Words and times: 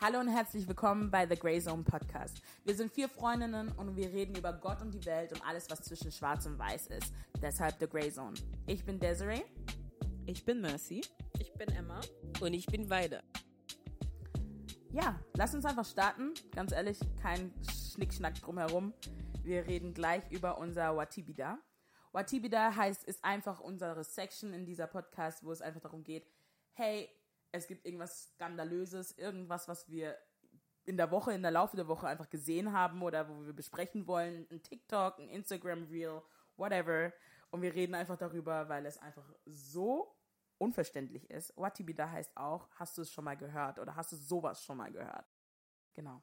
Hallo 0.00 0.20
und 0.20 0.28
herzlich 0.28 0.68
willkommen 0.68 1.10
bei 1.10 1.26
The 1.26 1.34
Grey 1.34 1.60
Zone 1.60 1.82
Podcast. 1.82 2.40
Wir 2.64 2.76
sind 2.76 2.92
vier 2.92 3.08
Freundinnen 3.08 3.72
und 3.72 3.96
wir 3.96 4.12
reden 4.12 4.36
über 4.36 4.52
Gott 4.52 4.80
und 4.80 4.92
die 4.92 5.04
Welt 5.04 5.32
und 5.32 5.44
alles, 5.44 5.68
was 5.70 5.82
zwischen 5.82 6.12
Schwarz 6.12 6.46
und 6.46 6.56
Weiß 6.56 6.86
ist. 6.86 7.12
Deshalb 7.42 7.80
The 7.80 7.88
Grey 7.88 8.12
Zone. 8.12 8.34
Ich 8.68 8.84
bin 8.84 9.00
Desiree. 9.00 9.42
Ich 10.24 10.44
bin 10.44 10.60
Mercy. 10.60 11.00
Ich 11.40 11.52
bin 11.54 11.68
Emma. 11.70 12.00
Und 12.40 12.54
ich 12.54 12.66
bin 12.66 12.88
Weide. 12.88 13.24
Ja, 14.92 15.18
lass 15.34 15.52
uns 15.52 15.64
einfach 15.64 15.84
starten. 15.84 16.32
Ganz 16.54 16.70
ehrlich, 16.70 17.00
kein 17.20 17.52
Schnickschnack 17.92 18.40
drumherum. 18.40 18.94
Wir 19.42 19.66
reden 19.66 19.94
gleich 19.94 20.22
über 20.30 20.58
unser 20.58 20.96
Watibida. 20.96 21.58
Watibida 22.12 22.76
heißt, 22.76 23.02
ist 23.02 23.24
einfach 23.24 23.58
unsere 23.58 24.04
Section 24.04 24.52
in 24.52 24.64
dieser 24.64 24.86
Podcast, 24.86 25.42
wo 25.42 25.50
es 25.50 25.60
einfach 25.60 25.80
darum 25.80 26.04
geht, 26.04 26.24
hey, 26.74 27.10
es 27.52 27.66
gibt 27.66 27.84
irgendwas 27.84 28.32
Skandalöses, 28.34 29.12
irgendwas, 29.12 29.68
was 29.68 29.88
wir 29.88 30.16
in 30.84 30.96
der 30.96 31.10
Woche, 31.10 31.32
in 31.32 31.42
der 31.42 31.50
Laufe 31.50 31.76
der 31.76 31.88
Woche 31.88 32.08
einfach 32.08 32.30
gesehen 32.30 32.72
haben 32.72 33.02
oder 33.02 33.28
wo 33.28 33.44
wir 33.44 33.52
besprechen 33.52 34.06
wollen, 34.06 34.46
ein 34.50 34.62
TikTok, 34.62 35.18
ein 35.18 35.28
Instagram 35.28 35.84
Reel, 35.84 36.22
whatever. 36.56 37.12
Und 37.50 37.62
wir 37.62 37.74
reden 37.74 37.94
einfach 37.94 38.16
darüber, 38.16 38.68
weil 38.68 38.86
es 38.86 38.98
einfach 38.98 39.34
so 39.44 40.14
unverständlich 40.58 41.30
ist. 41.30 41.52
Watibida 41.56 42.10
heißt 42.10 42.36
auch, 42.36 42.68
hast 42.72 42.96
du 42.98 43.02
es 43.02 43.12
schon 43.12 43.24
mal 43.24 43.36
gehört 43.36 43.78
oder 43.78 43.94
hast 43.96 44.12
du 44.12 44.16
sowas 44.16 44.64
schon 44.64 44.78
mal 44.78 44.90
gehört? 44.90 45.26
Genau. 45.94 46.22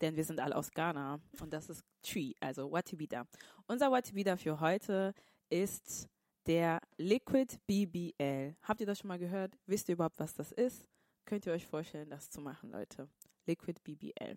Denn 0.00 0.16
wir 0.16 0.24
sind 0.24 0.40
alle 0.40 0.56
aus 0.56 0.70
Ghana 0.70 1.20
und 1.40 1.52
das 1.52 1.68
ist 1.68 1.84
Tree, 2.02 2.34
also 2.40 2.70
Watibida. 2.70 3.26
Unser 3.66 3.90
Watibida 3.90 4.36
für 4.36 4.60
heute 4.60 5.14
ist 5.48 6.08
der 6.46 6.80
Liquid 6.96 7.58
BBL. 7.66 8.56
Habt 8.62 8.80
ihr 8.80 8.86
das 8.86 8.98
schon 8.98 9.08
mal 9.08 9.18
gehört? 9.18 9.58
Wisst 9.66 9.88
ihr 9.88 9.94
überhaupt, 9.94 10.18
was 10.18 10.34
das 10.34 10.52
ist? 10.52 10.86
Könnt 11.24 11.46
ihr 11.46 11.52
euch 11.52 11.66
vorstellen, 11.66 12.10
das 12.10 12.30
zu 12.30 12.40
machen, 12.40 12.70
Leute? 12.70 13.08
Liquid 13.46 13.80
BBL. 13.82 14.36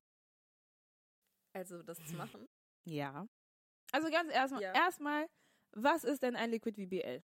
Also 1.53 1.81
das 1.83 1.97
zu 2.05 2.16
machen? 2.16 2.47
Ja. 2.85 3.27
Also 3.91 4.09
ganz 4.09 4.31
erstmal, 4.31 4.61
Ja. 4.61 4.73
erstmal, 4.73 5.27
was 5.71 6.03
ist 6.03 6.21
denn 6.21 6.35
ein 6.35 6.52
Liquid 6.52 6.75
BBL? 6.75 7.23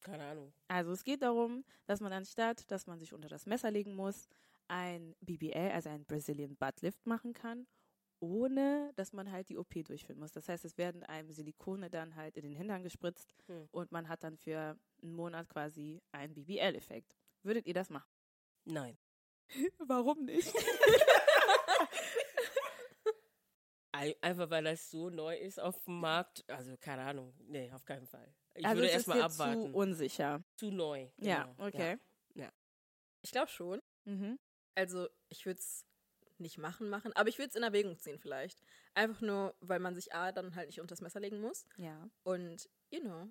Keine 0.00 0.24
Ahnung. 0.24 0.52
Also 0.68 0.92
es 0.92 1.02
geht 1.02 1.22
darum, 1.22 1.64
dass 1.86 2.00
man 2.00 2.12
anstatt, 2.12 2.70
dass 2.70 2.86
man 2.86 2.98
sich 2.98 3.12
unter 3.12 3.28
das 3.28 3.46
Messer 3.46 3.70
legen 3.70 3.94
muss, 3.94 4.28
ein 4.68 5.14
BBL, 5.20 5.70
also 5.72 5.88
ein 5.88 6.04
Brazilian 6.04 6.56
Butt 6.56 6.80
Lift 6.82 7.04
machen 7.06 7.32
kann, 7.32 7.66
ohne 8.20 8.92
dass 8.96 9.12
man 9.12 9.30
halt 9.30 9.48
die 9.48 9.58
OP 9.58 9.74
durchführen 9.84 10.18
muss. 10.18 10.32
Das 10.32 10.48
heißt, 10.48 10.64
es 10.64 10.78
werden 10.78 11.02
einem 11.04 11.30
Silikone 11.30 11.90
dann 11.90 12.16
halt 12.16 12.36
in 12.36 12.42
den 12.44 12.52
Hintern 12.54 12.82
gespritzt 12.82 13.34
Hm. 13.46 13.68
und 13.72 13.92
man 13.92 14.08
hat 14.08 14.22
dann 14.24 14.36
für 14.36 14.78
einen 15.02 15.12
Monat 15.14 15.48
quasi 15.48 16.00
einen 16.12 16.34
BBL-Effekt. 16.34 17.16
Würdet 17.42 17.66
ihr 17.66 17.74
das 17.74 17.90
machen? 17.90 18.10
Nein. 18.64 18.98
Warum 19.78 20.24
nicht? 20.24 20.52
Ein- 23.92 24.14
Einfach 24.20 24.50
weil 24.50 24.64
das 24.64 24.90
so 24.90 25.08
neu 25.08 25.36
ist 25.38 25.58
auf 25.58 25.82
dem 25.84 26.00
Markt. 26.00 26.44
Also 26.50 26.76
keine 26.78 27.02
Ahnung. 27.02 27.32
Nee, 27.46 27.72
auf 27.72 27.84
keinen 27.84 28.06
Fall. 28.06 28.34
Ich 28.54 28.64
also 28.66 28.80
würde 28.80 28.90
erstmal 28.90 29.22
abwarten. 29.22 29.72
zu 29.72 29.76
unsicher. 29.76 30.44
Zu, 30.56 30.70
neu. 30.70 31.08
Ja, 31.18 31.44
genau. 31.44 31.66
okay. 31.66 31.98
Ich 33.22 33.32
glaube 33.32 33.48
schon. 33.48 33.82
Mhm. 34.04 34.38
Also 34.76 35.08
ich 35.30 35.44
würde 35.46 35.58
es 35.58 35.84
nicht 36.40 36.58
machen, 36.58 36.88
machen, 36.88 37.12
aber 37.14 37.28
ich 37.28 37.38
würde 37.38 37.50
es 37.50 37.56
in 37.56 37.62
Erwägung 37.62 37.98
ziehen 37.98 38.18
vielleicht. 38.18 38.62
Einfach 38.94 39.20
nur, 39.20 39.54
weil 39.60 39.80
man 39.80 39.94
sich 39.94 40.14
A 40.14 40.32
dann 40.32 40.54
halt 40.54 40.68
nicht 40.68 40.80
unter 40.80 40.92
das 40.92 41.00
Messer 41.00 41.20
legen 41.20 41.40
muss. 41.40 41.66
Ja. 41.76 42.08
Und, 42.22 42.68
you 42.90 43.00
know. 43.00 43.28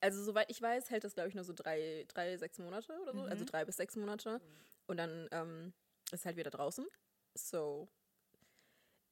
Also 0.00 0.22
soweit 0.22 0.50
ich 0.50 0.62
weiß, 0.62 0.90
hält 0.90 1.04
das, 1.04 1.14
glaube 1.14 1.28
ich, 1.28 1.34
nur 1.34 1.44
so 1.44 1.52
drei, 1.52 2.04
drei, 2.08 2.36
sechs 2.36 2.58
Monate 2.58 2.98
oder 3.00 3.12
so. 3.12 3.22
Mhm. 3.22 3.28
Also 3.30 3.44
drei 3.44 3.64
bis 3.64 3.76
sechs 3.76 3.96
Monate. 3.96 4.40
Und 4.86 4.96
dann 4.96 5.28
ähm, 5.32 5.72
ist 6.12 6.24
halt 6.24 6.36
wieder 6.36 6.50
draußen. 6.50 6.86
So. 7.34 7.88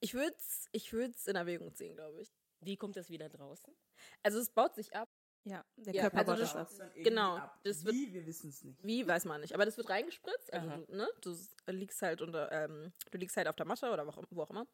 Ich 0.00 0.14
würde 0.14 0.36
es 0.38 0.66
ich 0.72 0.92
würd's 0.92 1.26
in 1.26 1.36
Erwägung 1.36 1.74
ziehen, 1.74 1.94
glaube 1.94 2.20
ich. 2.20 2.32
Wie 2.60 2.76
kommt 2.76 2.96
das 2.96 3.10
wieder 3.10 3.28
draußen? 3.28 3.74
Also 4.22 4.38
es 4.38 4.50
baut 4.50 4.74
sich 4.74 4.94
ab. 4.94 5.08
Ja, 5.48 5.64
der 5.76 5.94
Ja, 5.94 6.02
Körper 6.10 6.32
also 6.32 6.42
das- 6.56 6.76
das 6.78 6.92
Genau, 6.96 7.36
ab. 7.36 7.60
das 7.62 7.84
wird- 7.84 7.94
Wie, 7.94 8.12
wir 8.12 8.26
wissen 8.26 8.50
es 8.50 8.64
nicht. 8.64 8.82
Wie, 8.82 9.06
weiß 9.06 9.26
man 9.26 9.40
nicht. 9.40 9.54
Aber 9.54 9.64
das 9.64 9.76
wird 9.76 9.88
reingespritzt. 9.88 10.52
Also, 10.52 10.66
Aha. 10.68 10.76
du, 10.88 10.96
ne, 10.96 11.08
du 11.20 11.36
liegst 11.68 12.02
halt 12.02 12.20
unter, 12.20 12.50
ähm, 12.50 12.92
du 13.12 13.18
liegst 13.18 13.36
halt 13.36 13.46
auf 13.46 13.54
der 13.54 13.64
Matte 13.66 13.90
oder 13.92 14.04
wo 14.06 14.10
auch, 14.10 14.24
wo 14.30 14.42
auch 14.42 14.50
immer. 14.50 14.66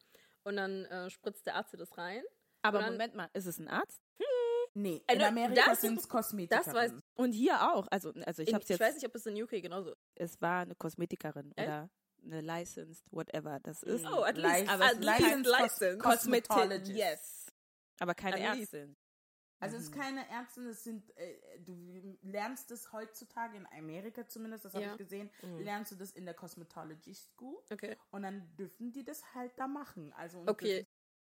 Und 0.44 0.56
dann 0.56 0.86
äh, 0.86 1.10
spritzt 1.10 1.46
der 1.46 1.56
Arzt 1.56 1.74
dir 1.74 1.76
das 1.76 1.96
rein. 1.98 2.22
Aber 2.62 2.78
dann- 2.78 2.92
Moment 2.92 3.14
mal, 3.14 3.28
ist 3.34 3.46
es 3.46 3.58
ein 3.58 3.68
Arzt? 3.68 4.00
Nee, 4.74 5.02
Äh, 5.06 5.12
in 5.12 5.18
ne, 5.18 5.26
Amerika 5.28 5.62
das- 5.66 5.82
sind 5.82 5.98
es 5.98 6.08
Kosmetika. 6.08 6.62
das 6.64 6.74
weiß- 6.74 6.98
Und 7.16 7.32
hier 7.32 7.60
auch. 7.74 7.86
Also, 7.90 8.10
also 8.24 8.40
ich 8.40 8.48
In- 8.48 8.54
habe 8.54 8.64
jetzt. 8.66 8.80
weiß 8.80 8.94
nicht, 8.94 9.04
ob 9.06 9.14
es 9.14 9.26
in 9.26 9.42
UK 9.42 9.60
genauso 9.60 9.90
ist. 9.90 9.98
es 10.14 10.40
war 10.40 10.62
eine 10.62 10.74
Kosmetikerin 10.74 11.52
Echt? 11.56 11.68
oder 11.68 11.90
eine 12.24 12.40
licensed, 12.40 13.04
whatever 13.10 13.60
das 13.60 13.82
ist. 13.82 14.06
Oh, 14.06 14.22
at 14.22 14.38
least. 14.38 14.70
Aber 14.70 14.84
at 14.86 14.94
least 15.04 15.20
License 15.20 15.50
Cos- 15.50 15.60
license. 15.60 15.98
Cosmetologist. 15.98 16.96
Yes. 16.96 17.46
Aber 17.98 18.14
keine 18.14 18.36
At 18.48 18.56
least. 18.56 18.72
Ärztin. 18.72 18.96
Also 19.62 19.76
es 19.76 19.84
ist 19.84 19.92
keine 19.92 20.28
Ärztin, 20.28 20.66
es 20.66 20.82
sind, 20.84 21.16
äh, 21.16 21.60
du 21.60 22.18
lernst 22.22 22.70
es 22.72 22.92
heutzutage 22.92 23.56
in 23.56 23.66
Amerika 23.66 24.26
zumindest, 24.26 24.64
das 24.64 24.74
habe 24.74 24.84
Ja. 24.84 24.92
ich 24.92 24.98
gesehen, 24.98 25.30
lernst 25.58 25.92
du 25.92 25.96
das 25.96 26.10
in 26.12 26.24
der 26.24 26.34
Cosmetology 26.34 27.14
School 27.14 27.62
Okay. 27.70 27.96
und 28.10 28.22
dann 28.22 28.54
dürfen 28.56 28.92
die 28.92 29.04
das 29.04 29.34
halt 29.34 29.52
da 29.56 29.68
machen. 29.68 30.12
Also 30.14 30.44
Okay. 30.46 30.86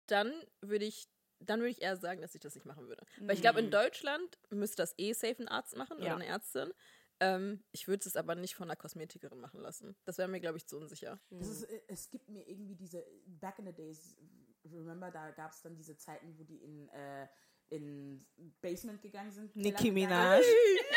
Dann 0.07 0.33
würde 0.61 0.85
ich, 0.85 1.07
dann 1.39 1.59
würde 1.59 1.69
ich 1.71 1.81
eher 1.81 1.97
sagen, 1.97 2.21
dass 2.21 2.35
ich 2.35 2.41
das 2.41 2.55
nicht 2.55 2.65
machen 2.65 2.87
würde. 2.87 3.05
Weil 3.17 3.35
ich 3.35 3.41
glaube, 3.41 3.59
in 3.59 3.71
Deutschland 3.71 4.37
müsste 4.49 4.77
das 4.77 4.93
eh 4.97 5.13
safe 5.13 5.39
ein 5.39 5.47
Arzt 5.47 5.75
machen 5.75 5.97
oder 5.97 6.05
Ja. 6.07 6.15
eine 6.15 6.25
Ärztin. 6.25 6.71
Ähm, 7.19 7.63
ich 7.71 7.87
würde 7.87 8.07
es 8.07 8.15
aber 8.15 8.35
nicht 8.35 8.55
von 8.55 8.69
einer 8.69 8.77
Kosmetikerin 8.77 9.39
machen 9.39 9.59
lassen. 9.59 9.95
Das 10.05 10.17
wäre 10.17 10.27
mir, 10.29 10.39
glaube 10.39 10.57
ich, 10.57 10.67
zu 10.67 10.77
unsicher. 10.77 11.19
Das 11.29 11.49
ist, 11.49 11.63
äh, 11.63 11.81
es 11.87 12.09
gibt 12.09 12.29
mir 12.29 12.47
irgendwie 12.47 12.75
diese, 12.75 13.05
back 13.27 13.59
in 13.59 13.65
the 13.65 13.73
days, 13.73 14.17
remember, 14.63 15.11
da 15.11 15.31
gab 15.31 15.51
es 15.51 15.61
dann 15.61 15.75
diese 15.75 15.97
Zeiten, 15.97 16.37
wo 16.37 16.43
die 16.43 16.63
in, 16.63 16.87
äh, 16.89 17.27
in 17.69 18.25
Basement 18.61 19.01
gegangen 19.01 19.31
sind. 19.31 19.55
Nicki 19.55 19.91
Minaj. 19.91 20.41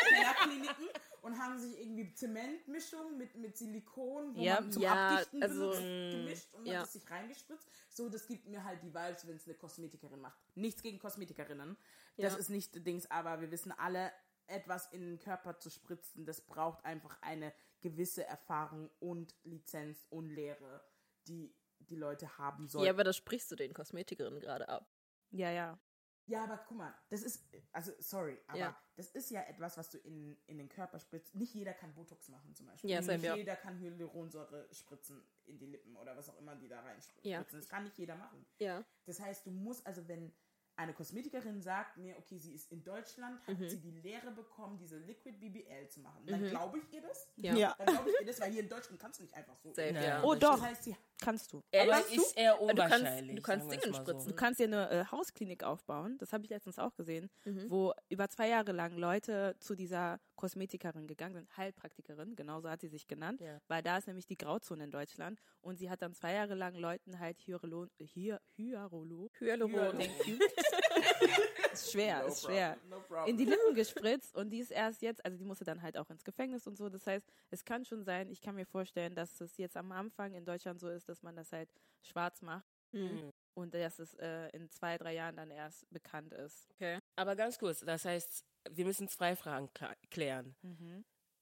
Kellerkliniken 0.09 0.87
und 1.21 1.37
haben 1.39 1.57
sich 1.59 1.79
irgendwie 1.79 2.13
Zementmischung 2.13 3.17
mit, 3.17 3.35
mit 3.35 3.57
Silikon, 3.57 4.35
wo 4.35 4.41
Ja. 4.41 4.61
man 4.61 4.71
zum 4.71 4.81
Ja, 4.81 5.09
Abdichten 5.09 5.43
also, 5.43 5.59
benutzt, 5.69 5.81
gemischt 5.81 6.53
und 6.55 6.65
ja. 6.65 6.79
hat 6.79 6.85
es 6.87 6.93
sich 6.93 7.09
reingespritzt. 7.09 7.67
So, 7.89 8.09
das 8.09 8.27
gibt 8.27 8.47
mir 8.47 8.63
halt 8.63 8.81
die 8.83 8.93
Vibes, 8.93 9.27
wenn 9.27 9.35
es 9.35 9.45
eine 9.47 9.55
Kosmetikerin 9.55 10.19
macht. 10.19 10.37
Nichts 10.55 10.81
gegen 10.81 10.99
Kosmetikerinnen. 10.99 11.77
Das 12.17 12.33
Ja. 12.33 12.39
ist 12.39 12.49
nicht 12.49 12.85
Dings, 12.85 13.09
aber 13.09 13.39
wir 13.41 13.51
wissen 13.51 13.71
alle, 13.71 14.11
etwas 14.47 14.91
in 14.91 15.01
den 15.01 15.19
Körper 15.19 15.57
zu 15.59 15.69
spritzen, 15.69 16.25
das 16.25 16.41
braucht 16.41 16.83
einfach 16.83 17.17
eine 17.21 17.53
gewisse 17.79 18.25
Erfahrung 18.25 18.89
und 18.99 19.33
Lizenz 19.43 20.05
und 20.09 20.29
Lehre, 20.29 20.83
die 21.27 21.55
die 21.79 21.95
Leute 21.95 22.37
haben 22.37 22.67
sollen. 22.67 22.85
Ja, 22.85 22.91
aber 22.91 23.03
das 23.05 23.15
sprichst 23.17 23.49
du 23.51 23.55
den 23.55 23.73
Kosmetikerinnen 23.73 24.39
gerade 24.41 24.67
ab. 24.67 24.89
Ja, 25.31 25.49
ja. 25.49 25.79
Ja, 26.25 26.43
aber 26.45 26.57
guck 26.67 26.77
mal, 26.77 26.93
das 27.09 27.21
ist, 27.23 27.43
also 27.71 27.91
sorry, 27.99 28.37
aber 28.47 28.57
Ja. 28.57 28.81
das 28.95 29.09
ist 29.11 29.29
ja 29.29 29.41
etwas, 29.43 29.77
was 29.77 29.89
du 29.89 29.97
in, 29.97 30.37
in 30.47 30.57
den 30.57 30.69
Körper 30.69 30.99
spritzt. 30.99 31.35
Nicht 31.35 31.53
jeder 31.53 31.73
kann 31.73 31.93
Botox 31.93 32.29
machen 32.29 32.55
zum 32.55 32.67
Beispiel. 32.67 32.89
Ja, 32.91 33.01
nicht 33.01 33.23
ja. 33.23 33.35
jeder 33.35 33.55
kann 33.57 33.77
Hyaluronsäure 33.79 34.67
spritzen 34.71 35.21
in 35.45 35.57
die 35.59 35.65
Lippen 35.67 35.95
oder 35.97 36.15
was 36.15 36.29
auch 36.29 36.37
immer 36.39 36.55
die 36.55 36.67
da 36.69 36.79
reinspritzen. 36.81 37.29
Ja. 37.31 37.43
Das 37.51 37.67
kann 37.67 37.83
nicht 37.83 37.97
jeder 37.97 38.15
machen. 38.15 38.45
Ja. 38.59 38.83
Das 39.05 39.19
heißt, 39.19 39.45
du 39.45 39.51
musst, 39.51 39.85
also 39.85 40.07
wenn 40.07 40.33
eine 40.75 40.91
Kosmetikerin 40.93 41.61
sagt 41.61 41.97
mir, 41.97 42.17
okay, 42.17 42.39
sie 42.39 42.55
ist 42.55 42.71
in 42.71 42.83
Deutschland, 42.83 43.45
hat 43.45 43.59
Mhm. 43.59 43.69
sie 43.69 43.79
die 43.79 43.91
Lehre 43.91 44.31
bekommen, 44.31 44.75
diese 44.79 44.97
Liquid 44.97 45.37
BBL 45.37 45.87
zu 45.89 45.99
machen, 45.99 46.25
dann 46.25 46.43
glaube 46.49 46.79
ich 46.79 46.91
ihr 46.93 47.01
das. 47.01 47.27
Ja. 47.35 47.53
Ja. 47.53 47.75
Dann 47.77 47.93
glaube 47.93 48.09
ich 48.09 48.19
ihr 48.21 48.25
das, 48.25 48.39
weil 48.41 48.51
hier 48.51 48.63
in 48.63 48.69
Deutschland 48.69 48.99
kannst 48.99 49.19
du 49.19 49.23
nicht 49.23 49.35
einfach 49.35 49.55
so. 49.59 49.71
Safe, 49.71 49.89
ja. 49.93 50.23
Oh, 50.23 50.33
Das 50.33 50.39
doch. 50.39 50.61
heißt, 50.65 50.83
sie 50.85 50.95
Kannst 51.23 51.53
du. 51.53 51.63
Ehrlich? 51.71 51.95
es 52.11 52.17
ist 52.17 52.37
eher 52.37 52.53
Du 52.57 52.65
kannst- 52.67 52.71
unwahrscheinlich. 52.73 53.35
du 53.35 53.41
kannst 53.41 53.65
sagen 53.65 53.71
wir's 53.71 53.81
Dinge 53.83 53.97
mal 53.97 54.01
spritzen. 54.03 54.29
Du 54.29 54.35
kannst 54.35 54.59
dir 54.59 54.63
eine 54.67 54.89
äh, 54.91 55.05
Hausklinik 55.11 55.63
aufbauen, 55.63 56.17
das 56.19 56.33
habe 56.33 56.43
ich 56.43 56.49
letztens 56.49 56.79
auch 56.79 56.95
gesehen, 56.95 57.29
Mhm. 57.45 57.69
wo 57.69 57.93
über 58.09 58.29
zwei 58.29 58.49
Jahre 58.49 58.71
lang 58.71 58.97
Leute 58.97 59.55
zu 59.59 59.75
dieser 59.75 60.19
Kosmetikerin 60.35 61.07
gegangen 61.07 61.35
sind, 61.35 61.55
Heilpraktikerin, 61.57 62.35
genauso 62.35 62.69
hat 62.69 62.81
sie 62.81 62.87
sich 62.89 63.07
genannt, 63.07 63.39
Ja. 63.41 63.59
weil 63.67 63.81
da 63.83 63.97
ist 63.97 64.07
nämlich 64.07 64.25
die 64.25 64.37
Grauzone 64.37 64.83
in 64.83 64.91
Deutschland 64.91 65.39
und 65.61 65.77
sie 65.77 65.89
hat 65.89 66.01
dann 66.01 66.13
zwei 66.13 66.33
Jahre 66.33 66.55
lang 66.55 66.75
Leuten 66.75 67.19
halt 67.19 67.37
Hyaluron, 67.47 67.89
Hy 67.99 68.35
Hyarolo, 68.57 69.29
Hyaluron. 69.39 69.97
ist 71.85 71.91
schwer, 71.91 72.21
No 72.21 72.27
ist 72.27 72.41
schwer, 72.43 72.77
problem, 72.89 73.07
no 73.09 73.25
in 73.25 73.37
die 73.37 73.45
Lippen 73.45 73.75
gespritzt 73.75 74.35
und 74.35 74.49
die 74.49 74.59
ist 74.59 74.71
erst 74.71 75.01
jetzt, 75.01 75.23
also 75.25 75.37
die 75.37 75.45
musste 75.45 75.65
dann 75.65 75.81
halt 75.81 75.97
auch 75.97 76.09
ins 76.09 76.23
Gefängnis 76.23 76.67
und 76.67 76.77
so. 76.77 76.89
Das 76.89 77.05
heißt, 77.07 77.27
es 77.51 77.63
kann 77.65 77.85
schon 77.85 78.03
sein, 78.03 78.29
ich 78.29 78.41
kann 78.41 78.55
mir 78.55 78.65
vorstellen, 78.65 79.15
dass 79.15 79.39
es 79.41 79.57
jetzt 79.57 79.77
am 79.77 79.91
Anfang 79.91 80.33
in 80.33 80.45
Deutschland 80.45 80.79
so 80.79 80.89
ist, 80.89 81.09
dass 81.09 81.21
man 81.23 81.35
das 81.35 81.51
halt 81.51 81.69
schwarz 82.01 82.41
macht 82.41 82.65
Mhm. 82.93 83.31
und 83.55 83.73
dass 83.73 83.97
es 83.97 84.13
äh, 84.19 84.49
in 84.49 84.69
zwei, 84.69 84.99
drei 84.99 85.15
Jahren 85.15 85.35
dann 85.35 85.49
erst 85.49 85.89
bekannt 85.91 86.31
ist. 86.31 86.69
Okay. 86.75 86.99
Aber 87.15 87.35
ganz 87.35 87.57
kurz, 87.57 87.79
das 87.79 88.05
heißt, 88.05 88.45
wir 88.69 88.85
müssen 88.85 89.07
zwei 89.07 89.35
Fragen 89.35 89.67
klären. 90.11 90.55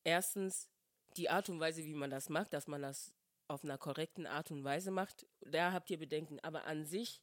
Erstens, 0.06 0.70
die 1.18 1.30
Art 1.30 1.50
und 1.50 1.60
Weise, 1.60 1.84
wie 1.84 1.94
man 1.94 2.10
das 2.10 2.30
macht, 2.30 2.54
dass 2.54 2.68
man 2.68 2.82
das 2.82 3.14
auf 3.50 3.66
einer 3.66 3.78
korrekten 3.78 4.26
Art 4.26 4.50
und 4.52 4.64
Weise 4.64 4.92
macht, 4.92 5.28
da 5.42 5.74
habt 5.74 5.90
ihr 5.90 6.00
Bedenken. 6.00 6.40
Aber 6.40 6.64
an 6.66 6.86
sich, 6.86 7.22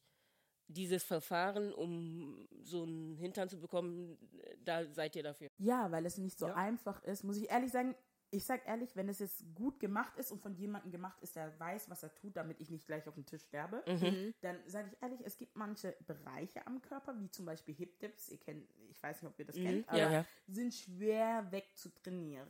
dieses 0.71 1.03
Verfahren, 1.03 1.73
um 1.73 2.47
so 2.63 2.83
einen 2.83 3.17
Hintern 3.17 3.49
zu 3.49 3.59
bekommen, 3.59 4.17
da 4.63 4.85
seid 4.93 5.15
ihr 5.15 5.23
dafür. 5.23 5.49
Ja, 5.57 5.91
weil 5.91 6.05
es 6.05 6.17
nicht 6.17 6.37
so 6.39 6.47
Ja. 6.47 6.55
einfach 6.55 7.03
ist, 7.03 7.23
muss 7.23 7.37
ich 7.37 7.49
ehrlich 7.49 7.71
sagen. 7.71 7.95
ich 8.31 8.45
sag 8.45 8.67
ehrlich, 8.67 8.95
wenn 8.95 9.09
es 9.09 9.17
jetzt 9.17 9.43
gut 9.55 9.79
gemacht 9.79 10.15
ist 10.17 10.31
und 10.31 10.39
von 10.39 10.53
jemandem 10.53 10.91
gemacht 10.91 11.17
ist, 11.23 11.35
der 11.35 11.59
weiß, 11.59 11.89
was 11.89 12.03
er 12.03 12.13
tut, 12.13 12.37
damit 12.37 12.61
ich 12.61 12.69
nicht 12.69 12.85
gleich 12.85 13.07
auf 13.07 13.15
dem 13.15 13.25
Tisch 13.25 13.41
sterbe, 13.41 13.83
Mhm. 13.87 14.35
dann 14.41 14.55
sage 14.67 14.87
ich 14.93 15.01
ehrlich, 15.01 15.19
es 15.25 15.35
gibt 15.35 15.55
manche 15.55 15.95
Bereiche 16.05 16.67
am 16.67 16.79
Körper, 16.79 17.19
wie 17.19 17.31
zum 17.31 17.47
Beispiel 17.47 17.73
Hip 17.73 17.97
Dips, 17.99 18.29
ihr 18.29 18.37
kennt, 18.37 18.69
ich 18.91 19.01
weiß 19.01 19.23
nicht, 19.23 19.31
ob 19.31 19.39
ihr 19.39 19.45
das 19.45 19.55
kennt, 19.55 19.89
aber 19.89 19.97
Mhm. 19.97 20.03
Ja, 20.03 20.11
ja. 20.19 20.25
sind 20.45 20.75
schwer 20.75 21.51
wegzutrainieren, 21.51 22.47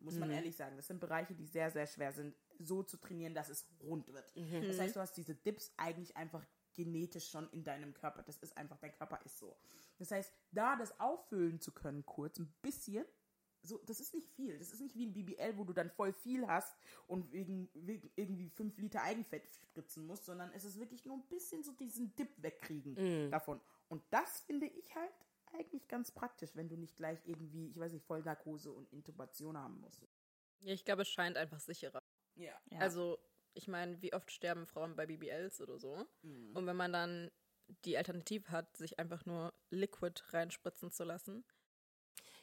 muss 0.00 0.12
Mhm. 0.14 0.20
man 0.20 0.30
ehrlich 0.30 0.56
sagen. 0.56 0.76
Das 0.76 0.88
sind 0.88 1.00
Bereiche, 1.00 1.34
die 1.34 1.46
sehr, 1.46 1.70
sehr 1.70 1.86
schwer 1.86 2.12
sind, 2.12 2.34
so 2.58 2.82
zu 2.82 2.98
trainieren, 2.98 3.32
dass 3.34 3.48
es 3.48 3.66
rund 3.82 4.12
wird. 4.12 4.36
Mhm. 4.36 4.66
Das 4.66 4.78
heißt, 4.78 4.94
du 4.94 5.00
hast 5.00 5.16
diese 5.16 5.34
Dips 5.34 5.72
eigentlich 5.78 6.14
einfach 6.18 6.44
genetisch 6.74 7.30
schon 7.30 7.48
in 7.50 7.64
deinem 7.64 7.94
Körper. 7.94 8.22
Das 8.22 8.38
ist 8.38 8.56
einfach, 8.56 8.78
dein 8.78 8.92
Körper 8.92 9.20
ist 9.24 9.38
so. 9.38 9.56
Das 9.98 10.10
heißt, 10.10 10.32
da 10.50 10.76
das 10.76 10.98
auffüllen 11.00 11.60
zu 11.60 11.72
können, 11.72 12.04
kurz, 12.04 12.38
ein 12.38 12.52
bisschen, 12.62 13.04
so, 13.62 13.78
das 13.86 14.00
ist 14.00 14.12
nicht 14.14 14.28
viel. 14.30 14.58
Das 14.58 14.72
ist 14.72 14.80
nicht 14.80 14.94
wie 14.94 15.06
ein 15.06 15.12
BBL, 15.12 15.56
wo 15.56 15.64
du 15.64 15.72
dann 15.72 15.90
voll 15.90 16.12
viel 16.12 16.46
hast 16.46 16.76
und 17.06 17.32
wegen, 17.32 17.70
wegen 17.72 18.10
irgendwie 18.14 18.50
fünf 18.50 18.76
Liter 18.78 19.02
Eigenfett 19.02 19.48
spritzen 19.48 20.06
musst, 20.06 20.26
sondern 20.26 20.52
es 20.52 20.64
ist 20.64 20.78
wirklich 20.78 21.04
nur 21.06 21.16
ein 21.16 21.26
bisschen 21.28 21.62
so 21.62 21.72
diesen 21.72 22.14
Dip 22.16 22.30
wegkriegen 22.42 23.30
davon. 23.30 23.60
Und 23.88 24.02
das 24.10 24.40
finde 24.40 24.66
ich 24.66 24.94
halt 24.94 25.12
eigentlich 25.54 25.88
ganz 25.88 26.10
praktisch, 26.10 26.54
wenn 26.54 26.68
du 26.68 26.76
nicht 26.76 26.96
gleich 26.96 27.18
irgendwie, 27.26 27.68
ich 27.68 27.78
weiß 27.78 27.92
nicht, 27.92 28.04
Vollnarkose 28.04 28.70
und 28.72 28.92
Intubation 28.92 29.56
haben 29.56 29.80
musst. 29.80 30.06
Ja, 30.60 30.72
ich 30.72 30.84
glaube, 30.84 31.02
es 31.02 31.08
scheint 31.08 31.36
einfach 31.36 31.60
sicherer. 31.60 32.00
Ja. 32.34 32.52
Ja. 32.70 32.78
Also, 32.80 33.18
ich 33.54 33.68
meine, 33.68 34.00
wie 34.02 34.12
oft 34.12 34.30
sterben 34.30 34.66
Frauen 34.66 34.96
bei 34.96 35.06
BBLs 35.06 35.60
oder 35.60 35.78
so? 35.78 36.04
Mhm. 36.22 36.54
Und 36.56 36.66
wenn 36.66 36.76
man 36.76 36.92
dann 36.92 37.30
die 37.84 37.96
Alternative 37.96 38.50
hat, 38.50 38.76
sich 38.76 38.98
einfach 38.98 39.24
nur 39.24 39.52
Liquid 39.70 40.20
reinspritzen 40.30 40.90
zu 40.90 41.04
lassen. 41.04 41.44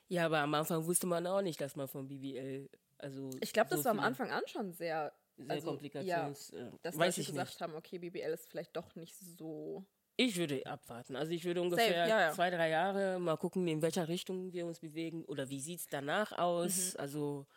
Ja, 0.07 0.25
aber 0.25 0.39
am 0.39 0.53
Anfang 0.53 0.85
wusste 0.85 1.07
man 1.07 1.25
auch 1.27 1.41
nicht, 1.41 1.61
dass 1.61 1.75
man 1.75 1.87
von 1.87 2.07
BBL, 2.07 2.69
also. 2.97 3.29
Ich 3.39 3.53
glaube, 3.53 3.69
das 3.69 3.79
so 3.79 3.85
war 3.85 3.91
am 3.91 3.99
Anfang 3.99 4.31
an 4.31 4.43
schon 4.47 4.73
sehr, 4.73 5.13
Sehr 5.37 5.49
also, 5.49 5.67
Komplikations. 5.67 6.49
äh, 6.51 6.71
dass 6.81 6.97
weiß 6.97 7.17
ich 7.19 7.27
gesagt 7.27 7.49
nicht. 7.51 7.61
haben, 7.61 7.75
okay, 7.75 7.99
BBL 7.99 8.33
ist 8.33 8.49
vielleicht 8.49 8.75
doch 8.75 8.95
nicht 8.95 9.15
so. 9.37 9.85
Ich 10.17 10.35
würde 10.37 10.65
abwarten. 10.65 11.15
Also 11.15 11.31
ich 11.31 11.45
würde 11.45 11.61
ungefähr 11.61 12.07
ja, 12.07 12.21
ja. 12.21 12.31
zwei, 12.33 12.49
drei 12.49 12.69
Jahre 12.69 13.17
mal 13.19 13.37
gucken, 13.37 13.67
in 13.67 13.81
welcher 13.81 14.07
Richtung 14.07 14.51
wir 14.53 14.65
uns 14.65 14.79
bewegen 14.79 15.23
oder 15.25 15.49
wie 15.49 15.61
sieht 15.61 15.79
es 15.79 15.87
danach 15.87 16.31
Mhm. 16.31 16.37
aus. 16.37 16.95
Also 16.97 17.47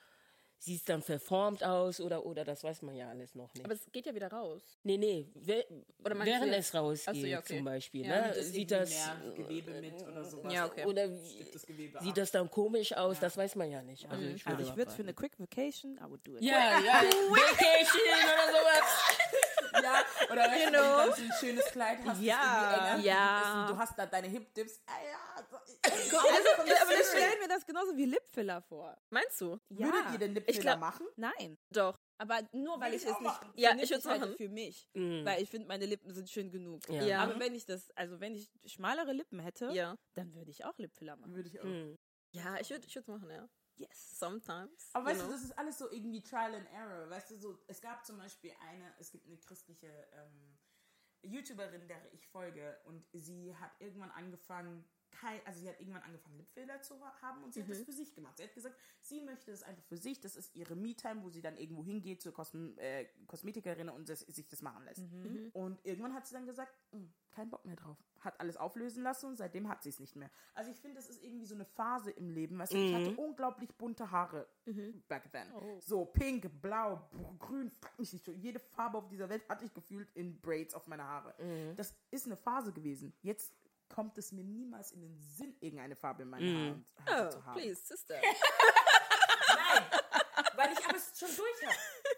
sieht 0.65 0.79
es 0.81 0.85
dann 0.85 1.03
verformt 1.03 1.63
aus 1.63 2.01
oder, 2.01 2.25
oder 2.25 2.45
das 2.45 2.65
weiß 2.65 2.83
man 2.83 2.95
ja 2.97 3.09
alles 3.11 3.35
noch 3.35 3.53
nicht. 3.55 3.65
Aber 3.65 3.75
es 3.75 3.87
geht 3.93 4.07
ja 4.07 4.15
wieder 4.15 4.29
raus. 4.29 4.63
nee, 4.83 4.97
nee, 4.97 5.27
we 5.35 5.65
Oder 6.03 6.15
du 6.15 6.25
während 6.25 6.53
jetzt- 6.53 6.69
es 6.69 6.75
rausgeht 6.75 7.15
so, 7.21 7.27
ja, 7.27 7.39
okay. 7.39 7.57
zum 7.57 7.65
Beispiel. 7.65 8.07
Ja, 8.07 8.29
ne? 8.29 8.33
Das 8.35 8.47
Sieht 8.47 8.71
das, 8.71 8.91
äh, 8.93 9.35
Gewebe 9.37 9.73
mit 9.81 10.03
oder 10.03 10.25
sowas. 10.25 10.53
Ja, 10.53 10.67
okay. 10.67 10.87
oder 10.87 11.09
das 11.09 11.67
sieht 12.01 12.17
das 12.17 12.31
dann 12.31 12.51
komisch 12.51 12.93
aus, 12.95 13.21
das 13.21 13.37
weiß 13.37 13.57
man 13.57 13.71
ja 13.71 13.83
nicht. 13.83 14.09
Also 14.11 14.25
ich 14.25 14.45
würde, 14.47 14.59
also 14.59 14.71
ich 14.71 14.77
würde 14.77 14.91
für 14.91 15.03
eine 15.03 15.13
Quick 15.15 15.39
Vacation, 15.39 15.99
I 15.99 16.09
would 16.11 16.27
do 16.27 16.37
it. 16.37 16.43
Ja, 16.43 16.79
ja, 16.81 17.03
Vacation 17.03 18.01
oder 18.25 18.59
sowas. 18.59 18.85
Ja, 19.85 20.05
oder 20.33 20.43
weißt 20.43 20.55
du, 20.55 20.65
wenn 20.67 20.73
du 20.73 20.79
know. 20.79 20.97
dann 20.99 21.13
so 21.15 21.23
ein 21.23 21.33
schönes 21.41 21.65
Kleid 21.67 21.99
hast, 22.05 22.21
Ja. 22.21 22.97
Ja. 22.99 23.67
du 23.69 23.77
hast 23.77 23.99
da 23.99 24.07
deine 24.07 24.29
Hip-Dips. 24.29 24.81
Ah 24.87 24.93
ja, 25.05 25.45
so, 25.51 25.57
Also, 26.17 26.17
aber 26.83 26.93
ich 26.93 27.07
stelle 27.07 27.39
mir 27.41 27.49
das 27.49 27.67
genauso 27.67 27.97
wie 27.97 28.07
Lipfiller 28.07 28.63
vor. 28.63 28.97
Meinst 29.11 29.41
du? 29.41 29.59
Ja. 29.71 29.87
Würdet 29.87 30.13
ihr 30.13 30.19
den 30.19 30.37
Ich 30.37 30.47
Lipfiller 30.47 30.77
machen? 30.77 31.07
Nein. 31.17 31.59
Doch. 31.71 31.99
Aber 32.19 32.41
nur 32.53 32.81
weil 32.81 32.95
ich 32.95 33.03
ich 33.03 33.09
es 33.09 33.19
nicht 33.19 33.21
machen. 33.23 33.53
Ja, 33.57 33.75
ich 33.77 33.91
würd's 33.91 34.07
halte 34.07 34.27
machen. 34.27 34.37
für 34.37 34.49
mich. 34.49 34.89
Mhm. 34.95 35.25
Weil 35.25 35.43
ich 35.43 35.51
finde, 35.51 35.67
meine 35.69 35.85
Lippen 35.87 36.13
sind 36.15 36.31
schön 36.31 36.51
genug. 36.51 36.89
Ja. 36.89 37.03
Ja. 37.03 37.23
Aber 37.23 37.39
wenn 37.41 37.55
ich 37.55 37.67
das, 37.67 37.91
also 37.97 38.21
wenn 38.21 38.35
ich 38.37 38.51
schmalere 38.67 39.13
Lippen 39.13 39.41
hätte, 39.41 39.71
Ja. 39.73 39.97
dann 40.15 40.33
würde 40.35 40.51
ich 40.51 40.65
auch 40.65 40.79
Lipfiller 40.79 41.17
machen. 41.17 41.35
Würde 41.35 41.49
ich 41.49 41.61
auch. 41.61 41.65
Mhm. 41.65 41.99
Ja, 42.31 42.57
ich 42.61 42.71
würde 42.71 42.87
ich 42.87 42.95
es 42.97 43.07
machen, 43.07 43.31
ja. 43.31 43.49
Yes. 43.76 44.19
Sometimes. 44.19 44.91
Aber 44.93 45.06
weißt 45.06 45.21
you 45.21 45.23
du, 45.23 45.29
know. 45.29 45.37
das 45.37 45.44
ist 45.44 45.59
alles 45.59 45.79
so 45.79 45.91
irgendwie 45.91 46.23
Trial 46.23 46.55
and 46.55 46.69
Error. 46.73 47.11
Weißt 47.11 47.31
du, 47.31 47.38
so, 47.38 47.59
es 47.67 47.81
gab 47.81 48.05
zum 48.06 48.19
Beispiel 48.19 48.53
eine, 48.61 48.94
es 48.99 49.11
gibt 49.11 49.26
eine 49.26 49.37
christliche 49.38 49.88
ähm, 50.12 50.59
YouTuberin, 51.23 51.88
der 51.88 52.12
ich 52.12 52.26
folge, 52.29 52.79
und 52.85 53.05
sie 53.12 53.56
hat 53.56 53.73
irgendwann 53.81 54.11
angefangen, 54.12 54.85
kein, 55.21 55.41
also 55.47 55.61
sie 55.61 55.69
hat 55.69 55.81
irgendwann 55.81 56.03
angefangen, 56.03 56.37
Lipfiller 56.37 56.83
zu 56.83 57.01
ha- 57.01 57.15
haben 57.23 57.43
und 57.45 57.55
sie 57.55 57.61
hat 57.63 57.69
das 57.71 57.79
für 57.87 57.93
sich 57.93 58.15
gemacht. 58.15 58.37
Sie 58.37 58.45
hat 58.45 58.53
gesagt, 58.55 58.77
sie 59.01 59.21
möchte 59.21 59.51
das 59.51 59.63
einfach 59.63 59.83
für 59.85 59.97
sich, 59.97 60.21
das 60.21 60.37
ist 60.37 60.55
ihre 60.55 60.77
Me-Time, 60.77 61.23
wo 61.23 61.31
sie 61.31 61.41
dann 61.41 61.57
irgendwo 61.57 61.83
hingeht 61.85 62.21
zur 62.23 62.33
Kosm 62.33 62.77
äh, 62.79 63.07
Kosmetikerin 63.27 63.89
und 63.89 64.09
das, 64.09 64.21
sich 64.21 64.49
das 64.49 64.63
machen 64.63 64.85
lässt. 64.85 65.01
Und 65.55 65.81
irgendwann 65.85 66.15
hat 66.15 66.27
sie 66.27 66.35
dann 66.35 66.47
gesagt, 66.47 66.73
"Mm, 66.93 67.05
kein 67.31 67.51
Bock 67.51 67.65
mehr 67.65 67.77
drauf. 67.77 67.97
Hat 68.21 68.39
alles 68.41 68.57
auflösen 68.57 69.03
lassen 69.03 69.27
und 69.27 69.37
seitdem 69.37 69.69
hat 69.69 69.83
sie 69.83 69.89
es 69.91 69.99
nicht 70.01 70.15
mehr. 70.17 70.31
Also 70.55 70.71
ich 70.71 70.79
finde, 70.79 70.97
das 70.97 71.09
ist 71.11 71.23
irgendwie 71.23 71.45
so 71.47 71.55
eine 71.55 71.65
Phase 71.65 72.11
im 72.13 72.31
Leben. 72.31 72.59
Weißt 72.59 72.73
du, 72.73 72.77
ich 72.79 72.95
hatte 72.95 73.17
unglaublich 73.17 73.75
bunte 73.77 74.11
Haare 74.11 74.49
back 75.09 75.31
then. 75.33 75.53
So 75.81 76.05
pink, 76.07 76.49
blau, 76.63 77.09
grün, 77.39 77.71
frag 77.71 77.99
mich 77.99 78.13
nicht. 78.13 78.27
Jede 78.29 78.61
Farbe 78.61 78.99
auf 78.99 79.09
dieser 79.09 79.29
Welt 79.29 79.47
hatte 79.49 79.65
ich 79.65 79.75
gefühlt 79.75 80.11
in 80.13 80.41
Braids 80.41 80.75
auf 80.75 80.87
meine 80.87 81.05
Haare. 81.05 81.35
Das 81.77 81.95
ist 82.11 82.27
eine 82.27 82.37
Phase 82.37 82.73
gewesen. 82.73 83.13
Jetzt 83.21 83.53
kommt 83.94 84.19
es 84.19 84.32
mir 84.32 84.43
niemals 84.43 84.91
in 84.91 85.00
den 85.02 85.17
Sinn, 85.23 85.55
irgendeine 85.61 85.94
Farbe 85.94 86.25
in 86.25 86.31
meinen 86.31 86.56
Haaren, 86.56 86.85
Haaren 87.06 87.26
Oh, 87.29 87.31
zu 87.31 87.46
haben. 87.46 87.61
please, 87.61 87.81
sister. 87.87 88.17
Nein, 89.56 89.82
weil 90.56 90.73
ich 90.73 90.85
aber 90.85 90.96
es 90.96 91.12
schon 91.19 91.29
durch 91.37 91.62
habe. 91.67 91.76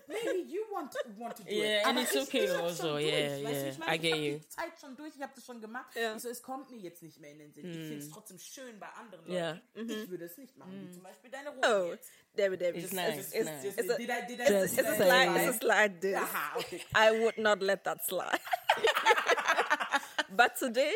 Maybe 0.08 0.38
you 0.48 0.62
want 0.70 0.90
to, 0.92 0.98
want 1.18 1.36
to 1.36 1.42
do 1.42 1.50
Yeah, 1.50 1.80
it. 1.80 1.86
aber 1.86 2.00
it's 2.00 2.14
ich, 2.14 2.22
okay 2.22 2.44
ich 2.44 2.50
also, 2.52 2.96
yeah, 2.96 3.30
weißt 3.30 3.42
yeah, 3.42 3.68
ich, 3.68 3.78
meine, 3.78 3.92
I 3.92 3.94
ich 3.96 4.00
get 4.02 4.16
you. 4.16 4.38
die 4.38 4.48
Zeit 4.48 4.72
schon 4.80 4.96
durch, 4.96 5.14
ich 5.16 5.22
habe 5.22 5.32
das 5.34 5.44
schon 5.44 5.60
gemacht. 5.60 5.94
Ja. 5.96 6.14
Ich 6.16 6.22
so, 6.22 6.28
es 6.30 6.42
kommt 6.42 6.70
mir 6.70 6.78
jetzt 6.78 7.02
nicht 7.02 7.20
mehr 7.20 7.32
in 7.32 7.38
den 7.40 7.52
Sinn. 7.52 7.66
Ich 7.70 7.76
finde 7.76 7.98
es 7.98 8.10
trotzdem 8.10 8.38
schön 8.38 8.78
bei 8.80 8.88
anderen 8.88 9.26
Leuten. 9.26 9.36
Ja. 9.36 9.60
Ich 9.74 10.08
würde 10.10 10.24
es 10.24 10.38
nicht 10.38 10.56
machen, 10.56 10.86
wie 10.88 10.90
zum 10.92 11.02
Beispiel 11.02 11.30
deine 11.30 11.50
Rosen 11.50 11.64
Oh, 11.64 11.92
jetzt. 11.92 12.08
David, 12.36 12.60
David. 12.62 12.76
It's 12.76 12.84
It's, 12.86 12.92
nice, 12.94 13.34
it's, 13.34 13.44
nice. 13.44 13.64
it's, 13.64 13.76
Did 13.76 14.10
a, 14.10 14.18
I- 14.18 14.26
did 14.26 14.40
I- 14.40 14.42
it's, 14.44 14.76
did 14.76 14.84
it's 14.86 14.88
a 14.88 14.92
I 14.92 14.96
slide. 14.96 15.36
It's 15.36 15.48
a 15.48 15.58
slide, 15.58 16.00
this. 16.00 16.16
Aha, 16.16 16.52
okay. 16.58 16.80
I 16.94 17.10
would 17.24 17.38
not 17.38 17.60
let 17.62 17.84
that 17.84 18.04
slide. 18.06 18.40
But 20.30 20.56
today, 20.56 20.92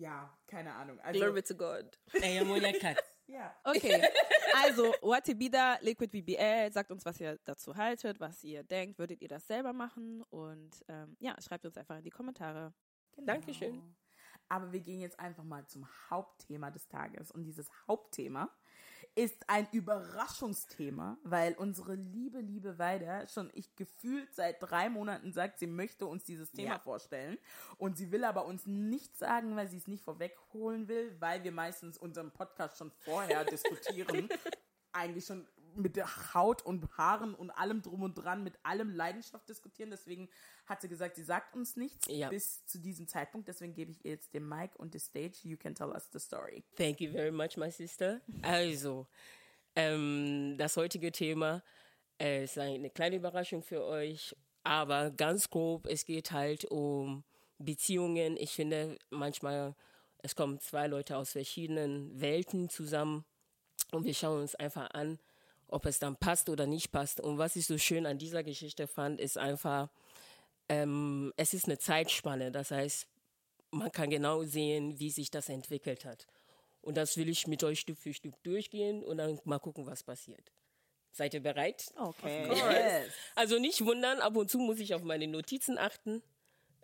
Ja, 0.00 0.34
keine 0.46 0.72
Ahnung. 0.72 0.98
Also, 1.00 1.20
glory 1.20 1.42
to 1.42 1.54
God. 1.54 1.98
Ja. 3.26 3.54
Okay, 3.62 4.02
also 4.64 4.92
Watibida, 5.02 5.78
Liquid 5.82 6.10
BBL, 6.10 6.72
sagt 6.72 6.90
uns, 6.90 7.04
was 7.04 7.20
ihr 7.20 7.38
dazu 7.44 7.76
haltet, 7.76 8.18
was 8.18 8.42
ihr 8.42 8.64
denkt. 8.64 8.98
Würdet 8.98 9.22
ihr 9.22 9.28
das 9.28 9.46
selber 9.46 9.72
machen? 9.72 10.22
Und 10.30 10.84
ähm, 10.88 11.16
ja, 11.20 11.36
schreibt 11.40 11.64
uns 11.64 11.76
einfach 11.76 11.98
in 11.98 12.02
die 12.02 12.10
Kommentare. 12.10 12.74
Genau. 13.12 13.26
Dankeschön. 13.26 13.94
Aber 14.48 14.72
wir 14.72 14.80
gehen 14.80 15.00
jetzt 15.00 15.20
einfach 15.20 15.44
mal 15.44 15.64
zum 15.68 15.86
Hauptthema 16.10 16.72
des 16.72 16.88
Tages. 16.88 17.30
Und 17.30 17.44
dieses 17.44 17.70
Hauptthema 17.86 18.50
ist 19.14 19.48
ein 19.48 19.66
Überraschungsthema, 19.72 21.18
weil 21.24 21.54
unsere 21.54 21.94
liebe, 21.94 22.40
liebe 22.40 22.78
Weida 22.78 23.26
schon 23.28 23.50
ich 23.54 23.74
gefühlt 23.76 24.34
seit 24.34 24.56
drei 24.62 24.88
Monaten 24.88 25.32
sagt, 25.32 25.58
sie 25.58 25.66
möchte 25.66 26.06
uns 26.06 26.24
dieses 26.24 26.50
Thema 26.52 26.72
Ja. 26.74 26.78
vorstellen. 26.78 27.38
Und 27.76 27.96
sie 27.96 28.10
will 28.12 28.24
aber 28.24 28.44
uns 28.46 28.66
nicht 28.66 29.16
sagen, 29.16 29.56
weil 29.56 29.68
sie 29.68 29.76
es 29.78 29.86
nicht 29.88 30.04
vorwegholen 30.04 30.88
will, 30.88 31.14
weil 31.20 31.42
wir 31.44 31.52
meistens 31.52 31.98
unseren 31.98 32.30
Podcast 32.30 32.78
schon 32.78 32.90
vorher 32.90 33.44
diskutieren. 33.44 34.28
Eigentlich 34.92 35.24
schon 35.26 35.46
mit 35.76 35.96
der 35.96 36.34
Haut 36.34 36.62
und 36.62 36.86
Haaren 36.96 37.34
und 37.34 37.50
allem 37.50 37.82
drum 37.82 38.02
und 38.02 38.14
dran, 38.14 38.42
mit 38.44 38.54
allem 38.64 38.90
Leidenschaft 38.90 39.48
diskutieren. 39.48 39.90
Deswegen 39.90 40.28
hat 40.66 40.80
sie 40.80 40.88
gesagt, 40.88 41.16
sie 41.16 41.22
sagt 41.24 41.54
uns 41.56 41.76
nichts 41.76 42.06
Ja. 42.08 42.28
bis 42.28 42.64
zu 42.66 42.78
diesem 42.78 43.06
Zeitpunkt. 43.08 43.48
Deswegen 43.48 43.74
gebe 43.74 43.90
ich 43.90 44.04
ihr 44.04 44.12
jetzt 44.12 44.32
den 44.34 44.48
Mic 44.48 44.76
und 44.76 44.94
die 44.94 44.98
Stage. 45.00 45.38
You 45.42 45.56
can 45.56 45.74
tell 45.74 45.88
us 45.88 46.08
the 46.12 46.18
story. 46.18 46.64
Thank 46.76 47.00
you 47.00 47.10
very 47.12 47.30
much, 47.32 47.56
my 47.56 47.70
sister. 47.70 48.20
Also, 48.42 49.06
ähm, 49.76 50.56
das 50.58 50.76
heutige 50.76 51.12
Thema 51.12 51.62
äh, 52.20 52.44
ist 52.44 52.58
eine 52.58 52.90
kleine 52.90 53.16
Überraschung 53.16 53.62
für 53.62 53.84
euch, 53.84 54.34
aber 54.62 55.10
ganz 55.10 55.48
grob, 55.50 55.86
es 55.86 56.04
geht 56.04 56.32
halt 56.32 56.64
um 56.66 57.24
Beziehungen. 57.58 58.36
Ich 58.36 58.52
finde 58.52 58.98
manchmal, 59.10 59.74
es 60.18 60.34
kommen 60.34 60.60
zwei 60.60 60.86
Leute 60.86 61.16
aus 61.16 61.32
verschiedenen 61.32 62.20
Welten 62.20 62.68
zusammen 62.68 63.24
und 63.92 64.04
wir 64.04 64.14
schauen 64.14 64.40
uns 64.42 64.54
einfach 64.54 64.90
an, 64.90 65.18
ob 65.72 65.86
es 65.86 65.98
dann 65.98 66.16
passt 66.16 66.48
oder 66.48 66.66
nicht 66.66 66.92
passt. 66.92 67.20
Und 67.20 67.38
was 67.38 67.56
ich 67.56 67.66
so 67.66 67.78
schön 67.78 68.06
an 68.06 68.18
dieser 68.18 68.42
Geschichte 68.42 68.86
fand, 68.86 69.20
ist 69.20 69.38
einfach, 69.38 69.88
ähm, 70.68 71.32
es 71.36 71.54
ist 71.54 71.66
eine 71.66 71.78
Zeitspanne. 71.78 72.52
Das 72.52 72.70
heißt, 72.70 73.06
man 73.70 73.92
kann 73.92 74.10
genau 74.10 74.42
sehen, 74.42 74.98
wie 74.98 75.10
sich 75.10 75.30
das 75.30 75.48
entwickelt 75.48 76.04
hat. 76.04 76.26
Und 76.82 76.96
das 76.96 77.16
will 77.16 77.28
ich 77.28 77.46
mit 77.46 77.62
euch 77.62 77.80
Stück 77.80 77.98
für 77.98 78.14
Stück 78.14 78.42
durchgehen 78.42 79.04
und 79.04 79.18
dann 79.18 79.38
mal 79.44 79.58
gucken, 79.58 79.86
was 79.86 80.02
passiert. 80.02 80.52
Seid 81.12 81.34
ihr 81.34 81.42
bereit? 81.42 81.92
Okay. 81.96 82.48
Yes. 82.48 83.12
Also 83.34 83.58
nicht 83.58 83.84
wundern, 83.84 84.20
ab 84.20 84.36
und 84.36 84.50
zu 84.50 84.58
muss 84.58 84.78
ich 84.78 84.94
auf 84.94 85.02
meine 85.02 85.26
Notizen 85.26 85.76
achten. 85.76 86.22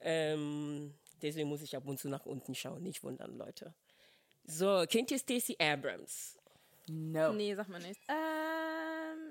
Ähm, 0.00 0.94
deswegen 1.22 1.48
muss 1.48 1.62
ich 1.62 1.76
ab 1.76 1.86
und 1.86 1.98
zu 1.98 2.08
nach 2.08 2.26
unten 2.26 2.54
schauen. 2.54 2.82
Nicht 2.82 3.02
wundern, 3.02 3.36
Leute. 3.36 3.74
So, 4.44 4.84
kennt 4.88 5.10
ihr 5.10 5.18
Stacey 5.18 5.56
Abrams? 5.58 6.38
No. 6.88 7.32
Nee, 7.32 7.54
sag 7.54 7.68
mal 7.68 7.80
nicht. 7.80 8.00
Ähm, 8.08 8.35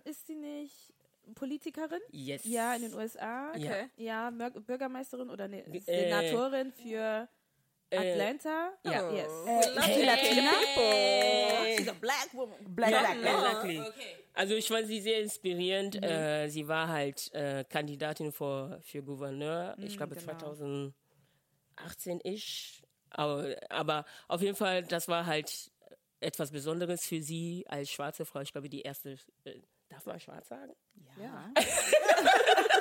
ist 0.05 0.27
sie 0.27 0.35
nicht 0.35 0.93
Politikerin? 1.33 1.99
Yes. 2.11 2.43
Ja, 2.45 2.75
in 2.75 2.83
den 2.83 2.93
USA. 2.93 3.49
Okay. 3.51 3.89
Ja, 3.97 4.29
Bürgermeisterin 4.29 5.29
oder 5.29 5.47
ne, 5.47 5.65
Äh, 5.65 5.79
Senatorin 5.79 6.71
für 6.71 7.27
Atlanta. 7.91 8.73
ja. 8.83 9.11
Yes. 9.11 9.27
We 9.45 9.75
love 9.75 9.85
die 9.87 9.99
it. 10.01 10.05
Latina? 10.05 10.51
She's 11.77 11.87
a 11.87 11.93
black 11.93 12.29
woman. 12.33 12.55
Black, 12.75 12.89
black, 12.89 13.21
black. 13.21 13.35
Exactly. 13.35 13.79
Okay. 13.81 14.15
Also 14.33 14.53
ich 14.55 14.67
fand 14.67 14.87
sie 14.87 14.99
sehr 15.01 15.21
inspirierend. 15.21 16.03
Äh, 16.03 16.49
sie 16.49 16.67
war 16.67 16.87
halt 16.89 17.33
äh, 17.33 17.63
Kandidatin 17.67 18.31
für, 18.31 18.79
für 18.83 19.01
Gouverneur, 19.01 19.75
ich 19.79 19.95
glaube 19.97 20.15
genau. 20.15 20.25
2018 20.25 22.19
ich. 22.23 22.81
Aber, 23.11 23.55
aber 23.69 24.05
auf 24.27 24.41
jeden 24.41 24.55
Fall, 24.57 24.83
das 24.83 25.07
war 25.07 25.25
halt 25.25 25.71
etwas 26.19 26.51
Besonderes 26.51 27.05
für 27.05 27.21
sie 27.21 27.65
als 27.69 27.89
schwarze 27.91 28.25
Frau. 28.25 28.41
Ich 28.41 28.51
glaube, 28.51 28.67
die 28.69 28.81
erste, 28.81 29.17
äh, 29.45 29.53
darf 29.89 30.05
man 30.05 30.19
schwarz 30.19 30.49
sagen? 30.49 30.73
Ja. 31.21 31.51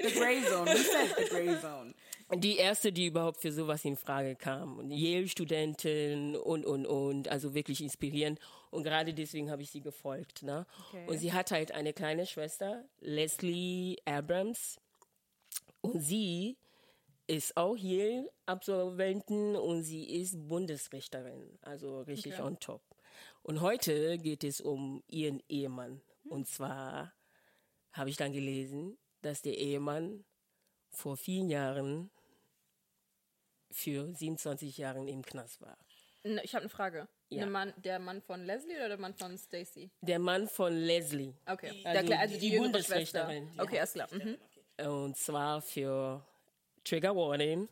The 0.00 0.10
Gray 0.10 0.42
Zone. 0.42 0.66
We 0.66 0.82
said 0.82 1.14
the 1.16 1.24
Gray 1.28 1.60
Zone. 1.60 1.94
Die 2.36 2.56
erste, 2.56 2.92
die 2.92 3.06
überhaupt 3.06 3.40
für 3.40 3.52
sowas 3.52 3.84
in 3.84 3.96
Frage 3.96 4.34
kam. 4.34 4.78
Und 4.78 4.90
Yale-Studentin 4.90 6.36
und, 6.36 6.64
und, 6.64 6.86
und. 6.86 7.28
Also 7.28 7.54
wirklich 7.54 7.80
inspirierend. 7.80 8.40
Und 8.70 8.82
gerade 8.82 9.14
deswegen 9.14 9.50
habe 9.50 9.62
ich 9.62 9.70
sie 9.70 9.80
gefolgt. 9.80 10.42
Ne? 10.42 10.66
Okay. 10.88 11.06
Und 11.06 11.18
sie 11.18 11.32
hat 11.32 11.50
halt 11.50 11.72
eine 11.72 11.92
kleine 11.92 12.26
Schwester, 12.26 12.84
Leslie 13.00 13.96
Abrams. 14.04 14.78
Und 15.80 16.00
sie 16.00 16.56
ist 17.26 17.56
auch 17.56 17.76
Yale-Absolventin 17.76 19.56
und 19.56 19.82
sie 19.82 20.04
ist 20.20 20.48
Bundesrichterin. 20.48 21.58
Also 21.62 22.00
richtig 22.02 22.34
Okay. 22.34 22.42
on 22.42 22.58
top. 22.58 22.82
Und 23.44 23.60
heute 23.60 24.16
geht 24.18 24.42
es 24.42 24.62
um 24.62 25.04
ihren 25.06 25.42
Ehemann. 25.48 26.00
Und 26.24 26.48
zwar 26.48 27.12
habe 27.92 28.08
ich 28.08 28.16
dann 28.16 28.32
gelesen, 28.32 28.96
dass 29.20 29.42
der 29.42 29.58
Ehemann 29.58 30.24
vor 30.90 31.18
vielen 31.18 31.50
Jahren 31.50 32.10
für 33.70 34.14
27 34.14 34.78
Jahren 34.78 35.08
im 35.08 35.22
Knast 35.22 35.60
war. 35.60 35.76
Ne, 36.22 36.40
Ich 36.42 36.54
habe 36.54 36.62
eine 36.62 36.70
Frage. 36.70 37.06
Ja. 37.28 37.44
Ne 37.44 37.50
Mann, 37.50 37.74
der 37.76 37.98
Mann 37.98 38.22
von 38.22 38.42
Leslie 38.46 38.76
oder 38.76 38.88
der 38.88 38.98
Mann 38.98 39.12
von 39.14 39.36
Stacy? 39.36 39.90
Der 40.00 40.18
Mann 40.18 40.48
von 40.48 40.72
Leslie. 40.74 41.34
Okay. 41.44 41.82
Also 41.84 42.14
also 42.14 42.34
die 42.34 42.40
die, 42.40 42.50
jüngere 42.52 42.82
Schwester. 42.82 43.26
Bundesrichterin. 43.26 43.60
Okay, 43.60 43.78
alles 43.78 43.92
klar. 43.92 44.08
Mhm. 44.10 44.38
Und 44.90 45.16
zwar 45.18 45.60
für 45.60 46.26
Trigger 46.82 47.14
Warning 47.14 47.68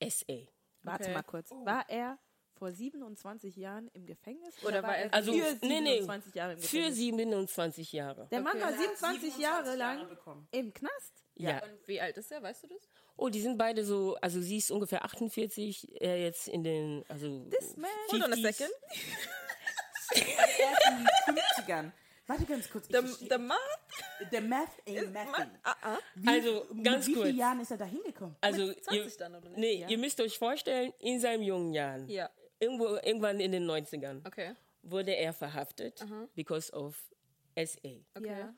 SA. 0.00 0.38
Warte 0.82 1.04
Okay. 1.04 1.12
mal 1.12 1.22
kurz. 1.22 1.50
War 1.50 1.86
er 1.90 2.18
vor 2.58 2.72
27 2.72 3.56
Jahren 3.56 3.88
im 3.94 4.06
Gefängnis? 4.06 4.54
Oder 4.64 4.82
war 4.82 4.96
er- 4.96 5.12
Also, 5.14 5.32
für 5.32 5.56
nee, 5.62 5.80
nee, 5.80 5.92
27 5.98 6.34
Jahre 6.34 6.52
im 6.54 6.58
Für 6.58 6.76
Gefängnis? 6.76 6.96
27 6.96 7.92
Jahre. 7.92 8.28
Der 8.30 8.40
Mann 8.40 8.52
Okay. 8.56 8.62
war 8.62 8.70
Er 8.70 8.76
hat 8.78 8.96
27 8.98 9.38
Jahre 9.38 9.76
lang 9.76 10.08
bekommen. 10.08 10.48
im 10.52 10.72
Knast. 10.72 11.12
Ja. 11.34 11.62
Und 11.62 11.86
wie 11.86 12.00
alt 12.00 12.16
ist 12.16 12.32
er, 12.32 12.42
weißt 12.42 12.64
du 12.64 12.68
das? 12.68 12.88
Oh, 13.18 13.28
die 13.28 13.40
sind 13.40 13.56
beide 13.58 13.84
so, 13.84 14.16
also 14.20 14.40
sie 14.40 14.58
ist 14.58 14.70
ungefähr 14.70 15.04
48, 15.04 16.00
er 16.00 16.18
jetzt 16.20 16.48
in 16.48 16.62
den, 16.64 17.04
also. 17.08 17.44
This 17.50 17.76
man. 17.76 17.90
Hold 18.10 18.24
on 18.24 18.32
a 18.32 18.36
50s. 18.36 18.52
second. 18.52 18.72
Er 20.10 20.72
ist 20.72 20.88
in 20.88 20.96
den 20.98 21.06
50ern. 21.66 21.92
Warte 22.28 22.44
ganz 22.44 22.68
kurz. 22.68 22.86
The, 22.88 22.98
the 23.28 23.38
Mann? 23.38 23.56
Der 24.32 24.40
Meth 24.40 24.68
ain't 24.86 25.10
Methin. 25.12 25.50
Ah, 25.62 25.96
Wie, 26.16 26.28
Also, 26.28 26.66
ganz 26.82 27.06
mit 27.06 27.06
wie 27.06 27.12
kurz. 27.14 27.26
vielen 27.26 27.36
Jahren 27.38 27.60
ist 27.60 27.70
er 27.70 27.76
da 27.76 27.84
hingekommen? 27.84 28.34
Also, 28.40 28.66
Mit 28.66 28.84
20 28.84 29.04
ihr, 29.12 29.18
dann, 29.18 29.34
oder 29.36 29.48
nicht? 29.50 29.58
Nee, 29.58 29.74
Ja. 29.82 29.88
ihr 29.88 29.98
müsst 29.98 30.20
euch 30.20 30.36
vorstellen, 30.38 30.92
in 30.98 31.20
seinen 31.20 31.42
jungen 31.44 31.72
Jahren, 31.72 32.08
Ja. 32.08 32.28
Irgendwo, 32.58 32.86
irgendwann 32.96 33.40
in 33.40 33.52
den 33.52 33.66
90ern, 33.68 34.26
Okay. 34.26 34.54
wurde 34.82 35.12
er 35.16 35.32
verhaftet, 35.32 36.04
because 36.34 36.72
of 36.72 36.96
SA. 37.56 37.88
Okay. 38.14 38.38
Ja. 38.38 38.54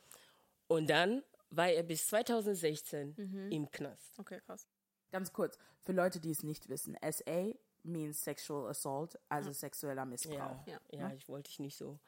Und 0.68 0.88
dann 0.90 1.22
war 1.50 1.70
er 1.70 1.82
bis 1.82 2.06
2016 2.08 3.14
Mhm. 3.16 3.50
im 3.52 3.70
Knast. 3.70 4.18
Okay, 4.18 4.40
krass. 4.44 4.66
Ganz 5.10 5.32
kurz, 5.32 5.58
für 5.82 5.92
Leute, 5.92 6.20
die 6.20 6.30
es 6.30 6.42
nicht 6.42 6.68
wissen. 6.68 6.96
SA 7.00 7.52
means 7.84 8.22
sexual 8.22 8.68
assault, 8.68 9.18
also 9.30 9.50
sexueller 9.52 10.04
Missbrauch. 10.04 10.66
Ja, 10.66 10.78
Ja. 10.90 10.98
ja, 10.98 11.12
ich 11.14 11.26
wollte 11.28 11.48
ich 11.48 11.58
nicht 11.58 11.76
so. 11.76 11.98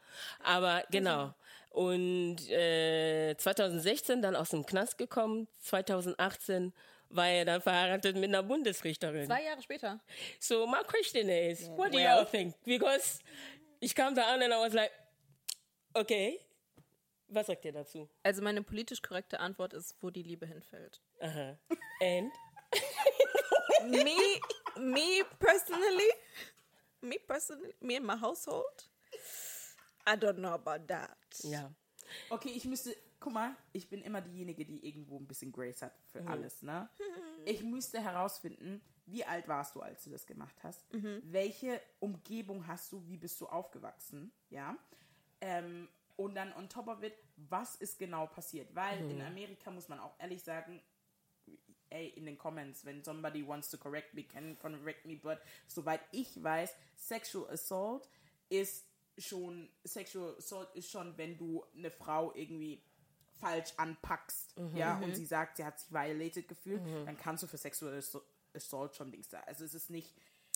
Aber 0.43 0.85
genau. 0.91 1.33
Und 1.71 2.47
äh, 2.51 3.35
2016 3.39 4.21
dann 4.21 4.37
aus 4.37 4.51
dem 4.51 4.67
Knast 4.67 4.99
gekommen. 4.99 5.49
2018 5.61 6.75
war 7.11 7.29
er 7.29 7.45
dann 7.45 7.61
verheiratet 7.61 8.17
mit 8.17 8.25
einer 8.31 8.43
Bundesrichterin. 8.43 9.27
Zwei 9.27 9.45
Jahre 9.45 9.63
später. 9.63 10.01
So 10.39 10.67
my 10.67 10.83
question 10.87 11.29
is, 11.29 11.69
what 11.71 11.93
do 11.93 11.99
Well- 11.99 12.19
y'all 12.19 12.25
think? 12.27 12.55
Because 12.65 13.21
ich 13.81 13.95
kam 13.95 14.15
da 14.15 14.33
an 14.33 14.43
and 14.43 14.53
I 14.53 14.57
was 14.57 14.73
like, 14.73 14.93
okay. 15.95 16.39
Was 17.29 17.47
sagt 17.47 17.65
ihr 17.65 17.73
dazu? 17.73 18.09
Also 18.25 18.43
meine 18.43 18.63
politisch 18.63 19.03
korrekte 19.03 19.39
Antwort 19.39 19.73
ist, 19.73 19.95
wo 20.01 20.11
die 20.11 20.23
Liebe 20.23 20.47
hinfällt. 20.47 21.01
Aha. 21.21 21.57
And? 22.01 22.33
me, 23.87 24.41
me 24.77 25.23
personally, 25.39 26.11
me 27.03 27.19
personally, 27.27 27.73
me 27.81 27.97
and 27.97 28.07
my 28.07 28.17
household, 28.17 28.89
I 30.07 30.17
don't 30.17 30.39
know 30.39 30.55
about 30.55 30.87
that. 30.89 31.17
Ja. 31.45 31.71
Okay, 32.31 32.51
ich 32.51 32.65
müsste, 32.65 32.97
guck 33.21 33.33
mal, 33.33 33.55
ich 33.73 33.89
bin 33.89 34.03
immer 34.03 34.21
diejenige, 34.21 34.65
die 34.65 34.87
irgendwo 34.87 35.19
ein 35.19 35.27
bisschen 35.27 35.53
Grace 35.53 35.83
hat 35.83 35.93
für 36.07 36.27
alles, 36.27 36.63
ne? 36.63 36.89
Ich 37.47 37.63
müsste 37.63 38.03
herausfinden, 38.03 38.83
wie 39.07 39.25
alt 39.25 39.49
warst 39.49 39.75
du, 39.75 39.81
als 39.81 40.05
du 40.05 40.11
das 40.11 40.27
gemacht 40.27 40.57
hast? 40.63 40.85
Welche 41.25 41.81
Umgebung 41.99 42.67
hast 42.67 42.93
du? 42.93 43.07
Wie 43.07 43.17
bist 43.17 43.41
du 43.41 43.47
aufgewachsen? 43.47 44.31
Ja. 44.51 44.77
Ähm, 45.41 45.89
und 46.17 46.35
dann 46.35 46.53
on 46.55 46.69
top 46.69 46.89
of 46.89 47.03
it, 47.03 47.15
was 47.37 47.77
ist 47.77 47.99
genau 47.99 48.27
passiert? 48.27 48.75
Weil 48.75 49.11
in 49.11 49.23
Amerika 49.23 49.71
muss 49.71 49.89
man 49.89 49.99
auch 50.01 50.15
ehrlich 50.19 50.43
sagen, 50.43 50.83
ey, 51.89 52.09
in 52.09 52.27
den 52.27 52.39
Comments, 52.39 52.85
wenn 52.85 53.03
somebody 53.03 53.47
wants 53.47 53.71
to 53.71 53.79
correct 53.79 54.15
me, 54.15 54.25
can 54.25 54.57
correct 54.59 55.07
me, 55.07 55.17
but 55.17 55.39
soweit 55.67 56.01
ich 56.13 56.43
weiß, 56.43 56.75
Sexual 56.97 57.51
Assault 57.51 58.09
ist 58.49 58.87
schon, 59.19 59.69
Sexual 59.85 60.37
Assault 60.37 60.75
ist 60.75 60.91
schon, 60.91 61.17
wenn 61.17 61.37
du 61.37 61.65
eine 61.75 61.91
Frau 61.91 62.35
irgendwie 62.35 62.83
falsch 63.41 63.73
anpackst, 63.77 64.55
ja, 64.75 64.99
und 64.99 65.15
sie 65.17 65.27
sagt, 65.27 65.57
sie 65.57 65.65
hat 65.65 65.79
sich 65.81 65.91
violated 65.91 66.47
gefühlt, 66.49 66.83
dann 67.07 67.17
kannst 67.17 67.43
du 67.43 67.47
für 67.47 67.57
Sexual 67.57 68.01
Assault- 68.55 68.97
schon 68.97 69.11
Dings 69.11 69.29
da. 69.29 69.41
Also 69.47 69.65
es 69.65 69.75
ist 69.75 69.91
nicht, 69.91 70.13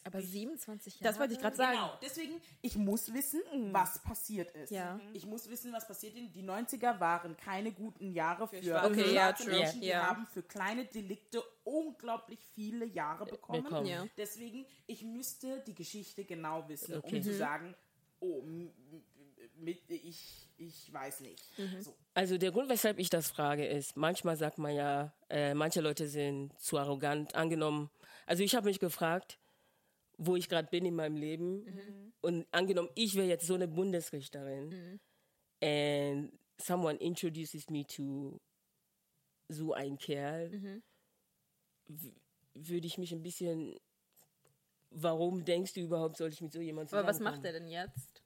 Aber 0.07 0.21
27 0.21 1.01
Jahre? 1.01 1.05
Das 1.13 1.19
wollte 1.21 1.33
ich 1.35 1.41
gerade 1.41 1.57
sagen. 1.57 1.73
Genau, 1.79 1.99
deswegen, 2.03 2.41
ich 2.61 2.77
muss 2.77 3.15
wissen, 3.15 3.41
was 3.73 4.03
passiert 4.03 4.51
ist. 4.55 4.71
Ja. 4.71 5.01
Ich 5.15 5.25
muss 5.25 5.49
wissen, 5.49 5.73
was 5.73 5.87
passiert 5.89 6.15
ist. 6.17 6.35
Die 6.35 6.43
90er 6.43 7.01
waren 7.01 7.37
keine 7.39 7.73
guten 7.73 8.13
Jahre 8.13 8.47
für, 8.49 8.63
Schwarze 8.63 8.91
Okay, 9.01 9.15
ja, 9.15 9.33
true. 9.33 9.51
Menschen. 9.51 9.81
Die 9.81 9.87
Ja. 9.87 10.07
haben 10.09 10.27
für 10.27 10.43
kleine 10.43 10.85
Delikte 10.85 11.43
unglaublich 11.63 12.41
viele 12.55 12.85
Jahre 12.85 13.25
bekommen. 13.25 13.63
bekommen. 13.63 13.87
Ja. 13.87 14.05
Deswegen, 14.19 14.67
ich 14.87 15.03
müsste 15.05 15.61
die 15.67 15.75
Geschichte 15.75 16.25
genau 16.27 16.69
wissen, 16.69 16.97
Okay. 16.99 17.17
um 17.17 17.23
zu 17.23 17.35
sagen, 17.35 17.75
oh, 18.21 18.43
mit, 19.57 19.89
ich, 19.91 20.44
ich 20.87 20.93
weiß 20.93 21.21
nicht. 21.21 21.43
So. 21.81 21.97
Also 22.15 22.39
der 22.39 22.51
Grund, 22.53 22.69
weshalb 22.69 22.99
ich 22.99 23.11
das 23.11 23.29
frage, 23.29 23.67
ist, 23.67 23.97
manchmal 23.97 24.37
sagt 24.37 24.59
man 24.59 24.75
ja, 24.75 25.13
äh, 25.31 25.55
manche 25.55 25.81
Leute 25.81 26.07
sind 26.09 26.59
zu 26.61 26.79
arrogant 26.79 27.35
angenommen. 27.35 27.91
Also 28.27 28.43
ich 28.43 28.55
habe 28.55 28.67
mich 28.67 28.79
gefragt, 28.81 29.39
wo 30.17 30.37
ich 30.37 30.49
gerade 30.49 30.69
bin 30.69 30.85
in 30.87 30.95
meinem 30.95 31.17
Leben. 31.17 32.13
Und 32.21 32.47
angenommen, 32.53 32.89
ich 32.95 33.15
wäre 33.17 33.27
jetzt 33.27 33.47
so 33.47 33.55
eine 33.55 33.69
Bundesrichterin 33.69 35.01
and 35.63 36.33
someone 36.59 36.97
introduces 36.99 37.69
me 37.71 37.85
to 37.87 38.41
so 39.49 39.73
einen 39.75 39.99
Kerl, 39.99 40.83
w- 41.87 42.13
würde 42.55 42.87
ich 42.87 42.97
mich 42.99 43.13
ein 43.13 43.23
bisschen, 43.23 43.77
warum 44.91 45.45
denkst 45.45 45.75
du 45.75 45.81
überhaupt, 45.81 46.17
soll 46.17 46.31
ich 46.31 46.41
mit 46.41 46.53
so 46.53 46.61
jemandem 46.61 46.97
Aber 46.99 47.09
was 47.09 47.17
zusammenkommen? 47.19 47.43
macht 47.43 47.53
er 47.55 47.61
denn 47.61 47.69
jetzt? 47.69 48.23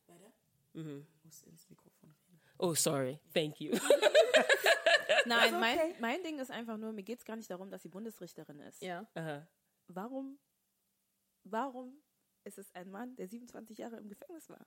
Ich 0.74 1.24
muss 1.24 1.42
ins 1.44 1.68
reden. 1.70 1.87
Oh, 2.58 2.74
sorry, 2.74 3.18
thank 3.34 3.60
you. 3.60 3.72
Nein, 5.26 5.54
okay. 5.54 5.60
mein, 5.60 5.78
mein 6.00 6.22
Ding 6.22 6.38
ist 6.38 6.50
einfach 6.50 6.76
nur, 6.76 6.92
mir 6.92 7.02
geht 7.02 7.18
es 7.18 7.24
gar 7.24 7.36
nicht 7.36 7.50
darum, 7.50 7.70
dass 7.70 7.82
sie 7.82 7.88
Bundesrichterin 7.88 8.60
ist. 8.60 8.82
Ja. 8.82 9.06
Aha. 9.14 9.46
Warum, 9.88 10.38
warum 11.44 12.00
ist 12.44 12.58
es 12.58 12.74
ein 12.74 12.90
Mann, 12.90 13.14
der 13.16 13.28
27 13.28 13.78
Jahre 13.78 13.96
im 13.96 14.08
Gefängnis 14.08 14.48
war? 14.48 14.66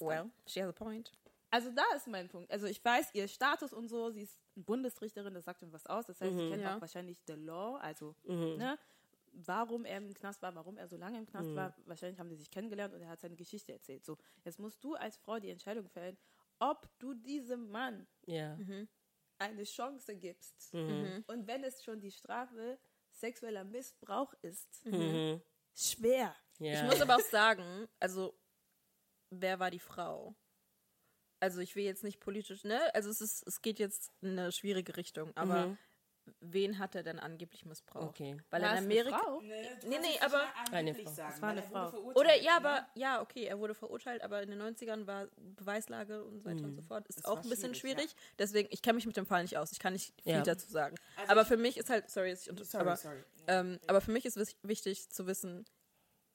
Well, 0.00 0.30
she 0.46 0.60
has 0.62 0.68
a 0.68 0.72
point. 0.72 1.12
Also 1.50 1.70
da 1.70 1.82
ist 1.96 2.06
mein 2.06 2.28
Punkt. 2.28 2.50
Also 2.50 2.66
ich 2.66 2.82
weiß 2.84 3.14
ihr 3.14 3.28
Status 3.28 3.72
und 3.72 3.88
so, 3.88 4.10
sie 4.10 4.22
ist 4.22 4.40
Bundesrichterin, 4.54 5.34
das 5.34 5.44
sagt 5.44 5.62
ihm 5.62 5.72
was 5.72 5.86
aus. 5.86 6.06
Das 6.06 6.20
heißt, 6.20 6.32
sie 6.36 6.48
kennt 6.50 6.62
Ja. 6.62 6.76
auch 6.76 6.80
wahrscheinlich 6.80 7.20
the 7.26 7.34
law, 7.34 7.76
also 7.76 8.14
ne, 8.24 8.78
warum 9.32 9.84
er 9.84 9.98
im 9.98 10.14
Knast 10.14 10.40
war, 10.42 10.54
warum 10.54 10.76
er 10.78 10.88
so 10.88 10.96
lange 10.96 11.18
im 11.18 11.26
Knast 11.26 11.54
war. 11.54 11.74
Wahrscheinlich 11.86 12.18
haben 12.18 12.30
sie 12.30 12.36
sich 12.36 12.50
kennengelernt 12.50 12.94
und 12.94 13.02
er 13.02 13.08
hat 13.08 13.20
seine 13.20 13.36
Geschichte 13.36 13.72
erzählt. 13.72 14.04
So, 14.04 14.16
jetzt 14.44 14.58
musst 14.58 14.82
du 14.82 14.94
als 14.94 15.16
Frau 15.18 15.38
die 15.40 15.50
Entscheidung 15.50 15.88
fällen, 15.88 16.16
ob 16.62 16.88
du 17.00 17.12
diesem 17.14 17.70
Mann 17.70 18.06
Ja. 18.26 18.56
eine 19.38 19.64
Chance 19.64 20.14
gibst. 20.16 20.72
Und 21.26 21.46
wenn 21.48 21.64
es 21.64 21.82
schon 21.82 22.00
die 22.00 22.12
Strafe 22.12 22.78
sexueller 23.10 23.64
Missbrauch 23.64 24.32
ist, 24.42 24.82
schwer. 25.74 26.36
ja. 26.58 26.74
Ich 26.74 26.82
muss 26.84 27.00
aber 27.00 27.16
auch 27.16 27.20
sagen, 27.30 27.88
also, 27.98 28.38
wer 29.30 29.58
war 29.58 29.70
die 29.70 29.80
Frau? 29.80 30.36
Also, 31.40 31.60
ich 31.60 31.74
will 31.74 31.84
jetzt 31.84 32.04
nicht 32.04 32.20
politisch, 32.20 32.62
ne? 32.62 32.94
Also, 32.94 33.10
es 33.10 33.20
ist, 33.20 33.44
es 33.48 33.60
geht 33.60 33.80
jetzt 33.80 34.12
in 34.20 34.38
eine 34.38 34.52
schwierige 34.52 34.96
Richtung, 34.96 35.36
aber 35.36 35.76
wen 36.40 36.78
hat 36.78 36.94
er 36.94 37.02
denn 37.02 37.18
angeblich 37.18 37.64
missbraucht? 37.64 38.08
Okay. 38.10 38.36
Weil 38.50 38.62
War 38.62 38.70
in 38.70 38.74
es 38.78 38.84
eine 38.84 38.86
Amerika. 38.86 39.18
Frau? 39.18 39.40
Nee, 39.40 39.98
nee, 40.00 40.18
aber- 40.20 40.44
Eine 40.70 40.94
Frau. 40.94 41.10
Sagen, 41.12 41.42
war 41.42 41.48
eine 41.50 41.62
Frau. 41.62 41.90
verurteilt, 41.90 42.16
Oder 42.16 42.36
ja, 42.36 42.52
ne? 42.52 42.56
aber 42.68 42.86
ja, 42.94 43.20
okay, 43.20 43.44
er 43.44 43.58
wurde 43.58 43.74
verurteilt, 43.74 44.22
aber 44.22 44.42
in 44.42 44.50
den 44.50 44.60
90ern 44.62 45.06
war 45.06 45.26
Beweislage 45.36 46.22
und 46.24 46.38
so 46.38 46.44
weiter 46.44 46.64
und 46.64 46.74
so 46.74 46.82
fort. 46.82 47.06
Ist 47.08 47.18
Es 47.18 47.24
auch 47.24 47.42
ein 47.42 47.48
bisschen 47.48 47.74
schwierig, 47.74 48.10
schwierig. 48.10 48.16
Deswegen, 48.38 48.68
ich 48.70 48.82
kenne 48.82 48.94
mich 48.96 49.06
mit 49.06 49.16
dem 49.16 49.26
Fall 49.26 49.42
nicht 49.42 49.56
aus. 49.58 49.72
Ich 49.72 49.78
kann 49.80 49.92
nicht 49.94 50.14
viel 50.22 50.32
Ja. 50.32 50.42
dazu 50.42 50.70
sagen. 50.70 50.96
Also 51.16 51.30
aber 51.32 51.42
ich- 51.42 51.48
für 51.48 51.56
mich 51.56 51.76
ist 51.76 51.90
halt, 51.90 52.08
sorry, 52.10 52.30
dass 52.30 52.42
ich 52.42 52.50
unter, 52.50 52.64
Sorry, 52.64 52.82
aber, 52.82 52.96
sorry. 52.96 53.24
Ähm, 53.48 53.80
aber 53.88 54.00
für 54.00 54.12
mich 54.12 54.24
ist 54.24 54.36
wichtig 54.62 55.10
zu 55.10 55.26
wissen, 55.26 55.64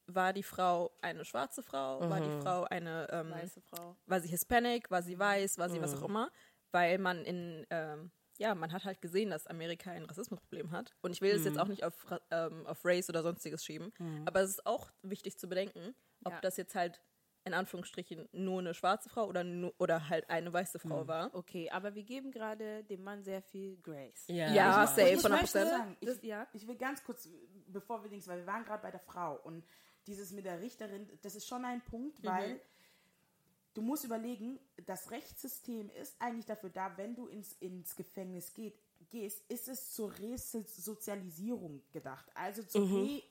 war 0.08 0.32
die 0.34 0.44
Frau 0.44 0.92
eine 1.02 1.26
schwarze 1.26 1.62
Frau, 1.64 2.00
war 2.10 2.22
die 2.22 2.42
Frau 2.42 2.64
eine, 2.64 3.08
ähm, 3.12 3.30
Weiße 3.32 3.62
Frau. 3.62 3.96
war 4.06 4.22
sie 4.22 4.30
Hispanic, 4.30 4.90
war 4.90 5.02
sie 5.02 5.18
weiß, 5.20 5.58
war 5.58 5.70
sie 5.70 5.82
was 5.82 5.96
auch 5.96 6.08
immer, 6.08 6.32
weil 6.72 6.98
man 6.98 7.26
in, 7.26 7.66
ähm, 7.70 8.12
ja, 8.38 8.56
man 8.56 8.72
hat 8.72 8.86
halt 8.86 9.02
gesehen, 9.02 9.30
dass 9.30 9.48
Amerika 9.48 9.92
ein 9.92 10.06
Rassismusproblem 10.06 10.72
hat. 10.72 10.96
Und 11.02 11.12
ich 11.12 11.22
will 11.22 11.32
es 11.32 11.46
jetzt 11.46 11.60
auch 11.60 11.68
nicht 11.68 11.84
auf, 11.84 11.94
ähm, 12.32 12.66
auf 12.68 12.84
Race 12.86 13.10
oder 13.10 13.24
sonstiges 13.24 13.64
schieben, 13.64 13.92
aber 14.26 14.42
es 14.42 14.52
ist 14.52 14.66
auch 14.66 14.92
wichtig 15.02 15.38
zu 15.38 15.48
bedenken, 15.48 15.96
ob 16.24 16.34
Ja. 16.34 16.42
das 16.42 16.58
jetzt 16.58 16.76
halt 16.76 17.02
in 17.46 17.54
Anführungsstrichen 17.54 18.28
nur 18.34 18.60
eine 18.60 18.74
schwarze 18.74 19.08
Frau 19.08 19.26
oder, 19.26 19.46
nu- 19.46 19.72
oder 19.78 20.10
halt 20.10 20.30
eine 20.30 20.52
weiße 20.52 20.80
Frau 20.80 21.08
war. 21.08 21.34
Okay, 21.34 21.70
aber 21.70 21.96
wir 21.96 22.04
geben 22.04 22.30
gerade 22.30 22.84
dem 22.84 23.04
Mann 23.04 23.24
sehr 23.24 23.42
viel 23.42 23.78
Grace. 23.78 24.26
Ja, 24.28 24.52
Ja, 24.52 24.84
ich- 24.84 24.90
safe, 24.90 25.02
ich 25.14 25.24
100%. 25.24 25.30
möchte 25.30 25.66
sagen, 25.66 25.98
ich, 26.02 26.08
Das- 26.10 26.22
ja. 26.24 26.46
ich 26.52 26.68
will 26.68 26.76
ganz 26.76 27.02
kurz, 27.06 27.30
bevor 27.68 28.04
wir 28.04 28.10
Dings, 28.10 28.28
weil 28.28 28.40
wir 28.40 28.48
waren 28.48 28.66
gerade 28.66 28.82
bei 28.84 28.92
der 28.92 29.00
Frau 29.00 29.36
und 29.44 29.66
dieses 30.08 30.34
mit 30.34 30.44
der 30.46 30.60
Richterin, 30.60 31.08
das 31.22 31.36
ist 31.36 31.48
schon 31.48 31.64
ein 31.64 31.82
Punkt, 31.86 32.22
weil 32.22 32.60
du 33.78 33.84
musst 33.84 34.04
überlegen, 34.04 34.60
das 34.88 35.12
Rechtssystem 35.12 35.92
ist 35.92 36.16
eigentlich 36.20 36.48
dafür 36.48 36.72
da, 36.72 36.98
wenn 36.98 37.14
du 37.14 37.28
ins, 37.28 37.54
ins 37.60 37.96
Gefängnis 37.96 38.52
geht, 38.56 38.74
gehst, 39.12 39.44
ist 39.50 39.68
es 39.68 39.94
zur 39.94 40.12
Resozialisierung 40.18 41.84
gedacht. 41.92 42.26
Also 42.34 42.64
zur 42.64 42.90
Re 42.90 43.22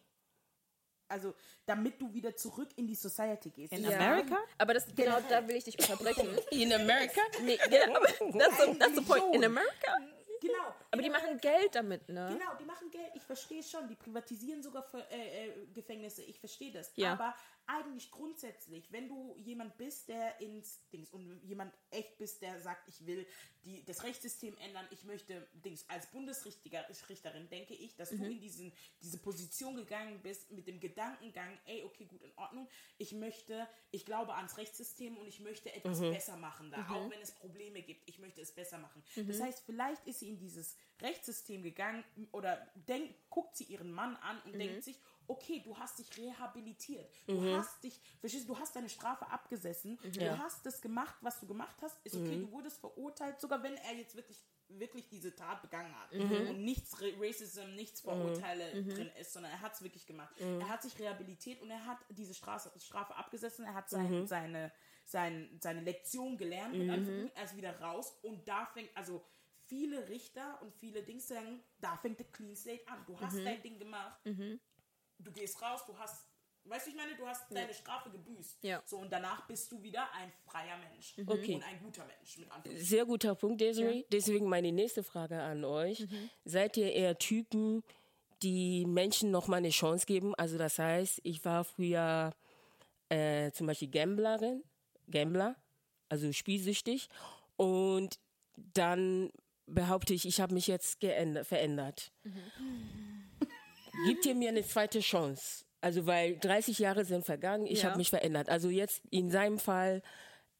also 1.08 1.34
damit 1.66 2.00
du 2.00 2.12
wieder 2.12 2.34
zurück 2.34 2.68
in 2.76 2.86
die 2.86 2.94
Society 2.94 3.50
gehst. 3.50 3.72
In 3.72 3.84
Ja. 3.84 3.96
Amerika? 3.96 4.38
Aber 4.58 4.74
das, 4.74 4.86
genau 4.94 5.18
da 5.28 5.46
will 5.46 5.56
ich 5.56 5.64
dich 5.64 5.78
unterbrechen. 5.78 6.28
In 6.50 6.72
America? 6.72 7.20
nee, 7.42 7.58
genau, 7.68 8.00
that's 8.38 8.64
the, 8.64 8.78
that's 8.78 8.94
the 8.96 9.02
point. 9.02 9.34
In. 9.34 9.44
America? 9.44 9.96
Genau. 10.40 10.74
Aber 10.96 11.02
die 11.02 11.10
machen 11.10 11.40
Geld 11.40 11.74
damit, 11.74 12.08
ne? 12.08 12.36
Genau, 12.38 12.54
die 12.58 12.64
machen 12.64 12.90
Geld. 12.90 13.12
Ich 13.14 13.22
verstehe 13.22 13.62
schon. 13.62 13.88
Die 13.88 13.94
privatisieren 13.94 14.62
sogar 14.62 14.84
äh, 15.10 15.48
äh, 15.48 15.66
Gefängnisse. 15.74 16.22
Ich 16.22 16.38
verstehe 16.38 16.72
das. 16.72 16.92
Ja. 16.96 17.12
Aber 17.12 17.34
eigentlich 17.66 18.10
grundsätzlich, 18.10 18.92
wenn 18.92 19.08
du 19.08 19.34
jemand 19.38 19.76
bist, 19.76 20.08
der 20.08 20.40
ins 20.40 20.88
Dings 20.92 21.10
und 21.10 21.40
jemand 21.42 21.74
echt 21.90 22.16
bist, 22.16 22.40
der 22.40 22.60
sagt, 22.60 22.88
ich 22.88 23.04
will 23.06 23.26
die, 23.64 23.84
das 23.84 24.04
Rechtssystem 24.04 24.56
ändern, 24.58 24.86
ich 24.90 25.04
möchte 25.04 25.48
Dings 25.52 25.84
als 25.88 26.06
Bundesrichterin, 26.06 27.48
denke 27.48 27.74
ich, 27.74 27.96
dass 27.96 28.10
du 28.10 28.24
in 28.24 28.38
diesen, 28.40 28.72
diese 29.02 29.18
Position 29.18 29.74
gegangen 29.74 30.20
bist 30.22 30.52
mit 30.52 30.68
dem 30.68 30.78
Gedankengang, 30.78 31.58
ey, 31.66 31.82
okay, 31.82 32.04
gut, 32.04 32.22
in 32.22 32.32
Ordnung. 32.36 32.68
Ich 32.98 33.12
möchte, 33.12 33.66
ich 33.90 34.06
glaube 34.06 34.34
ans 34.34 34.56
Rechtssystem 34.56 35.16
und 35.16 35.26
ich 35.26 35.40
möchte 35.40 35.72
etwas 35.74 36.00
besser 36.00 36.36
machen 36.36 36.70
da, 36.70 36.88
auch 36.88 37.10
wenn 37.10 37.20
es 37.20 37.32
Probleme 37.32 37.82
gibt. 37.82 38.08
Ich 38.08 38.20
möchte 38.20 38.40
es 38.40 38.52
besser 38.52 38.78
machen. 38.78 39.02
Das 39.26 39.40
heißt, 39.40 39.64
vielleicht 39.66 40.06
ist 40.06 40.20
sie 40.20 40.28
in 40.28 40.38
dieses 40.38 40.76
Rechtssystem 41.00 41.62
gegangen 41.62 42.04
oder 42.32 42.66
denk, 42.74 43.14
guckt 43.28 43.56
sie 43.56 43.64
ihren 43.64 43.92
Mann 43.92 44.16
an 44.16 44.40
und 44.46 44.52
denkt 44.58 44.84
sich, 44.84 44.98
okay, 45.28 45.60
du 45.62 45.76
hast 45.76 45.98
dich 45.98 46.16
rehabilitiert. 46.16 47.12
Du 47.26 47.34
hast 47.56 47.82
dich, 47.82 48.00
verstehst 48.20 48.48
du, 48.48 48.54
du 48.54 48.60
hast 48.60 48.74
deine 48.76 48.88
Strafe 48.88 49.26
abgesessen. 49.28 49.98
Du 50.36 50.38
hast 50.38 50.64
das 50.64 50.80
gemacht, 50.80 51.14
was 51.20 51.38
du 51.40 51.46
gemacht 51.46 51.76
hast. 51.82 51.98
Ist 52.06 52.14
okay, 52.16 52.36
du 52.40 52.50
wurdest 52.52 52.78
verurteilt, 52.80 53.40
sogar 53.40 53.62
wenn 53.62 53.74
er 53.76 53.94
jetzt 53.94 54.14
wirklich 54.16 54.42
wirklich 54.68 55.08
diese 55.08 55.32
Tat 55.32 55.62
begangen 55.62 55.94
hat. 55.96 56.12
Und 56.48 56.64
nichts 56.64 57.00
Ra- 57.00 57.06
Racism, 57.20 57.74
nichts 57.76 58.00
Vorurteile 58.00 58.64
drin 58.94 59.10
ist, 59.20 59.32
sondern 59.32 59.52
er 59.52 59.60
hat 59.60 59.74
es 59.74 59.82
wirklich 59.82 60.06
gemacht. 60.06 60.34
Er 60.60 60.68
hat 60.68 60.82
sich 60.82 60.98
rehabilitiert 60.98 61.62
und 61.62 61.70
er 61.70 61.86
hat 61.86 61.98
diese 62.08 62.34
Strafe, 62.34 62.72
Strafe 62.80 63.14
abgesessen, 63.14 63.64
er 63.64 63.74
hat 63.74 63.88
sein, 63.88 64.26
seine, 64.26 64.72
sein, 65.04 65.56
seine 65.62 65.82
Lektion 65.82 66.36
gelernt, 66.36 66.74
Anführungszeichen, 66.90 67.36
er 67.36 67.44
ist 67.44 67.56
wieder 67.56 67.80
raus 67.80 68.12
und 68.22 68.48
da 68.48 68.66
fängt, 68.66 68.90
also 68.96 69.24
viele 69.66 70.08
Richter 70.08 70.60
und 70.62 70.74
viele 70.74 71.02
Dings 71.02 71.28
sagen, 71.28 71.62
da 71.80 71.96
fängt 71.96 72.18
der 72.18 72.26
Clean 72.26 72.56
Slate 72.56 72.86
an. 72.88 73.04
Du 73.06 73.18
hast 73.20 73.36
dein 73.36 73.62
Ding 73.62 73.78
gemacht, 73.78 74.20
du 74.24 75.32
gehst 75.32 75.60
raus, 75.60 75.84
du 75.86 75.96
hast, 75.98 76.26
weißt 76.64 76.86
du, 76.86 76.90
ich 76.90 76.96
meine, 76.96 77.14
du 77.16 77.26
hast 77.26 77.50
deine 77.50 77.74
Strafe 77.74 78.10
gebüßt. 78.10 78.62
Ja. 78.64 78.82
So, 78.84 78.98
und 78.98 79.10
danach 79.10 79.46
bist 79.46 79.70
du 79.72 79.82
wieder 79.82 80.12
ein 80.12 80.32
freier 80.44 80.78
Mensch. 80.78 81.14
Okay. 81.26 81.56
Und 81.56 81.62
ein 81.64 81.80
guter 81.80 82.04
Mensch, 82.06 82.38
mit. 82.38 82.48
Sehr 82.78 83.04
guter 83.04 83.34
Punkt, 83.34 83.60
Desiree. 83.60 84.04
Deswegen 84.10 84.48
meine 84.48 84.72
nächste 84.72 85.02
Frage 85.02 85.40
an 85.40 85.64
euch. 85.64 86.06
Seid 86.44 86.76
ihr 86.76 86.92
eher 86.92 87.18
Typen, 87.18 87.82
die 88.42 88.84
Menschen 88.86 89.30
noch 89.30 89.48
mal 89.48 89.56
eine 89.56 89.70
Chance 89.70 90.06
geben? 90.06 90.34
Also 90.34 90.58
das 90.58 90.78
heißt, 90.78 91.20
ich 91.22 91.44
war 91.44 91.64
früher 91.64 92.34
äh, 93.08 93.50
zum 93.52 93.66
Beispiel 93.66 93.88
Gamblerin, 93.88 94.62
Gambler, 95.08 95.56
also 96.08 96.32
spielsüchtig. 96.32 97.08
Und 97.56 98.20
dann 98.56 99.30
behaupte 99.66 100.14
ich, 100.14 100.26
ich 100.26 100.40
habe 100.40 100.54
mich 100.54 100.66
jetzt 100.66 101.00
geändert, 101.00 101.46
verändert. 101.46 102.12
Gibt 104.06 104.26
ihr 104.26 104.34
mir 104.34 104.50
eine 104.50 104.64
zweite 104.64 105.00
Chance? 105.00 105.64
Also 105.80 106.06
weil 106.06 106.38
30 106.38 106.78
Jahre 106.78 107.04
sind 107.04 107.24
vergangen, 107.24 107.66
ich 107.66 107.82
Ja. 107.82 107.88
habe 107.90 107.98
mich 107.98 108.10
verändert. 108.10 108.48
Also 108.48 108.68
jetzt 108.68 109.02
in 109.10 109.30
seinem 109.30 109.58
Fall 109.58 110.02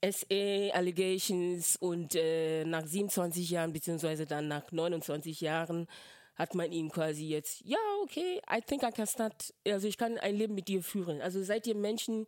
SA 0.03 0.71
Allegations 0.73 1.77
und 1.77 2.15
äh, 2.15 2.65
nach 2.65 2.87
27 2.87 3.49
Jahren 3.51 3.73
beziehungsweise 3.73 4.27
dann 4.27 4.47
nach 4.49 4.71
29 4.71 5.41
Jahren 5.41 5.87
hat 6.35 6.55
man 6.55 6.71
ihn 6.71 6.91
quasi 6.91 7.27
jetzt, 7.27 7.63
ja, 7.65 7.79
okay, 8.03 8.41
I 8.51 8.61
think 8.61 8.83
I 8.83 8.91
can 8.93 9.07
start, 9.07 9.55
also 9.67 9.89
ich 9.89 9.97
kann 9.97 10.19
ein 10.19 10.37
Leben 10.37 10.55
mit 10.55 10.69
dir 10.69 10.83
führen. 10.83 11.23
Also 11.23 11.43
seid 11.43 11.67
ihr 11.67 11.75
Menschen, 11.75 12.27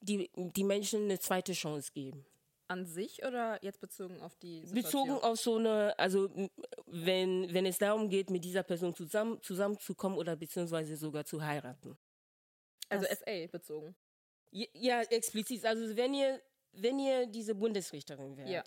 die 0.00 0.30
die 0.34 0.64
Menschen 0.64 1.04
eine 1.04 1.18
zweite 1.20 1.52
Chance 1.52 1.90
geben? 1.92 2.24
An 2.70 2.86
sich 2.86 3.24
oder 3.24 3.58
jetzt 3.64 3.80
bezogen 3.80 4.20
auf 4.20 4.36
die 4.36 4.64
Situation? 4.64 5.08
Bezogen 5.08 5.24
auf 5.24 5.38
so 5.40 5.56
eine, 5.56 5.98
also 5.98 6.30
wenn, 6.86 7.52
wenn 7.52 7.66
es 7.66 7.78
darum 7.78 8.08
geht, 8.08 8.30
mit 8.30 8.44
dieser 8.44 8.62
Person 8.62 8.94
zusammen, 8.94 9.42
zusammenzukommen 9.42 10.16
oder 10.16 10.36
beziehungsweise 10.36 10.96
sogar 10.96 11.24
zu 11.24 11.42
heiraten. 11.42 11.98
Also 12.88 13.06
SA 13.06 13.46
bezogen. 13.50 13.96
Ja, 14.52 14.66
ja, 14.74 15.00
explizit. 15.02 15.64
Also 15.64 15.96
wenn 15.96 16.14
ihr, 16.14 16.40
wenn 16.72 16.98
ihr 17.00 17.26
diese 17.26 17.54
Bundesrichterin 17.56 18.36
wärt 18.36 18.48
Ja. 18.48 18.62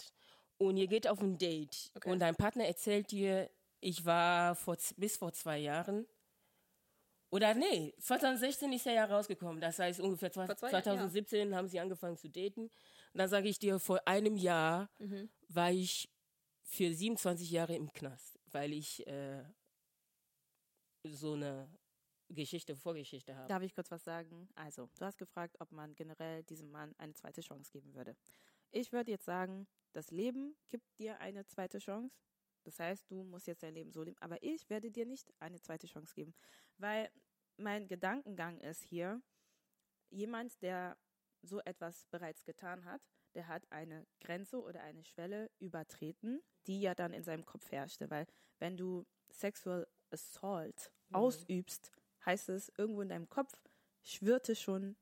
und 0.57 0.75
ihr 0.75 0.87
geht 0.87 1.07
auf 1.07 1.21
ein 1.21 1.37
Date 1.37 1.89
Okay. 1.95 2.11
und 2.11 2.19
dein 2.19 2.35
Partner 2.35 2.65
erzählt 2.65 3.09
dir, 3.11 3.49
ich 3.79 4.03
war 4.05 4.55
vor, 4.55 4.77
bis 4.97 5.15
vor 5.17 5.31
zwei 5.33 5.59
Jahren 5.59 6.05
oder 7.31 7.55
nee, 7.55 7.93
2016 7.99 8.71
ist 8.73 8.85
er 8.85 8.93
ja 8.93 9.05
rausgekommen. 9.05 9.59
Das 9.59 9.79
heißt 9.79 9.99
ungefähr 10.01 10.31
zwei, 10.31 10.45
Vor 10.45 10.55
zwei 10.55 10.69
Jahren, 10.71 10.83
2017 10.83 11.55
haben 11.55 11.67
sie 11.67 11.79
angefangen 11.79 12.15
zu 12.15 12.29
daten. 12.29 12.69
Und 13.13 13.19
dann 13.19 13.29
sage 13.29 13.47
ich 13.47 13.59
dir, 13.59 13.79
vor 13.79 14.05
einem 14.07 14.35
Jahr 14.35 14.89
Mhm. 14.99 15.29
war 15.49 15.71
ich 15.71 16.09
für 16.63 16.91
27 16.93 17.51
Jahre 17.51 17.75
im 17.75 17.91
Knast, 17.93 18.39
weil 18.47 18.73
ich 18.73 19.05
äh, 19.05 19.43
so 21.03 21.33
eine 21.33 21.69
Geschichte, 22.29 22.75
Vorgeschichte 22.75 23.35
habe. 23.35 23.47
Darf 23.47 23.61
ich 23.61 23.75
kurz 23.75 23.91
was 23.91 24.03
sagen? 24.03 24.49
Also, 24.55 24.89
du 24.97 25.05
hast 25.05 25.17
gefragt, 25.17 25.57
ob 25.59 25.71
man 25.71 25.93
generell 25.95 26.43
diesem 26.43 26.71
Mann 26.71 26.95
eine 26.97 27.13
zweite 27.13 27.41
Chance 27.41 27.71
geben 27.71 27.93
würde. 27.93 28.15
Ich 28.71 28.91
würde 28.91 29.11
jetzt 29.11 29.25
sagen, 29.25 29.67
das 29.91 30.09
Leben 30.09 30.55
gibt 30.69 30.97
dir 30.97 31.19
eine 31.19 31.45
zweite 31.45 31.77
Chance. 31.77 32.15
Das 32.63 32.79
heißt, 32.79 33.11
du 33.11 33.23
musst 33.23 33.45
jetzt 33.45 33.61
dein 33.61 33.75
Leben 33.75 33.91
so 33.91 34.01
leben. 34.01 34.17
Aber 34.21 34.41
ich 34.41 34.67
werde 34.69 34.89
dir 34.89 35.05
nicht 35.05 35.31
eine 35.39 35.61
zweite 35.61 35.85
Chance 35.85 36.15
geben, 36.15 36.33
weil 36.77 37.11
mein 37.57 37.87
Gedankengang 37.87 38.59
ist 38.61 38.81
hier, 38.81 39.21
jemand, 40.09 40.59
der 40.61 40.97
so 41.43 41.59
etwas 41.61 42.05
bereits 42.09 42.43
getan 42.43 42.85
hat, 42.85 43.01
der 43.35 43.47
hat 43.47 43.63
eine 43.71 44.05
Grenze 44.21 44.61
oder 44.61 44.81
eine 44.81 45.03
Schwelle 45.03 45.49
übertreten, 45.59 46.41
die 46.67 46.81
ja 46.81 46.95
dann 46.95 47.13
in 47.13 47.23
seinem 47.23 47.45
Kopf 47.45 47.71
herrschte. 47.71 48.09
Weil 48.09 48.25
wenn 48.59 48.77
du 48.77 49.05
Sexual 49.29 49.87
Assault 50.11 50.91
ausübst, 51.11 51.91
heißt 52.25 52.49
es, 52.49 52.71
irgendwo 52.77 53.01
in 53.01 53.09
deinem 53.09 53.29
Kopf 53.29 53.51
schwirrte 54.01 54.55
schon 54.55 54.95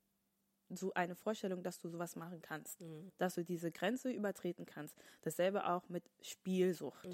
so 0.68 0.92
eine 0.94 1.14
Vorstellung, 1.14 1.62
dass 1.62 1.78
du 1.78 1.88
sowas 1.88 2.16
machen 2.16 2.40
kannst, 2.40 2.82
dass 3.18 3.34
du 3.34 3.44
diese 3.44 3.70
Grenze 3.70 4.10
übertreten 4.10 4.64
kannst. 4.64 4.96
Dasselbe 5.20 5.68
auch 5.68 5.88
mit 5.88 6.10
Spielsucht. 6.22 7.06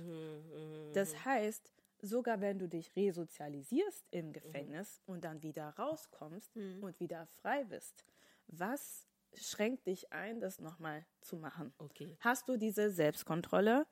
Das 0.92 1.24
heißt, 1.24 1.72
sogar 2.00 2.40
wenn 2.40 2.60
du 2.60 2.68
dich 2.68 2.94
resozialisierst 2.94 4.06
im 4.12 4.32
Gefängnis 4.32 5.00
und 5.06 5.24
dann 5.24 5.42
wieder 5.42 5.70
rauskommst 5.70 6.54
und 6.80 7.00
wieder 7.00 7.26
frei 7.26 7.64
bist, 7.64 8.04
was 8.46 9.07
schränkt 9.38 9.86
dich 9.86 10.12
ein, 10.12 10.40
das 10.40 10.60
nochmal 10.60 11.04
zu 11.20 11.36
machen? 11.36 11.72
Okay. 11.78 12.16
Hast 12.20 12.48
du 12.48 12.56
diese 12.56 12.90
Selbstkontrolle? 12.90 13.86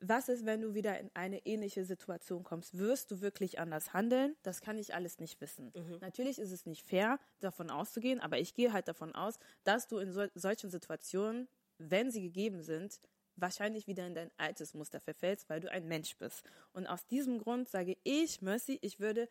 Was 0.00 0.28
ist, 0.28 0.46
wenn 0.46 0.60
du 0.60 0.74
wieder 0.74 0.98
in 1.00 1.10
eine 1.14 1.44
ähnliche 1.44 1.84
Situation 1.84 2.44
kommst? 2.44 2.78
Wirst 2.78 3.10
du 3.10 3.20
wirklich 3.20 3.58
anders 3.58 3.92
handeln? 3.92 4.36
Das 4.42 4.60
kann 4.60 4.78
ich 4.78 4.94
alles 4.94 5.18
nicht 5.18 5.40
wissen. 5.40 5.72
Natürlich 6.00 6.38
ist 6.38 6.52
es 6.52 6.66
nicht 6.66 6.86
fair, 6.86 7.18
davon 7.40 7.70
auszugehen, 7.70 8.20
aber 8.20 8.38
ich 8.38 8.54
gehe 8.54 8.72
halt 8.72 8.86
davon 8.86 9.14
aus, 9.14 9.38
dass 9.64 9.88
du 9.88 9.98
in 9.98 10.12
sol 10.12 10.30
solchen 10.34 10.70
Situationen, 10.70 11.48
wenn 11.78 12.10
sie 12.10 12.22
gegeben 12.22 12.62
sind, 12.62 13.00
wahrscheinlich 13.40 13.86
wieder 13.86 14.06
in 14.06 14.14
dein 14.14 14.30
altes 14.36 14.74
Muster 14.74 15.00
verfällst, 15.00 15.48
weil 15.48 15.60
du 15.60 15.70
ein 15.70 15.86
Mensch 15.86 16.16
bist. 16.16 16.44
Und 16.72 16.86
aus 16.86 17.06
diesem 17.06 17.38
Grund 17.38 17.68
sage 17.68 17.96
ich, 18.02 18.42
Mercy, 18.42 18.78
ich 18.82 19.00
würde 19.00 19.28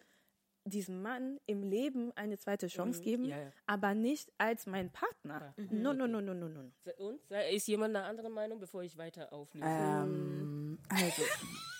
diesem 0.69 1.01
Mann 1.01 1.39
im 1.45 1.63
Leben 1.63 2.11
eine 2.15 2.37
zweite 2.37 2.67
Chance 2.67 3.01
geben, 3.01 3.25
Ja, 3.25 3.37
ja. 3.39 3.51
aber 3.65 3.93
nicht 3.95 4.31
als 4.37 4.65
mein 4.65 4.91
Partner. 4.91 5.53
No, 5.57 5.93
no, 5.93 6.07
no, 6.07 6.21
no, 6.21 6.33
no, 6.33 6.47
no. 6.47 6.71
Und 6.97 7.19
ist 7.51 7.67
jemand 7.67 7.95
einer 7.95 8.05
anderen 8.05 8.33
Meinung, 8.33 8.59
bevor 8.59 8.83
ich 8.83 8.97
weiter 8.97 9.31
auflöse? 9.33 9.65
Ähm, 9.67 10.79
also, 10.89 11.23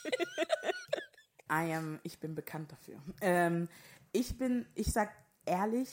I 1.52 1.74
am, 1.74 2.00
ich 2.04 2.20
bin 2.20 2.36
bekannt 2.36 2.72
dafür. 2.72 3.02
Ähm, 3.22 3.70
ich 4.12 4.38
bin, 4.38 4.66
ich 4.76 4.92
sag 4.92 5.12
ehrlich, 5.46 5.90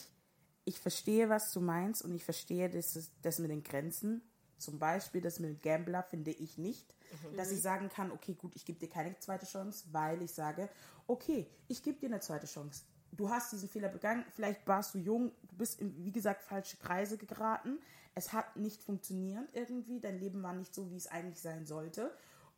ich 0.65 0.79
verstehe, 0.79 1.29
was 1.29 1.51
du 1.53 1.61
meinst 1.61 2.03
und 2.03 2.13
ich 2.13 2.23
verstehe 2.25 2.69
das, 2.69 3.11
das 3.21 3.39
mit 3.39 3.51
den 3.51 3.63
Grenzen. 3.63 4.21
Zum 4.57 4.79
Beispiel 4.79 5.21
das 5.21 5.39
mit 5.39 5.61
Gambler 5.61 6.03
finde 6.03 6.31
ich 6.31 6.57
nicht, 6.57 6.95
dass 7.35 7.51
ich 7.51 7.61
sagen 7.61 7.89
kann, 7.89 8.11
okay, 8.11 8.33
gut, 8.33 8.55
ich 8.55 8.65
gebe 8.65 8.79
dir 8.79 8.89
keine 8.89 9.17
zweite 9.19 9.45
Chance, 9.45 9.85
weil 9.91 10.21
ich 10.21 10.33
sage, 10.33 10.69
okay, 11.07 11.47
ich 11.67 11.83
gebe 11.83 11.99
dir 11.99 12.07
eine 12.07 12.19
zweite 12.19 12.47
Chance. 12.47 12.83
Du 13.11 13.29
hast 13.29 13.51
diesen 13.51 13.69
Fehler 13.69 13.89
begangen, 13.89 14.25
vielleicht 14.33 14.67
warst 14.67 14.93
du 14.93 14.99
jung, 14.99 15.31
du 15.43 15.55
bist 15.55 15.79
in, 15.79 16.05
wie 16.05 16.11
gesagt, 16.11 16.41
falsche 16.41 16.77
Kreise 16.77 17.17
geraten. 17.17 17.79
Es 18.13 18.33
hat 18.33 18.55
nicht 18.55 18.83
funktioniert 18.83 19.47
irgendwie, 19.53 19.99
dein 19.99 20.19
Leben 20.19 20.41
war 20.43 20.53
nicht 20.53 20.73
so, 20.73 20.89
wie 20.91 20.95
es 20.95 21.07
eigentlich 21.07 21.39
sein 21.39 21.65
sollte 21.65 22.11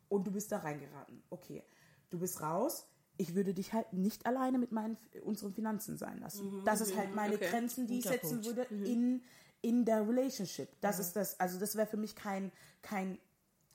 und 0.08 0.26
du 0.26 0.30
bist 0.32 0.50
da 0.52 0.58
reingeraten. 0.58 1.22
Okay, 1.30 1.62
du 2.10 2.18
bist 2.18 2.40
raus. 2.40 2.86
Ich 3.16 3.34
würde 3.34 3.52
dich 3.52 3.72
halt 3.72 3.92
nicht 3.92 4.26
alleine 4.26 4.58
mit 4.58 4.70
meinen 4.70 4.96
unseren 5.24 5.52
Finanzen 5.52 5.96
sein 5.96 6.20
lassen. 6.20 6.62
das 6.64 6.80
ist 6.80 6.96
halt 6.96 7.14
meine 7.14 7.34
okay. 7.34 7.48
Grenzen, 7.50 7.88
die 7.88 7.98
ich 7.98 8.04
Guter 8.04 8.14
setzen 8.14 8.40
Punkt. 8.42 8.46
würde 8.46 8.62
in 8.84 9.22
in 9.62 9.84
der 9.84 10.06
Relationship. 10.06 10.68
Das 10.80 10.98
ist 10.98 11.16
das, 11.16 11.38
also 11.40 11.58
das 11.58 11.76
wäre 11.76 11.86
für 11.86 11.96
mich 11.96 12.14
kein 12.14 12.52
kein 12.82 13.18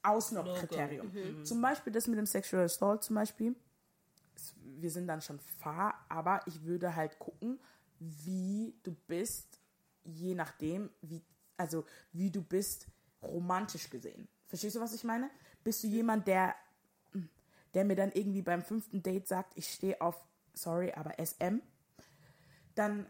Ausnahmekriterium. 0.02 1.12
Zum 1.46 1.62
Beispiel 1.62 1.94
das 1.94 2.08
mit 2.08 2.18
dem 2.18 2.26
Sexual 2.26 2.66
Assault 2.66 3.04
zum 3.04 3.16
Beispiel. 3.16 3.56
Wir 4.80 4.92
sind 4.92 5.08
dann 5.08 5.22
schon 5.22 5.40
far, 5.40 6.06
aber 6.10 6.42
ich 6.46 6.64
würde 6.64 6.96
halt 6.96 7.20
gucken, 7.20 7.60
wie 8.00 8.76
du 8.84 8.96
bist, 9.08 9.60
je 10.04 10.36
nachdem, 10.36 10.90
wie, 11.02 11.22
also 11.56 11.86
wie 12.12 12.30
du 12.30 12.42
bist, 12.42 12.88
romantisch 13.22 13.90
gesehen. 13.90 14.28
Verstehst 14.48 14.76
du, 14.76 14.82
was 14.82 14.94
ich 14.94 15.04
meine? 15.04 15.30
Bist 15.64 15.84
du 15.84 15.88
jemand, 15.88 16.28
der, 16.28 16.56
der 17.74 17.86
mir 17.86 17.96
dann 17.96 18.12
irgendwie 18.12 18.42
beim 18.42 18.62
fünften 18.62 19.02
Date 19.02 19.28
sagt, 19.28 19.54
ich 19.56 19.68
stehe 19.70 20.02
auf, 20.02 20.26
sorry, 20.54 20.92
aber 20.92 21.14
SM, 21.24 21.62
dann, 22.76 23.06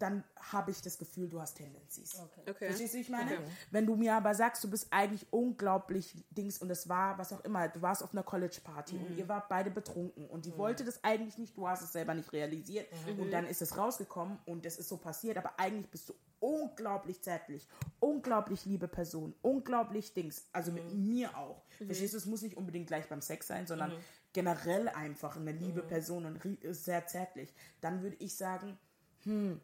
dann 0.00 0.24
habe 0.36 0.70
ich 0.70 0.80
das 0.80 0.98
Gefühl, 0.98 1.28
du 1.28 1.40
hast 1.40 1.54
Tendencies. 1.54 2.18
Okay. 2.46 2.66
Verstehst 2.66 2.94
du, 2.94 2.98
wie 2.98 3.02
ich 3.02 3.10
meine? 3.10 3.38
Wenn 3.70 3.86
du 3.86 3.96
mir 3.96 4.14
aber 4.14 4.34
sagst, 4.34 4.64
du 4.64 4.70
bist 4.70 4.88
eigentlich 4.90 5.26
unglaublich 5.30 6.24
Dings 6.30 6.58
und 6.58 6.70
es 6.70 6.88
war, 6.88 7.18
was 7.18 7.32
auch 7.32 7.44
immer, 7.44 7.68
du 7.68 7.82
warst 7.82 8.02
auf 8.02 8.12
einer 8.12 8.22
College-Party 8.22 8.96
und 8.96 9.16
ihr 9.18 9.28
wart 9.28 9.48
beide 9.48 9.70
betrunken 9.70 10.26
und 10.26 10.46
die 10.46 10.56
wollte 10.56 10.84
das 10.84 11.04
eigentlich 11.04 11.36
nicht, 11.36 11.56
du 11.56 11.68
hast 11.68 11.82
es 11.82 11.92
selber 11.92 12.14
nicht 12.14 12.32
realisiert 12.32 12.88
und 13.18 13.30
dann 13.30 13.46
ist 13.46 13.60
es 13.60 13.76
rausgekommen 13.76 14.38
und 14.46 14.64
das 14.64 14.78
ist 14.78 14.88
so 14.88 14.96
passiert, 14.96 15.36
aber 15.36 15.58
eigentlich 15.58 15.90
bist 15.90 16.08
du 16.08 16.14
unglaublich 16.40 17.20
zärtlich, 17.20 17.68
unglaublich 18.00 18.64
liebe 18.64 18.88
Person, 18.88 19.34
unglaublich 19.42 20.14
Dings, 20.14 20.48
also 20.52 20.72
mit 20.72 20.94
mir 20.94 21.36
auch. 21.36 21.62
Verstehst 21.76 22.14
du, 22.14 22.18
es 22.18 22.26
muss 22.26 22.40
nicht 22.40 22.56
unbedingt 22.56 22.86
gleich 22.86 23.06
beim 23.08 23.20
Sex 23.20 23.46
sein, 23.46 23.66
sondern 23.66 23.92
generell 24.32 24.88
einfach 24.88 25.36
eine 25.36 25.52
liebe 25.52 25.82
Person 25.82 26.24
und 26.24 26.40
sehr 26.74 27.06
zärtlich. 27.06 27.52
Dann 27.80 28.02
würde 28.02 28.16
ich 28.20 28.36
sagen, 28.36 28.78
hm, 29.24 29.60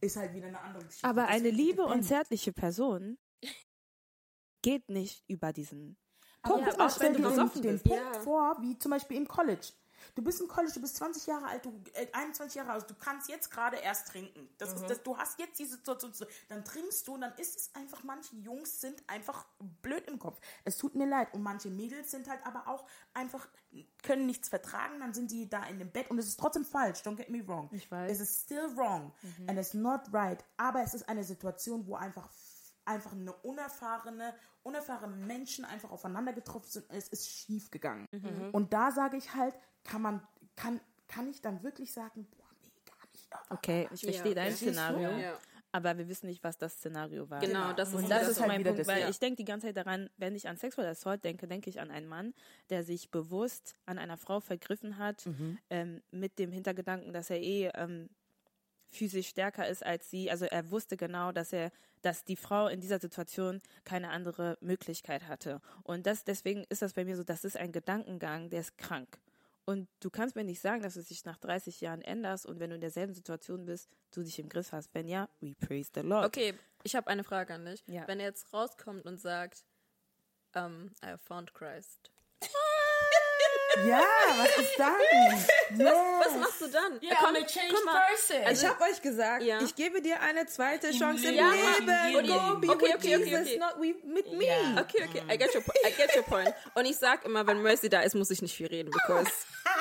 ist 0.00 0.16
halt 0.16 0.32
wieder 0.34 0.48
eine 0.48 0.60
andere 0.60 0.84
Geschichte. 0.84 1.06
Aber 1.06 1.26
eine 1.26 1.50
liebe 1.50 1.84
und 1.84 2.02
zärtliche 2.02 2.52
Person 2.52 3.18
geht 4.62 4.88
nicht 4.88 5.24
über 5.28 5.52
diesen 5.52 5.96
Punkt. 6.42 6.78
mal, 6.78 6.86
auch 6.86 7.00
wenn 7.00 7.12
du 7.14 7.18
dir 7.22 7.28
den, 7.30 7.62
den 7.62 7.72
bist. 7.72 7.84
Punkt 7.84 8.14
Ja. 8.14 8.20
vor, 8.20 8.56
wie 8.60 8.78
zum 8.78 8.90
Beispiel 8.90 9.16
im 9.16 9.28
College. 9.28 9.72
Du 10.14 10.22
bist 10.22 10.40
im 10.40 10.48
College, 10.48 10.72
du 10.74 10.80
bist 10.80 10.96
20 10.96 11.26
Jahre 11.26 11.46
alt, 11.46 11.64
du 11.64 11.80
äh, 11.94 12.06
21 12.12 12.56
Jahre 12.56 12.72
alt, 12.72 12.90
du 12.90 12.94
kannst 12.94 13.28
jetzt 13.28 13.50
gerade 13.50 13.76
erst 13.76 14.08
trinken. 14.08 14.48
Das 14.58 14.72
ist 14.74 14.88
das, 14.88 15.02
du 15.02 15.16
hast 15.16 15.38
jetzt 15.38 15.58
diese 15.58 15.76
Situation, 15.76 16.12
dann 16.48 16.64
trinkst 16.64 17.06
du 17.06 17.14
und 17.14 17.22
dann 17.22 17.34
ist 17.36 17.56
es 17.56 17.74
einfach, 17.74 18.02
manche 18.02 18.36
Jungs 18.36 18.80
sind 18.80 19.02
einfach 19.08 19.46
blöd 19.82 20.06
im 20.08 20.18
Kopf. 20.18 20.40
Es 20.64 20.76
tut 20.76 20.94
mir 20.94 21.06
leid. 21.06 21.32
Und 21.34 21.42
manche 21.42 21.70
Mädels 21.70 22.10
sind 22.10 22.28
halt 22.28 22.44
aber 22.44 22.68
auch 22.68 22.86
einfach, 23.14 23.48
können 24.02 24.26
nichts 24.26 24.48
vertragen, 24.48 25.00
dann 25.00 25.14
sind 25.14 25.30
die 25.30 25.48
da 25.48 25.64
in 25.64 25.78
dem 25.78 25.90
Bett 25.90 26.10
und 26.10 26.18
es 26.18 26.26
ist 26.26 26.40
trotzdem 26.40 26.64
falsch, 26.64 27.00
don't 27.00 27.16
get 27.16 27.30
me 27.30 27.46
wrong. 27.46 27.68
Ich 27.72 27.90
weiß. 27.90 28.10
Es 28.10 28.20
ist 28.20 28.44
still 28.44 28.76
wrong 28.76 29.12
and 29.46 29.58
it's 29.58 29.74
not 29.74 30.02
right. 30.12 30.44
Aber 30.56 30.82
es 30.82 30.94
ist 30.94 31.08
eine 31.08 31.24
Situation, 31.24 31.86
wo 31.86 31.94
einfach 31.94 32.28
einfach 32.84 33.12
eine 33.12 33.32
unerfahrene, 33.32 34.34
unerfahrene 34.62 35.14
Menschen 35.14 35.64
einfach 35.64 35.90
aufeinander 35.90 36.32
getroffen 36.32 36.68
sind 36.68 36.90
und 36.90 36.96
es 36.96 37.08
ist 37.08 37.28
schief 37.28 37.70
gegangen. 37.70 38.06
Und 38.52 38.72
da 38.72 38.90
sage 38.90 39.16
ich 39.16 39.34
halt, 39.34 39.54
kann 39.84 40.02
man, 40.02 40.26
kann, 40.56 40.80
kann 41.08 41.28
ich 41.28 41.40
dann 41.40 41.62
wirklich 41.62 41.92
sagen, 41.92 42.26
boah, 42.36 42.46
nee, 42.62 42.72
gar 42.84 43.06
nicht. 43.12 43.28
Okay, 43.50 43.88
ich 43.92 44.02
verstehe 44.02 44.34
dein 44.34 44.48
Verstehst 44.48 44.76
du? 44.78 44.82
Szenario, 44.82 45.18
Ja. 45.18 45.38
aber 45.72 45.96
wir 45.98 46.08
wissen 46.08 46.26
nicht, 46.26 46.42
was 46.44 46.58
das 46.58 46.74
Szenario 46.74 47.28
war. 47.30 47.40
Genau, 47.40 47.72
das 47.72 47.90
ist 47.90 47.94
Und 47.94 48.10
das, 48.10 48.20
das 48.22 48.28
ist 48.30 48.40
halt 48.40 48.48
mein 48.48 48.62
Punkt, 48.62 48.80
das, 48.80 48.86
weil 48.88 49.00
ja. 49.02 49.08
ich 49.08 49.18
denke 49.18 49.36
die 49.36 49.44
ganze 49.44 49.68
Zeit 49.68 49.76
daran, 49.76 50.10
wenn 50.16 50.34
ich 50.34 50.48
an 50.48 50.56
Sexual 50.56 50.86
Assault 50.86 51.24
denke, 51.24 51.46
denke 51.48 51.70
ich 51.70 51.80
an 51.80 51.90
einen 51.90 52.06
Mann, 52.08 52.34
der 52.70 52.84
sich 52.84 53.10
bewusst 53.10 53.74
an 53.86 53.98
einer 53.98 54.16
Frau 54.16 54.40
vergriffen 54.40 54.98
hat, 54.98 55.26
Mhm. 55.26 55.58
ähm, 55.70 56.02
mit 56.10 56.38
dem 56.38 56.52
Hintergedanken, 56.52 57.12
dass 57.12 57.30
er 57.30 57.40
eh 57.40 57.70
ähm, 57.74 58.08
physisch 58.92 59.28
stärker 59.28 59.68
ist 59.68 59.86
als 59.86 60.10
sie. 60.10 60.30
Also 60.30 60.46
er 60.46 60.70
wusste 60.72 60.96
genau, 60.96 61.30
dass 61.30 61.52
er, 61.52 61.70
dass 62.02 62.24
die 62.24 62.34
Frau 62.34 62.66
in 62.66 62.80
dieser 62.80 62.98
Situation 62.98 63.60
keine 63.84 64.10
andere 64.10 64.58
Möglichkeit 64.60 65.28
hatte. 65.28 65.60
Und 65.84 66.06
das, 66.06 66.24
deswegen 66.24 66.64
ist 66.70 66.82
das 66.82 66.94
bei 66.94 67.04
mir 67.04 67.16
so, 67.16 67.22
das 67.22 67.44
ist 67.44 67.56
ein 67.56 67.70
Gedankengang, 67.70 68.50
der 68.50 68.60
ist 68.60 68.76
krank. 68.78 69.18
Und 69.70 69.86
du 70.00 70.10
kannst 70.10 70.34
mir 70.34 70.42
nicht 70.42 70.60
sagen, 70.60 70.82
dass 70.82 70.94
du 70.94 71.02
dich 71.04 71.24
nach 71.24 71.36
30 71.36 71.80
Jahren 71.80 72.02
änderst 72.02 72.44
und 72.44 72.58
wenn 72.58 72.70
du 72.70 72.74
in 72.74 72.80
derselben 72.80 73.14
Situation 73.14 73.66
bist, 73.66 73.88
du 74.10 74.24
dich 74.24 74.36
im 74.40 74.48
Griff 74.48 74.72
hast. 74.72 74.92
Wenn 74.94 75.06
ja, 75.06 75.28
we 75.40 75.54
praise 75.54 75.92
the 75.94 76.00
Lord. 76.00 76.26
Okay, 76.26 76.54
ich 76.82 76.96
habe 76.96 77.06
eine 77.06 77.22
Frage 77.22 77.54
an 77.54 77.64
dich. 77.66 77.80
Ja. 77.86 78.02
Wenn 78.08 78.18
er 78.18 78.26
jetzt 78.26 78.52
rauskommt 78.52 79.06
und 79.06 79.20
sagt, 79.20 79.62
um, 80.56 80.90
I 81.04 81.10
have 81.10 81.18
found 81.24 81.54
Christ. 81.54 82.10
Ja, 83.86 84.02
was 84.36 84.56
ist 84.58 84.76
dann? 84.78 84.90
Was 86.18 86.34
machst 86.40 86.60
du 86.60 86.66
dann? 86.68 87.00
Yeah, 87.00 87.14
kommt- 87.20 87.38
I'm 87.38 87.42
a 87.44 87.46
changed 87.46 87.84
mal, 87.84 88.02
person. 88.08 88.44
also- 88.44 88.66
Ich 88.66 88.68
habe 88.72 88.82
euch 88.84 89.00
gesagt, 89.00 89.42
Ja. 89.44 89.60
ich 89.62 89.74
gebe 89.76 90.02
dir 90.02 90.20
eine 90.20 90.44
zweite 90.46 90.90
Chance 90.90 91.28
im 91.28 91.34
Leben. 91.34 91.86
Leben. 91.86 92.26
Ja, 92.28 92.50
Go 92.52 92.56
okay, 92.56 92.66
be 92.66 92.72
okay, 92.72 92.86
with 92.88 92.94
okay, 92.96 93.16
okay, 93.16 93.24
Jesus, 93.30 93.40
okay. 93.46 93.58
not 93.58 93.76
we, 93.78 93.94
with 94.02 94.26
me. 94.36 94.46
Ja. 94.46 94.80
Okay, 94.82 95.04
okay, 95.08 95.22
I 95.32 95.38
get 95.38 95.54
your, 95.54 95.62
I 95.86 95.92
get 95.96 96.14
your 96.16 96.24
point. 96.24 96.52
Und 96.74 96.84
ich 96.86 96.96
sag 96.96 97.24
immer, 97.24 97.46
wenn 97.46 97.62
Mercy 97.62 97.88
da 97.88 98.00
ist, 98.00 98.14
muss 98.16 98.30
ich 98.30 98.42
nicht 98.42 98.56
viel 98.56 98.66
reden, 98.66 98.90
because 98.90 99.30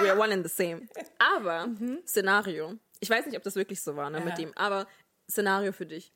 we 0.01 0.09
are 0.11 0.17
one 0.19 0.31
and 0.33 0.45
the 0.47 0.49
same. 0.53 0.87
Aber, 1.19 1.69
Szenario. 2.05 2.77
Ich 2.99 3.09
weiß 3.09 3.25
nicht, 3.25 3.37
ob 3.37 3.43
das 3.43 3.55
wirklich 3.55 3.81
so 3.81 3.95
war, 3.95 4.09
ne, 4.09 4.19
mit 4.21 4.37
Ja. 4.37 4.45
ihm, 4.45 4.51
aber 4.55 4.87
Szenario 5.29 5.71
für 5.71 5.85
dich. 5.85 6.11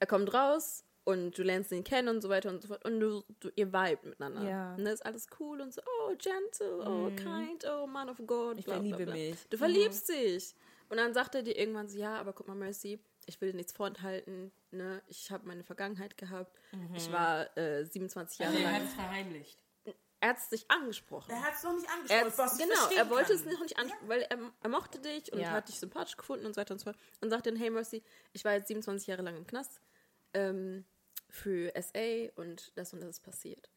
Er 0.00 0.06
kommt 0.06 0.32
raus 0.34 0.84
und 1.04 1.38
du 1.38 1.42
lernst 1.42 1.72
ihn 1.72 1.84
kennen 1.84 2.08
und 2.08 2.20
so 2.20 2.28
weiter 2.28 2.50
und 2.50 2.60
so 2.60 2.68
fort 2.68 2.84
und 2.84 3.00
du, 3.00 3.22
du 3.40 3.50
ihr 3.54 3.68
vibet 3.72 4.04
miteinander. 4.04 4.42
Ja. 4.42 4.76
Ne, 4.76 4.90
ist 4.90 5.04
alles 5.06 5.26
cool 5.40 5.60
und 5.60 5.72
so, 5.72 5.80
oh, 5.86 6.14
gentle, 6.18 6.84
oh, 6.86 7.10
kind, 7.16 7.64
oh, 7.70 7.86
man 7.86 8.08
of 8.10 8.18
God. 8.26 8.58
Ich 8.58 8.64
bla, 8.64 8.74
bla, 8.78 8.82
verliebe 8.90 9.04
bla. 9.04 9.14
mich. 9.14 9.48
Du 9.48 9.56
verliebst 9.56 10.08
dich. 10.08 10.54
Und 10.88 10.98
dann 10.98 11.14
sagt 11.14 11.34
er 11.34 11.42
dir 11.42 11.56
irgendwann 11.58 11.88
so, 11.88 11.98
ja, 11.98 12.16
aber 12.16 12.32
guck 12.32 12.46
mal, 12.46 12.54
Mercy, 12.54 13.00
ich 13.26 13.40
will 13.40 13.50
dir 13.50 13.56
nichts 13.56 13.72
vorenthalten, 13.72 14.52
ne? 14.70 15.02
Ich 15.08 15.32
habe 15.32 15.44
meine 15.48 15.64
Vergangenheit 15.64 16.16
gehabt. 16.16 16.56
Ich 16.94 17.10
war 17.10 17.56
äh, 17.58 17.84
27 17.84 18.38
Jahre 18.38 18.54
er 18.56 18.62
lang 18.62 18.74
hat 18.74 18.82
es 18.84 18.94
verheimlicht. 18.94 19.58
Er 20.26 20.30
hat 20.30 20.38
es 20.38 20.48
dich 20.48 20.68
angesprochen. 20.70 21.30
Er 21.30 21.40
hat 21.42 21.54
es 21.54 21.62
noch 21.62 21.72
nicht 21.74 21.86
Er 21.88 22.22
angesprochen, 22.22 22.58
ich 22.58 22.66
genau, 22.68 22.88
er 22.96 23.10
wollte 23.10 23.28
kann. 23.28 23.36
es 23.36 23.44
noch 23.44 23.60
nicht 23.62 23.78
ansprechen, 23.78 24.08
weil 24.08 24.22
er, 24.22 24.38
er 24.60 24.68
mochte 24.68 24.98
dich 24.98 25.32
und 25.32 25.38
Ja. 25.40 25.50
hat 25.50 25.68
dich 25.68 25.78
sympathisch 25.78 26.16
gefunden 26.16 26.46
und 26.46 26.54
so 26.54 26.60
weiter 26.60 26.74
und 26.74 26.78
so 26.80 26.84
fort. 26.84 26.96
Und 27.20 27.30
sagt 27.30 27.46
dann, 27.46 27.54
hey 27.56 27.70
Mercy, 27.70 28.02
ich 28.32 28.44
war 28.44 28.54
jetzt 28.54 28.68
27 28.68 29.06
Jahre 29.06 29.22
lang 29.22 29.36
im 29.36 29.46
Knast 29.46 29.80
ähm, 30.34 30.84
für 31.30 31.72
SA 31.80 32.30
und 32.34 32.72
das 32.76 32.92
und 32.92 33.00
das 33.00 33.10
ist 33.10 33.20
passiert. 33.22 33.70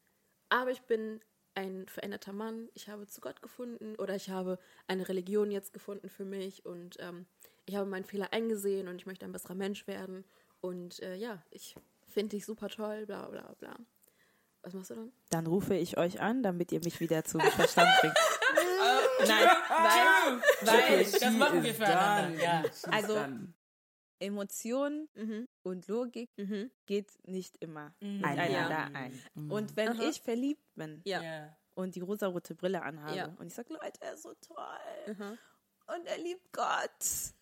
Aber 0.48 0.70
ich 0.72 0.82
bin 0.82 1.20
ein 1.54 1.86
veränderter 1.88 2.32
Mann, 2.32 2.68
ich 2.74 2.88
habe 2.88 3.06
zu 3.06 3.20
Gott 3.20 3.42
gefunden 3.42 3.94
oder 3.96 4.14
ich 4.16 4.30
habe 4.30 4.58
eine 4.88 5.08
Religion 5.08 5.50
jetzt 5.50 5.72
gefunden 5.72 6.08
für 6.08 6.24
mich 6.24 6.64
und 6.66 6.96
ähm, 7.00 7.26
ich 7.66 7.76
habe 7.76 7.88
meinen 7.88 8.04
Fehler 8.04 8.32
eingesehen 8.32 8.88
und 8.88 8.96
ich 8.96 9.06
möchte 9.06 9.24
ein 9.24 9.32
besserer 9.32 9.54
Mensch 9.54 9.86
werden. 9.86 10.24
Und 10.60 11.00
äh, 11.00 11.14
ja, 11.14 11.42
ich 11.50 11.76
finde 12.08 12.36
dich 12.36 12.44
super 12.44 12.68
toll, 12.68 13.06
bla 13.06 13.28
bla 13.28 13.54
bla. 13.58 13.76
Was 14.62 14.74
machst 14.74 14.90
du 14.90 14.94
dann? 14.94 15.12
Dann 15.30 15.46
rufe 15.46 15.74
ich 15.74 15.96
euch 15.96 16.20
an, 16.20 16.42
damit 16.42 16.70
ihr 16.72 16.80
mich 16.84 17.00
wieder 17.00 17.24
zum 17.24 17.40
Verstand 17.40 17.88
bringt. 18.00 18.14
Nein, 19.26 19.46
weil, 20.60 20.78
weil 21.00 21.04
Das 21.04 21.32
machen 21.34 21.62
wir 21.62 21.74
füreinander. 21.74 22.42
Ja. 22.42 22.62
Also- 22.90 23.18
Emotion 24.22 25.08
Mhm. 25.14 25.48
und 25.62 25.88
Logik 25.88 26.30
Mhm. 26.36 26.70
geht 26.86 27.10
nicht 27.26 27.56
immer 27.60 27.94
Mhm. 28.00 28.16
miteinander 28.18 28.50
Ja. 28.70 28.90
ein. 28.92 29.18
Und 29.50 29.76
wenn 29.76 29.88
Aha. 29.90 30.02
ich 30.10 30.20
verliebt 30.20 30.62
bin 30.74 31.00
Ja. 31.06 31.22
Ja. 31.22 31.56
und 31.74 31.94
die 31.94 32.00
rosarote 32.00 32.54
Brille 32.54 32.82
anhabe 32.82 33.16
Ja. 33.16 33.34
und 33.38 33.46
ich 33.46 33.54
sage, 33.54 33.72
Leute, 33.72 33.98
er 34.00 34.12
ist 34.14 34.22
so 34.24 34.34
toll 34.46 35.14
Mhm. 35.14 35.38
und 35.86 36.06
er 36.06 36.18
liebt 36.18 36.52
Gott. 36.52 37.32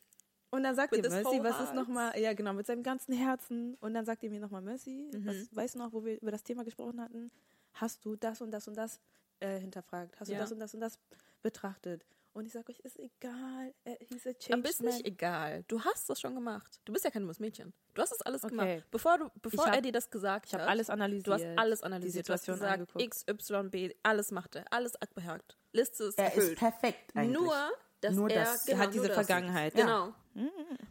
Und 0.51 0.63
dann 0.63 0.75
sagt 0.75 0.97
ihr 0.97 1.03
Mercy, 1.09 1.43
was 1.43 1.61
ist 1.61 1.75
nochmal, 1.75 2.19
ja 2.19 2.33
genau, 2.33 2.53
mit 2.55 2.67
seinem 2.67 2.83
ganzen 2.83 3.13
Herzen. 3.13 3.75
Und 3.81 3.93
dann 3.95 4.05
sagt 4.07 4.23
ihr 4.23 4.31
mir 4.31 4.41
nochmal, 4.41 4.63
Mercy, 4.63 5.11
Mhm. 5.13 5.27
was 5.27 5.57
weißt 5.57 5.75
du 5.75 5.79
noch, 5.81 5.93
wo 5.93 6.05
wir 6.05 6.21
über 6.21 6.31
das 6.31 6.43
Thema 6.43 6.65
gesprochen 6.65 7.01
hatten? 7.01 7.31
hast 7.75 8.05
du 8.05 8.17
das 8.17 8.41
und 8.41 8.51
das 8.51 8.67
und 8.67 8.77
das 8.77 8.99
äh, 9.41 9.61
hinterfragt? 9.61 10.19
Hast 10.19 10.29
Ja. 10.29 10.35
du 10.39 10.41
das 10.43 10.53
und 10.53 10.59
das 10.59 10.75
und 10.75 10.81
das 10.81 10.99
betrachtet? 11.43 12.05
Und 12.33 12.47
ich 12.47 12.53
sage 12.53 12.71
euch, 12.73 12.79
ist 12.81 12.99
egal. 12.99 13.73
Äh, 13.85 13.97
he's 14.09 14.27
a 14.27 14.33
change 14.33 14.55
Aber 14.59 14.69
ist 14.69 14.83
nicht 14.83 15.05
egal. 15.07 15.65
Du 15.69 15.81
hast 15.85 16.09
das 16.11 16.21
schon 16.21 16.35
gemacht. 16.35 16.81
Du 16.85 16.93
bist 16.93 17.05
ja 17.05 17.11
kein 17.11 17.23
dummes 17.23 17.39
Mädchen. 17.41 17.73
Du 17.95 18.03
hast 18.03 18.11
das 18.11 18.21
alles 18.23 18.43
Okay. 18.45 18.51
gemacht. 18.57 18.85
Bevor, 18.91 19.19
du, 19.19 19.29
bevor 19.43 19.67
hab- 19.67 19.75
er 19.75 19.81
dir 19.83 19.93
das 19.93 20.09
gesagt 20.11 20.47
Ich 20.47 20.55
habe 20.55 20.65
hat. 20.65 20.71
alles 20.71 20.89
analysiert. 20.91 21.27
Du 21.27 21.33
hast 21.33 21.45
alles 21.57 21.83
analysiert. 21.83 22.15
Die 22.15 22.19
Situation 22.19 22.59
du 22.59 22.65
hast 22.65 22.79
gesagt, 22.79 22.97
angeguckt. 22.99 23.05
X, 23.05 23.51
Y, 23.51 23.71
B, 23.71 23.95
alles 24.03 24.31
machte, 24.31 24.65
alles 24.71 24.95
abgehakt. 24.97 25.57
Liste 25.73 26.05
ist 26.05 26.19
Er 26.19 26.29
ist 26.29 26.37
erfüllt. 26.37 26.59
perfekt 26.59 27.17
eigentlich. 27.17 27.39
Nur, 27.39 27.55
dass 28.01 28.15
Nur 28.15 28.31
er 28.31 28.45
das- 28.45 28.65
genau, 28.67 28.79
hat 28.79 28.89
diese 28.95 29.07
nur 29.07 29.09
das. 29.15 29.27
Vergangenheit. 29.27 29.75
Genau. 29.75 30.15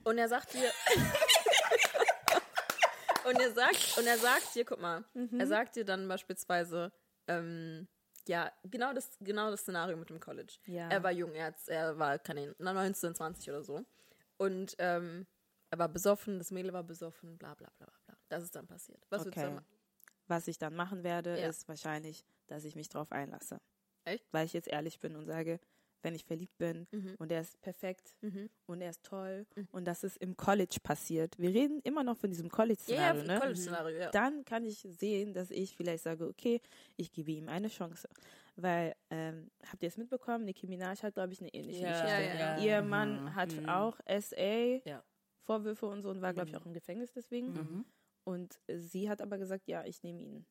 Und 0.03 0.17
er 0.17 0.29
sagt 0.29 0.53
dir. 0.53 0.71
und 3.25 3.39
er 3.39 3.51
sagt, 3.51 3.97
und 3.97 4.07
er 4.07 4.17
sagt 4.17 4.55
dir, 4.55 4.65
guck 4.65 4.79
mal, 4.79 5.03
Mhm. 5.13 5.39
er 5.39 5.47
sagt 5.47 5.75
dir 5.75 5.85
dann 5.85 6.07
beispielsweise, 6.07 6.91
ähm, 7.27 7.87
ja, 8.27 8.51
genau 8.63 8.93
das, 8.93 9.11
genau 9.21 9.49
das 9.51 9.61
Szenario 9.61 9.97
mit 9.97 10.09
dem 10.09 10.19
College. 10.19 10.53
Ja. 10.65 10.89
Er 10.89 11.03
war 11.03 11.11
jung, 11.11 11.33
er, 11.33 11.47
hat, 11.47 11.55
er 11.67 11.97
war, 11.97 12.19
keine 12.19 12.41
Ahnung, 12.41 12.55
19, 12.59 13.15
20 13.15 13.49
oder 13.49 13.63
so. 13.63 13.85
Und 14.37 14.75
ähm, 14.79 15.25
er 15.69 15.79
war 15.79 15.89
besoffen, 15.89 16.37
das 16.37 16.51
Mädel 16.51 16.73
war 16.73 16.83
besoffen, 16.83 17.37
bla 17.37 17.53
bla 17.55 17.69
bla 17.77 17.87
bla, 17.87 17.97
bla. 18.05 18.17
Das 18.29 18.43
ist 18.43 18.55
dann 18.55 18.67
passiert. 18.67 19.01
Was 19.09 19.25
Okay. 19.25 19.41
dann 19.41 19.55
machen? 19.55 19.65
Was 20.27 20.47
ich 20.47 20.57
dann 20.57 20.75
machen 20.75 21.03
werde, 21.03 21.39
Ja. 21.39 21.47
ist 21.47 21.67
wahrscheinlich, 21.69 22.25
dass 22.47 22.65
ich 22.65 22.75
mich 22.75 22.89
drauf 22.89 23.11
einlasse. 23.11 23.59
Echt? 24.03 24.25
Weil 24.31 24.45
ich 24.45 24.53
jetzt 24.53 24.67
ehrlich 24.67 24.99
bin 24.99 25.15
und 25.15 25.25
sage, 25.25 25.59
wenn 26.03 26.15
ich 26.15 26.23
verliebt 26.25 26.57
bin 26.57 26.87
Mhm. 26.91 27.15
und 27.17 27.31
er 27.31 27.41
ist 27.41 27.59
perfekt 27.61 28.15
und 28.67 28.81
er 28.81 28.89
ist 28.89 29.03
toll 29.03 29.45
und 29.71 29.85
das 29.85 30.03
ist 30.03 30.17
im 30.17 30.35
College 30.37 30.77
passiert. 30.83 31.37
Wir 31.37 31.49
reden 31.49 31.79
immer 31.83 32.03
noch 32.03 32.17
von 32.17 32.29
diesem 32.29 32.45
Ja, 32.47 32.51
ja, 32.51 32.55
College-Szenario, 32.55 33.23
ne? 33.23 33.39
College-Szenario, 33.39 33.97
ja. 33.99 34.11
Dann 34.11 34.45
kann 34.45 34.65
ich 34.65 34.79
sehen, 34.79 35.33
dass 35.33 35.51
ich 35.51 35.75
vielleicht 35.75 36.03
sage, 36.03 36.25
okay, 36.27 36.61
ich 36.95 37.11
gebe 37.11 37.31
ihm 37.31 37.49
eine 37.49 37.67
Chance. 37.67 38.07
Weil, 38.55 38.95
ähm, 39.11 39.51
habt 39.71 39.83
ihr 39.83 39.89
es 39.89 39.97
mitbekommen? 39.97 40.45
Nicki 40.45 40.67
Minaj 40.67 40.97
hat, 41.03 41.13
glaube 41.13 41.33
ich, 41.33 41.41
eine 41.41 41.53
ähnliche 41.53 41.83
Ja, 41.83 41.91
Geschichte. 41.91 42.23
ja, 42.39 42.57
ja. 42.57 42.63
Ihr 42.63 42.81
Mann 42.81 43.35
hat 43.35 43.49
auch 43.67 43.99
SA 44.05 44.81
Ja. 44.85 45.03
Vorwürfe 45.43 45.85
und 45.85 46.01
so 46.01 46.09
und 46.09 46.21
war, 46.21 46.33
glaube 46.33 46.49
ich, 46.49 46.55
auch 46.57 46.65
im 46.65 46.73
Gefängnis 46.73 47.11
deswegen. 47.13 47.85
Und 48.27 48.59
sie 48.67 49.09
hat 49.09 49.21
aber 49.21 49.37
gesagt, 49.37 49.69
ja, 49.69 49.85
ich 49.85 50.03
nehme 50.03 50.21
ihn. 50.21 50.45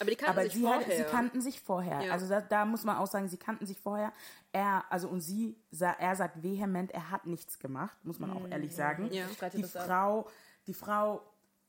Aber 0.00 0.10
die 0.10 0.16
kannten 0.16 0.32
Aber 0.32 0.42
sich 0.42 0.54
sie, 0.54 0.62
vorher. 0.62 0.80
hat, 0.80 0.92
sie 0.96 1.04
kannten 1.04 1.40
sich 1.40 1.60
vorher. 1.60 2.00
Ja. 2.02 2.12
Also 2.12 2.28
da, 2.28 2.40
da 2.40 2.64
muss 2.64 2.82
man 2.82 2.96
auch 2.96 3.06
sagen, 3.06 3.28
sie 3.28 3.36
kannten 3.36 3.64
sich 3.64 3.78
vorher. 3.78 4.12
Er, 4.50 4.82
also 4.90 5.06
und 5.08 5.20
sie, 5.20 5.56
er 5.70 6.16
sagt 6.16 6.42
vehement, 6.42 6.90
er 6.90 7.12
hat 7.12 7.26
nichts 7.26 7.60
gemacht, 7.60 7.96
muss 8.02 8.18
man 8.18 8.32
auch 8.32 8.48
ehrlich 8.48 8.74
sagen. 8.74 9.08
Ja. 9.12 9.24
Die 9.54 9.62
das 9.62 9.76
ab. 9.76 9.86
Frau, 9.86 10.28
die 10.66 10.74
Frau, 10.74 11.22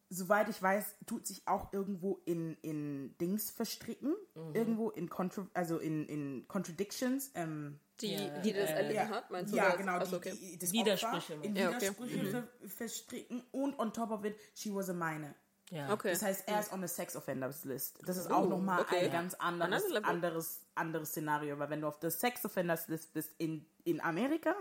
soweit 0.09 0.49
ich 0.49 0.59
weiß, 0.59 0.95
tut 1.05 1.27
sich 1.27 1.47
auch 1.47 1.71
irgendwo 1.71 2.19
in, 2.25 2.57
in 2.63 3.15
Dings 3.19 3.51
verstricken, 3.51 4.15
irgendwo 4.55 4.89
in 4.89 5.07
Contro 5.07 5.45
also 5.53 5.77
in, 5.77 6.07
in 6.07 6.47
Contradictions. 6.47 7.29
Ähm, 7.35 7.79
die, 8.01 8.15
Ja, 8.15 8.39
die 8.39 8.53
das 8.53 8.69
äh, 8.69 8.73
erlitten 8.73 8.95
ja, 8.95 9.09
hat, 9.09 9.31
meinst 9.31 9.53
du? 9.53 9.57
ja 9.57 9.67
oder- 9.67 9.77
genau, 9.77 9.99
die, 9.99 10.15
okay. 10.15 10.33
die, 10.39 10.57
das 10.57 10.71
Widersprüche, 10.71 11.33
in 11.41 11.55
Ja, 11.55 11.69
okay. 11.69 11.81
Widersprüche 11.81 12.25
ver 12.25 12.47
verstricken 12.67 13.43
und 13.51 13.77
on 13.79 13.93
top 13.93 14.11
of 14.11 14.25
it, 14.25 14.35
she 14.55 14.73
was 14.73 14.89
a 14.89 14.93
minor. 14.93 15.33
Ja. 15.69 15.93
Okay. 15.93 16.11
Das 16.11 16.21
heißt, 16.21 16.47
er 16.47 16.59
ist 16.59 16.73
on 16.73 16.81
the 16.81 16.87
Sex 16.87 17.15
Offenders 17.15 17.63
List. 17.63 17.99
Das 18.05 18.17
ist 18.17 18.29
auch 18.29 18.45
nochmal 18.47 18.81
okay. 18.81 19.05
ein 19.05 19.11
ganz 19.11 19.33
anderes, 19.35 19.83
anderes, 20.03 20.59
anderes 20.81 21.09
Szenario, 21.09 21.57
weil 21.59 21.69
wenn 21.69 21.81
du 21.81 21.87
auf 21.87 21.99
der 21.99 22.11
Sex 22.11 22.43
Offenders 22.45 22.87
List 22.87 23.13
bist 23.13 23.31
in, 23.37 23.65
in 23.83 24.01
Amerika, 24.01 24.55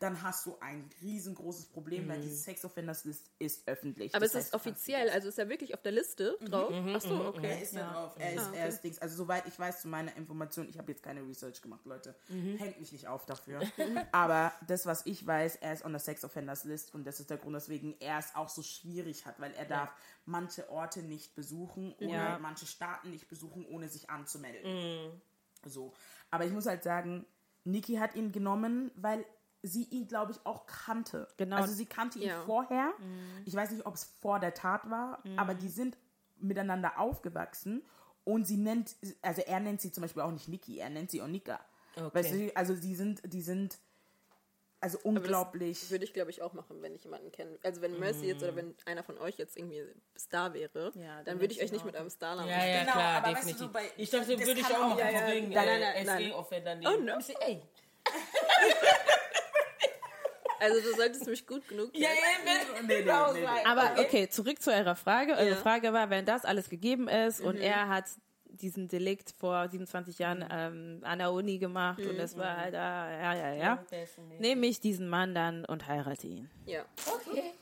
dann 0.00 0.22
hast 0.22 0.46
du 0.46 0.56
ein 0.60 0.88
riesengroßes 1.00 1.66
Problem, 1.66 2.08
weil 2.08 2.20
die 2.20 2.28
Sex 2.32 2.64
Offenders 2.64 3.04
List 3.04 3.30
ist 3.38 3.66
öffentlich. 3.66 4.14
Aber 4.14 4.24
Das 4.26 4.34
es 4.34 4.46
ist 4.46 4.54
offiziell, 4.54 5.08
also 5.10 5.28
ist 5.28 5.38
er 5.38 5.48
wirklich 5.48 5.74
auf 5.74 5.82
der 5.82 5.92
Liste 5.92 6.36
drauf? 6.42 6.72
Achso, 6.94 7.22
Er 7.22 7.28
okay. 7.28 7.62
ist 7.62 7.74
da 7.76 7.92
drauf. 7.92 8.14
Er 8.18 8.34
ist, 8.34 8.54
er 8.54 8.68
ist 8.68 8.80
Dings. 8.82 8.98
Also 8.98 9.16
soweit 9.16 9.46
ich 9.46 9.58
weiß 9.58 9.82
zu 9.82 9.88
meiner 9.88 10.16
Information, 10.16 10.68
ich 10.68 10.78
habe 10.78 10.90
jetzt 10.92 11.02
keine 11.02 11.22
Research 11.26 11.62
gemacht, 11.62 11.84
Leute. 11.86 12.14
Hängt 12.28 12.78
mich 12.80 12.92
nicht 12.92 13.08
auf 13.08 13.26
dafür. 13.26 13.60
Aber 14.12 14.52
das, 14.66 14.86
was 14.86 15.06
ich 15.06 15.26
weiß, 15.26 15.56
er 15.56 15.72
ist 15.72 15.84
on 15.84 15.92
the 15.92 16.04
Sex 16.04 16.24
Offenders 16.24 16.64
List 16.64 16.94
und 16.94 17.04
das 17.06 17.18
ist 17.20 17.30
der 17.30 17.38
Grund, 17.38 17.54
weswegen 17.56 17.94
er 18.00 18.18
es 18.18 18.34
auch 18.34 18.48
so 18.48 18.62
schwierig 18.62 19.26
hat, 19.26 19.40
weil 19.40 19.52
er 19.54 19.64
darf 19.64 19.90
manche 20.26 20.68
Orte 20.70 21.02
nicht 21.02 21.34
besuchen 21.34 21.92
oder 21.94 22.08
Ja. 22.08 22.38
manche 22.40 22.66
Staaten 22.66 23.10
nicht 23.10 23.28
besuchen, 23.28 23.64
ohne 23.66 23.88
sich 23.88 24.10
anzumelden. 24.10 25.20
So. 25.66 25.92
Aber 26.30 26.44
ich 26.44 26.52
muss 26.52 26.66
halt 26.66 26.82
sagen, 26.82 27.26
Niki 27.64 27.96
hat 27.96 28.14
ihn 28.14 28.32
genommen, 28.32 28.90
weil 28.96 29.24
sie 29.62 29.84
ihn, 29.84 30.06
glaube 30.08 30.32
ich, 30.32 30.38
auch 30.46 30.66
kannte. 30.66 31.28
Genau. 31.36 31.56
Also 31.56 31.74
sie 31.74 31.86
kannte 31.86 32.18
ihn 32.18 32.28
Ja. 32.28 32.42
vorher. 32.44 32.92
Ich 33.44 33.54
weiß 33.54 33.70
nicht, 33.72 33.84
ob 33.84 33.94
es 33.94 34.04
vor 34.04 34.40
der 34.40 34.54
Tat 34.54 34.88
war, 34.90 35.22
aber 35.36 35.54
die 35.54 35.68
sind 35.68 35.96
miteinander 36.38 36.98
aufgewachsen 36.98 37.82
und 38.24 38.46
sie 38.46 38.56
nennt, 38.56 38.96
also 39.20 39.42
er 39.42 39.60
nennt 39.60 39.80
sie 39.82 39.92
zum 39.92 40.02
Beispiel 40.02 40.22
auch 40.22 40.30
nicht 40.30 40.48
Niki, 40.48 40.78
er 40.78 40.88
nennt 40.88 41.10
sie 41.10 41.20
Onika. 41.20 41.60
Okay. 41.96 42.10
Weißt 42.12 42.32
du, 42.32 42.56
also 42.56 42.74
die 42.74 42.94
sind, 42.94 43.20
die 43.30 43.42
sind 43.42 43.78
also 44.82 44.98
unglaublich. 45.02 45.90
Würde 45.90 46.04
ich, 46.04 46.12
glaube 46.14 46.30
ich, 46.30 46.40
auch 46.42 46.52
machen, 46.54 46.80
wenn 46.82 46.94
ich 46.94 47.04
jemanden 47.04 47.30
kenne. 47.30 47.58
Also 47.62 47.82
wenn 47.82 47.98
Mercy 47.98 48.26
jetzt 48.26 48.42
oder 48.42 48.56
wenn 48.56 48.74
einer 48.86 49.02
von 49.02 49.18
euch 49.18 49.36
jetzt 49.38 49.56
irgendwie 49.56 49.84
Star 50.18 50.54
wäre, 50.54 50.92
Ja, 50.94 51.16
dann 51.16 51.24
dann 51.26 51.40
würde 51.40 51.52
ich 51.52 51.60
euch 51.60 51.66
ich 51.66 51.72
nicht 51.72 51.84
mit 51.84 51.96
einem 51.96 52.08
Starnamen 52.10 52.48
Ja, 52.50 52.64
ja, 52.64 52.80
Genau, 52.80 52.92
klar, 52.92 53.16
aber 53.18 53.26
weißt 53.36 53.42
du, 53.42 53.46
definitiv. 53.52 53.58
so 53.66 53.68
bei- 53.72 53.90
ich 53.96 54.10
dachte, 54.10 54.28
würde 54.38 54.52
ich 54.60 54.66
auch 54.66 54.78
machen, 54.88 54.98
ja, 54.98 55.10
ja. 55.10 55.26
wegen 55.34 55.48
Nein, 55.50 55.68
äh, 55.68 55.78
nein, 55.80 55.80
nein, 55.94 56.06
nein. 56.06 56.24
SE-Offendern. 56.30 56.86
Oh, 56.86 57.00
no. 57.00 57.18
Ey. 57.40 57.62
Also 60.62 60.78
du 60.82 60.94
solltest 60.94 61.26
mich 61.26 61.46
gut 61.46 61.66
genug 61.68 61.90
kennen. 61.94 62.04
nee, 62.44 62.82
nee, 62.86 63.02
nee, 63.02 63.02
nee. 63.02 63.64
Aber 63.64 63.98
okay, 63.98 64.28
zurück 64.28 64.60
zu 64.60 64.70
eurer 64.70 64.94
Frage. 64.94 65.32
Eure 65.32 65.50
Ja. 65.50 65.56
Frage 65.56 65.92
war, 65.94 66.10
wenn 66.10 66.26
das 66.26 66.44
alles 66.44 66.68
gegeben 66.68 67.08
ist 67.08 67.40
und 67.40 67.56
er 67.56 67.88
hat 67.88 68.04
diesen 68.52 68.88
Delikt 68.88 69.34
vor 69.38 69.68
27 69.68 70.18
Jahren 70.18 70.44
ähm, 70.50 71.00
an 71.02 71.18
der 71.18 71.32
Uni 71.32 71.58
gemacht 71.58 71.98
und 72.10 72.18
das 72.18 72.36
war 72.36 72.56
halt, 72.56 72.74
ah, 72.74 73.10
ja, 73.10 73.34
ja, 73.34 73.52
ja. 73.54 73.84
Nehme 74.38 74.66
ich 74.66 74.80
diesen 74.80 75.08
Mann 75.08 75.34
dann 75.34 75.64
und 75.64 75.86
heirate 75.88 76.26
ihn. 76.26 76.50
Ja. 76.66 76.84
Okay. 77.06 77.52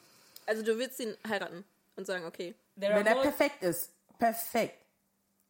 Also 0.46 0.64
du 0.64 0.79
willst 0.79 0.98
ihn 1.01 1.14
heiraten 1.29 1.64
und 1.96 2.07
sagen, 2.07 2.24
okay. 2.24 2.55
Wenn 2.77 3.07
er 3.07 3.16
perfekt 3.22 3.62
ist, 3.62 3.92
perfekt. 4.18 4.79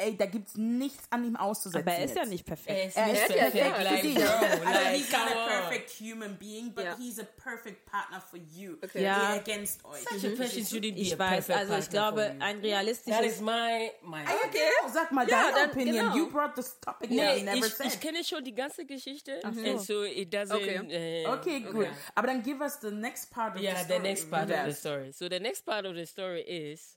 Ey, 0.00 0.16
da 0.16 0.26
gibt's 0.26 0.54
nichts 0.56 1.04
an 1.10 1.24
ihm 1.24 1.34
auszusetzen. 1.34 1.82
Aber 1.88 1.98
er 1.98 2.04
ist 2.04 2.14
ja 2.14 2.24
nicht 2.24 2.46
Er 2.48 2.54
perfekt. 2.54 2.86
ist 2.86 2.96
Er 2.96 3.06
nicht 3.08 3.20
ist 3.20 3.26
perfekt, 3.36 3.50
perfekt 3.74 3.88
für 4.00 4.06
dich. 4.06 4.14
bro, 4.14 4.22
Also 4.68 4.88
he's 4.90 5.10
not 5.12 5.20
a 5.20 5.46
perfect 5.48 5.90
human 6.00 6.36
being, 6.38 6.72
but 6.72 6.84
Ja. 6.84 6.96
he's 6.96 7.18
a 7.18 7.24
perfect 7.24 7.84
partner 7.84 8.20
for 8.20 8.38
you. 8.38 8.76
Okay. 8.84 9.02
Ja. 9.02 9.34
Eh, 9.34 9.38
Against 9.40 9.84
euch. 9.84 9.98
Such 10.04 10.24
a 10.24 10.36
person 10.36 10.62
shouldn't 10.64 10.94
be 10.94 11.00
Ich 11.00 11.14
a 11.14 11.18
weiß, 11.18 11.50
also 11.50 11.74
ich 11.78 11.90
glaube, 11.90 12.30
ein 12.38 12.56
That 12.56 12.62
realistisches... 12.62 13.26
is 13.26 13.40
my, 13.40 13.90
my 14.04 14.22
Okay. 14.46 14.60
Sag 14.92 15.10
mal 15.10 15.28
Ja, 15.28 15.50
deine 15.50 15.56
dann- 15.56 15.70
Opinion. 15.70 16.04
genau. 16.12 16.16
You 16.16 16.30
brought 16.30 16.54
this 16.54 16.78
topic 16.80 17.10
Nee, 17.10 17.20
up. 17.40 17.42
Never 17.42 17.66
ich, 17.66 17.74
said. 17.74 17.86
ich 17.88 18.00
kenne 18.00 18.22
schon 18.22 18.44
die 18.44 18.54
ganze 18.54 18.86
Geschichte. 18.86 19.40
so. 19.42 19.48
And 19.48 19.80
so 19.80 20.04
it 20.04 20.32
doesn't. 20.32 20.54
Okay. 20.54 21.24
äh, 21.24 21.26
okay, 21.26 21.60
gut. 21.60 21.88
Aber 22.14 22.28
dann 22.28 22.40
give 22.44 22.60
us 22.62 22.78
the 22.80 22.92
next 22.92 23.32
part 23.32 23.56
of 23.56 23.60
Yeah, 23.62 23.72
the 23.74 23.78
the 23.78 23.84
story. 23.94 24.02
next 24.02 24.30
part 24.30 24.48
Wie 24.48 24.54
of 24.54 24.64
the 24.66 24.72
story. 24.74 25.12
So 25.12 25.28
the 25.28 25.40
next 25.40 25.66
part 25.66 25.84
of 25.86 25.96
the 25.96 26.06
story 26.06 26.42
is 26.42 26.96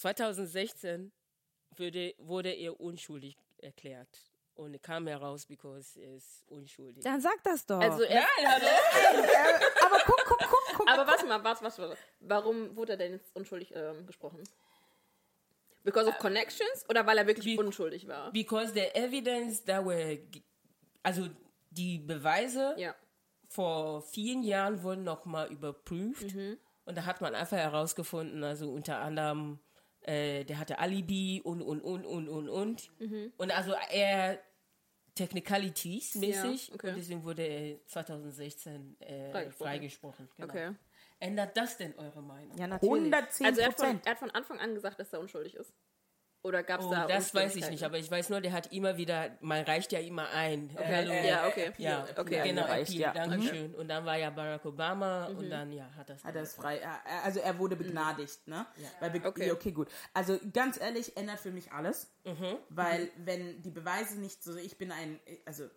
2016 0.00 1.12
wurde, 1.78 2.14
wurde 2.18 2.50
er 2.52 2.78
unschuldig 2.80 3.36
erklärt 3.58 4.08
und 4.54 4.82
kam 4.82 5.06
heraus, 5.06 5.46
because 5.46 6.00
er 6.00 6.14
ist 6.16 6.42
unschuldig. 6.48 7.02
Dann 7.04 7.20
sag 7.20 7.42
das 7.44 7.64
doch. 7.66 7.80
Also 7.80 8.02
er, 8.02 8.22
Aber 9.86 9.98
guck, 10.06 10.24
guck, 10.26 10.38
guck, 10.38 10.76
guck. 10.76 10.88
aber 10.90 11.06
warte 11.06 11.26
mal, 11.26 11.42
warte, 11.44 11.62
warte, 11.62 11.82
warte. 11.82 11.96
Warum 12.20 12.76
wurde 12.76 12.92
er 12.92 12.98
denn 12.98 13.12
jetzt 13.12 13.34
unschuldig 13.34 13.72
ähm, 13.74 14.06
gesprochen? 14.06 14.42
Because 15.84 16.08
of 16.08 16.18
connections 16.18 16.84
oder 16.88 17.06
weil 17.06 17.18
er 17.18 17.26
wirklich 17.26 17.56
Be- 17.56 17.62
unschuldig 17.64 18.06
war? 18.08 18.30
Because 18.32 18.72
the 18.74 18.94
evidence 18.94 19.64
that 19.64 19.84
were, 19.84 20.18
also 21.02 21.28
die 21.70 21.98
Beweise 21.98 22.74
Ja. 22.76 22.94
vor 23.48 24.02
vielen 24.02 24.42
Jahren 24.42 24.82
wurden 24.82 25.04
nochmal 25.04 25.50
überprüft 25.50 26.34
und 26.84 26.96
da 26.96 27.04
hat 27.06 27.20
man 27.20 27.34
einfach 27.34 27.56
herausgefunden, 27.56 28.42
also 28.44 28.70
unter 28.70 28.98
anderem, 28.98 29.60
äh, 30.08 30.44
der 30.44 30.58
hatte 30.58 30.78
Alibi 30.78 31.40
und, 31.44 31.60
und, 31.62 31.80
und, 31.80 32.04
und, 32.06 32.28
und, 32.28 32.48
und. 32.48 32.90
Und 33.36 33.50
also 33.50 33.72
er 33.90 34.40
Technicalities 35.14 36.14
mäßig 36.14 36.68
Ja, 36.68 36.74
okay. 36.74 36.88
und 36.90 36.96
deswegen 36.96 37.24
wurde 37.24 37.42
er 37.42 37.84
2016 37.86 38.96
äh, 39.00 39.30
Freigesprochen. 39.32 39.66
freigesprochen. 39.66 40.28
Genau. 40.36 40.48
Okay. 40.48 40.70
Ändert 41.20 41.56
das 41.56 41.76
denn 41.76 41.94
eure 41.98 42.22
Meinung? 42.22 42.56
ja, 42.56 42.68
natürlich. 42.68 42.94
110 42.94 43.46
Also 43.46 43.60
er 43.60 43.66
hat, 43.66 43.74
von, 43.76 43.86
Prozent. 43.86 44.06
er 44.06 44.12
hat 44.12 44.18
von 44.18 44.30
Anfang 44.30 44.60
an 44.60 44.74
gesagt, 44.74 45.00
dass 45.00 45.12
er 45.12 45.18
unschuldig 45.20 45.54
ist. 45.56 45.72
Oder 46.42 46.62
gab 46.62 46.80
es 46.80 46.86
Oh, 46.86 46.90
da 46.90 47.06
das 47.06 47.34
weiß 47.34 47.56
ich 47.56 47.68
nicht, 47.68 47.82
aber 47.82 47.98
ich 47.98 48.08
weiß 48.10 48.28
nur, 48.30 48.40
der 48.40 48.52
hat 48.52 48.72
immer 48.72 48.96
wieder, 48.96 49.36
man 49.40 49.64
reicht 49.64 49.90
ja 49.92 49.98
immer 49.98 50.30
ein. 50.30 50.70
Hallo. 50.78 51.12
Ja, 51.12 51.48
okay. 51.48 51.72
Ja, 51.78 52.06
Okay. 52.16 52.42
genau, 52.44 52.64
Appeal, 52.66 53.00
ja. 53.00 53.12
Dankeschön. 53.12 53.74
Und 53.74 53.88
dann 53.88 54.04
war 54.04 54.16
ja 54.16 54.30
Barack 54.30 54.64
Obama 54.64 55.26
und 55.26 55.50
dann 55.50 55.72
ja 55.72 55.90
hat 55.96 56.08
das. 56.10 56.22
Hat 56.22 56.36
er 56.36 56.42
es 56.42 56.54
frei, 56.54 56.78
er- 56.78 57.00
also 57.24 57.40
er 57.40 57.58
wurde 57.58 57.74
begnadigt, 57.76 58.46
ne? 58.46 58.66
Weil 59.00 59.10
be 59.10 59.18
Okay. 59.18 59.28
okay. 59.28 59.50
okay, 59.52 59.72
gut. 59.72 59.88
Also 60.14 60.38
ganz 60.52 60.80
ehrlich, 60.80 61.16
ändert 61.16 61.40
für 61.40 61.50
mich 61.50 61.72
alles, 61.72 62.08
weil 62.68 63.10
wenn 63.16 63.60
die 63.62 63.70
Beweise 63.70 64.18
nicht 64.20 64.42
so, 64.44 64.56
ich 64.56 64.78
bin 64.78 64.92
ein, 64.92 65.18
also 65.44 65.68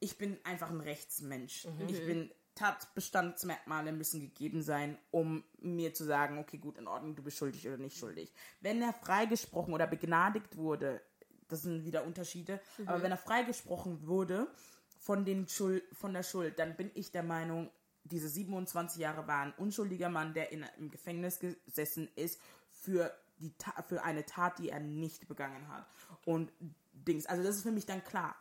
ich 0.00 0.18
bin 0.18 0.38
einfach 0.44 0.70
ein 0.70 0.80
Rechtsmensch. 0.80 1.66
Ich 1.88 2.04
bin 2.04 2.30
Tatbestandsmerkmale 2.60 3.90
müssen 3.92 4.20
gegeben 4.20 4.62
sein, 4.62 4.98
um 5.10 5.44
mir 5.60 5.94
zu 5.94 6.04
sagen, 6.04 6.38
okay, 6.38 6.58
gut, 6.58 6.76
in 6.76 6.86
Ordnung, 6.86 7.16
du 7.16 7.22
bist 7.22 7.38
schuldig 7.38 7.66
oder 7.66 7.78
nicht 7.78 7.96
schuldig. 7.96 8.30
Wenn 8.60 8.82
er 8.82 8.92
freigesprochen 8.92 9.72
oder 9.72 9.86
begnadigt 9.86 10.58
wurde, 10.58 11.00
das 11.48 11.62
sind 11.62 11.86
wieder 11.86 12.04
Unterschiede. 12.04 12.60
Aber 12.84 13.02
wenn 13.02 13.12
er 13.12 13.16
freigesprochen 13.16 14.06
wurde 14.06 14.46
von, 14.98 15.24
den 15.24 15.48
Schuld, 15.48 15.82
von 15.92 16.12
der 16.12 16.22
Schuld, 16.22 16.58
dann 16.58 16.76
bin 16.76 16.90
ich 16.94 17.10
der 17.12 17.22
Meinung, 17.22 17.70
diese 18.04 18.28
27 18.28 19.00
Jahre 19.00 19.26
war 19.26 19.40
ein 19.40 19.54
unschuldiger 19.54 20.10
Mann, 20.10 20.34
der 20.34 20.52
in, 20.52 20.66
im 20.78 20.90
Gefängnis 20.90 21.38
gesessen 21.38 22.10
ist 22.14 22.38
für, 22.70 23.10
die, 23.38 23.54
für 23.88 24.04
eine 24.04 24.26
Tat, 24.26 24.58
die 24.58 24.68
er 24.68 24.80
nicht 24.80 25.28
begangen 25.28 25.66
hat. 25.68 25.86
Und 26.26 26.52
Dings, 26.92 27.24
also 27.24 27.42
das 27.42 27.56
ist 27.56 27.62
für 27.62 27.72
mich 27.72 27.86
dann 27.86 28.04
klar. 28.04 28.36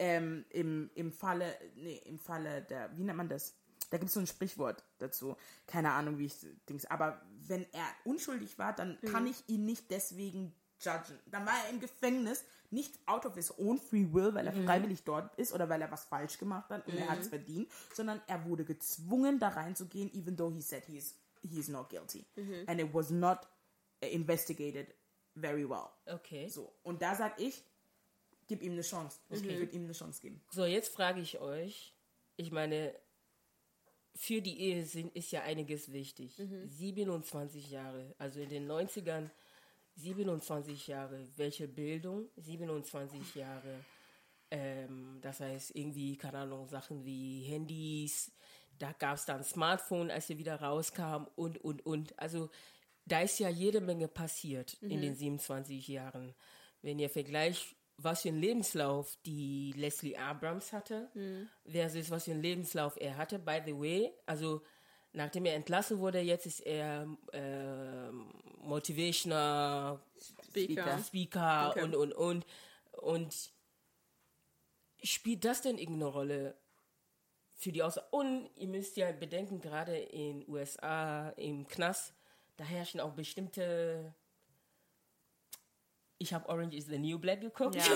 Ähm, 0.00 0.46
im, 0.48 0.90
Im 0.94 1.12
Falle, 1.12 1.54
nee, 1.76 2.00
im 2.06 2.18
Falle 2.18 2.62
der, 2.62 2.96
wie 2.96 3.04
nennt 3.04 3.18
man 3.18 3.28
das? 3.28 3.59
Da 3.90 3.98
gibt 3.98 4.08
es 4.08 4.14
so 4.14 4.20
ein 4.20 4.26
Sprichwort 4.26 4.84
dazu. 4.98 5.36
Keine 5.66 5.92
Ahnung, 5.92 6.18
wie 6.18 6.26
ich 6.26 6.34
Dings. 6.68 6.86
Aber 6.86 7.20
wenn 7.46 7.66
er 7.72 7.86
unschuldig 8.04 8.58
war, 8.58 8.72
dann 8.72 8.98
kann 9.02 9.26
ich 9.26 9.42
ihn 9.48 9.66
nicht 9.66 9.90
deswegen 9.90 10.54
judgen. 10.80 11.18
Dann 11.26 11.44
war 11.44 11.54
er 11.64 11.70
im 11.70 11.80
Gefängnis, 11.80 12.44
nicht 12.70 12.98
out 13.06 13.26
of 13.26 13.34
his 13.34 13.52
own 13.58 13.78
free 13.78 14.06
will, 14.12 14.32
weil 14.32 14.46
er 14.46 14.52
freiwillig 14.52 15.02
dort 15.02 15.34
ist 15.36 15.52
oder 15.52 15.68
weil 15.68 15.82
er 15.82 15.90
was 15.90 16.04
falsch 16.04 16.38
gemacht 16.38 16.70
hat 16.70 16.86
und 16.86 16.94
er 16.94 17.08
hat 17.08 17.18
es 17.18 17.28
verdient, 17.28 17.68
sondern 17.92 18.22
er 18.28 18.44
wurde 18.44 18.64
gezwungen, 18.64 19.40
da 19.40 19.48
reinzugehen, 19.48 20.10
even 20.14 20.36
though 20.36 20.52
he 20.54 20.62
said 20.62 20.84
he 20.84 20.96
is, 20.96 21.16
he 21.42 21.58
is 21.58 21.68
not 21.68 21.88
guilty. 21.90 22.24
And 22.66 22.80
it 22.80 22.94
was 22.94 23.10
not 23.10 23.48
investigated 24.00 24.94
very 25.34 25.68
well. 25.68 25.90
Okay. 26.06 26.48
So. 26.48 26.72
Und 26.84 27.02
da 27.02 27.16
sag 27.16 27.40
ich, 27.40 27.64
gib 28.46 28.62
ihm 28.62 28.72
eine 28.72 28.82
Chance. 28.82 29.18
Ich 29.30 29.42
würde 29.42 29.72
ihm 29.72 29.84
eine 29.84 29.92
Chance 29.92 30.20
geben. 30.20 30.40
So, 30.50 30.64
jetzt 30.64 30.94
frage 30.94 31.20
ich 31.20 31.40
euch, 31.40 31.96
ich 32.36 32.52
meine, 32.52 32.94
für 34.14 34.42
die 34.42 34.60
Ehe 34.60 34.84
sind, 34.84 35.14
ist 35.14 35.30
ja 35.32 35.42
einiges 35.42 35.92
wichtig. 35.92 36.34
27 36.66 37.70
Jahre, 37.70 38.14
also 38.18 38.40
in 38.40 38.48
den 38.48 38.70
90ern 38.70 39.30
27 39.96 40.86
Jahre, 40.86 41.26
welche 41.36 41.68
Bildung? 41.68 42.28
27 42.36 43.34
Jahre, 43.34 43.84
ähm, 44.50 45.18
das 45.20 45.40
heißt 45.40 45.74
irgendwie, 45.74 46.16
keine 46.16 46.38
Ahnung, 46.38 46.68
Sachen 46.68 47.04
wie 47.04 47.42
Handys, 47.42 48.32
da 48.78 48.92
gab 48.92 49.16
es 49.16 49.26
dann 49.26 49.44
Smartphone, 49.44 50.10
als 50.10 50.26
sie 50.26 50.38
wieder 50.38 50.60
rauskam 50.60 51.26
und, 51.36 51.58
und, 51.58 51.84
und. 51.84 52.18
Also 52.18 52.50
da 53.04 53.20
ist 53.20 53.38
ja 53.38 53.48
jede 53.48 53.80
Menge 53.80 54.08
passiert 54.08 54.74
in 54.80 55.02
den 55.02 55.14
27 55.14 55.86
Jahren. 55.88 56.34
Wenn 56.80 56.98
ihr 56.98 57.10
vergleicht, 57.10 57.76
was 58.02 58.22
für 58.22 58.28
einen 58.28 58.40
Lebenslauf 58.40 59.16
die 59.26 59.72
Leslie 59.76 60.16
Abrams 60.16 60.72
hatte, 60.72 61.10
versus 61.66 62.10
was 62.10 62.24
für 62.24 62.32
einen 62.32 62.42
Lebenslauf 62.42 62.96
er 63.00 63.16
hatte. 63.16 63.38
By 63.38 63.60
the 63.64 63.74
way, 63.74 64.12
also 64.26 64.62
nachdem 65.12 65.44
er 65.46 65.54
entlassen 65.54 65.98
wurde, 65.98 66.20
jetzt 66.20 66.46
ist 66.46 66.60
er 66.60 67.06
äh, 67.32 68.10
Motivational 68.62 70.00
Speaker. 70.48 70.98
Speaker 70.98 71.70
Okay. 71.70 71.82
und, 71.82 71.94
und, 71.96 72.12
und. 72.12 72.46
Und 72.92 73.52
spielt 75.02 75.44
das 75.44 75.62
denn 75.62 75.78
irgendeine 75.78 76.10
Rolle 76.10 76.54
für 77.56 77.72
die 77.72 77.82
Aussage? 77.82 78.06
Und 78.10 78.50
ihr 78.56 78.68
müsst 78.68 78.96
ja 78.96 79.10
bedenken, 79.12 79.60
gerade 79.60 79.96
in 79.96 80.48
USA, 80.48 81.30
im 81.30 81.66
Knast, 81.66 82.14
da 82.56 82.64
herrschen 82.64 83.00
auch 83.00 83.12
bestimmte. 83.12 84.14
Ich 86.22 86.32
habe 86.34 86.48
Orange 86.48 86.76
is 86.76 86.86
the 86.86 86.98
New 86.98 87.18
Black 87.18 87.40
geguckt. 87.40 87.74
Ja. 87.76 87.82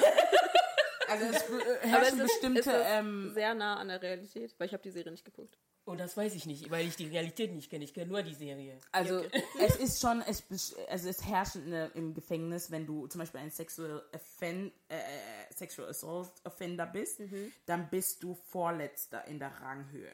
Also 1.07 1.27
es 1.27 1.45
herrschen 1.83 2.19
es 2.21 2.25
ist, 2.25 2.33
bestimmte, 2.33 2.61
ist 2.61 2.67
es 2.67 2.83
ähm, 2.87 3.31
sehr 3.35 3.55
nah 3.55 3.77
an 3.77 3.89
der 3.89 4.01
Realität, 4.01 4.55
weil 4.59 4.67
ich 4.69 4.73
habe 4.73 4.83
die 4.83 4.91
Serie 4.91 5.13
nicht 5.13 5.25
geguckt. 5.25 5.59
Und 5.85 6.01
das 6.01 6.17
weiß 6.17 6.35
ich 6.35 6.47
nicht, 6.47 6.71
weil 6.71 6.87
ich 6.89 6.97
die 6.97 7.07
Realität 7.07 7.53
nicht 7.53 7.69
kenne. 7.69 7.85
Ich 7.85 7.93
kenne 7.93 8.07
nur 8.11 8.23
die 8.23 8.33
Serie. 8.35 8.81
also 8.91 9.23
es 9.61 9.77
ist 9.77 10.01
schon, 10.01 10.23
es, 10.23 10.43
also 10.89 11.09
es 11.11 11.23
herrscht 11.27 11.57
eine, 11.57 11.91
im 11.95 12.15
Gefängnis, 12.15 12.71
wenn 12.71 12.87
du 12.87 13.07
zum 13.07 13.19
Beispiel 13.19 13.41
ein 13.41 13.51
Sexual, 13.51 14.03
Offend, 14.15 14.73
äh, 14.89 14.97
äh, 14.97 15.01
Sexual 15.55 15.91
Assault 15.91 16.31
Offender 16.45 16.87
bist, 16.87 17.21
Mhm. 17.21 17.53
dann 17.67 17.91
bist 17.91 18.23
du 18.23 18.35
Vorletzter 18.35 19.27
in 19.27 19.39
der 19.39 19.53
Ranghöhe. 19.61 20.11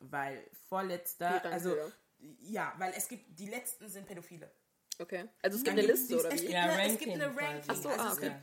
Weil 0.00 0.42
Die 0.52 0.56
Vorletzter, 0.68 1.42
also 1.46 1.74
ja, 2.42 2.74
weil 2.76 2.92
es 2.94 3.08
gibt, 3.08 3.38
die 3.40 3.48
Letzten 3.48 3.88
sind 3.88 4.06
Pädophile. 4.06 4.50
Okay. 4.98 5.28
Also 5.42 5.58
es 5.58 5.64
gibt 5.64 5.68
Dann 5.68 5.84
eine 5.84 5.86
gibt 5.86 5.98
Liste, 5.98 6.14
es- 6.16 6.20
oder 6.20 6.28
es 6.34 6.34
wie? 6.34 6.40
gibt 6.46 6.52
Ja, 6.52 6.62
eine, 6.62 6.72
es 6.72 6.98
gibt 6.98 7.00
Ranking 7.00 7.12
eine 7.22 7.32
quasi. 7.32 7.44
Ranking. 7.46 7.64
Ach 7.68 7.76
so, 7.76 7.88
also 7.88 8.02
ah, 8.02 8.08
es 8.12 8.18
okay. 8.18 8.36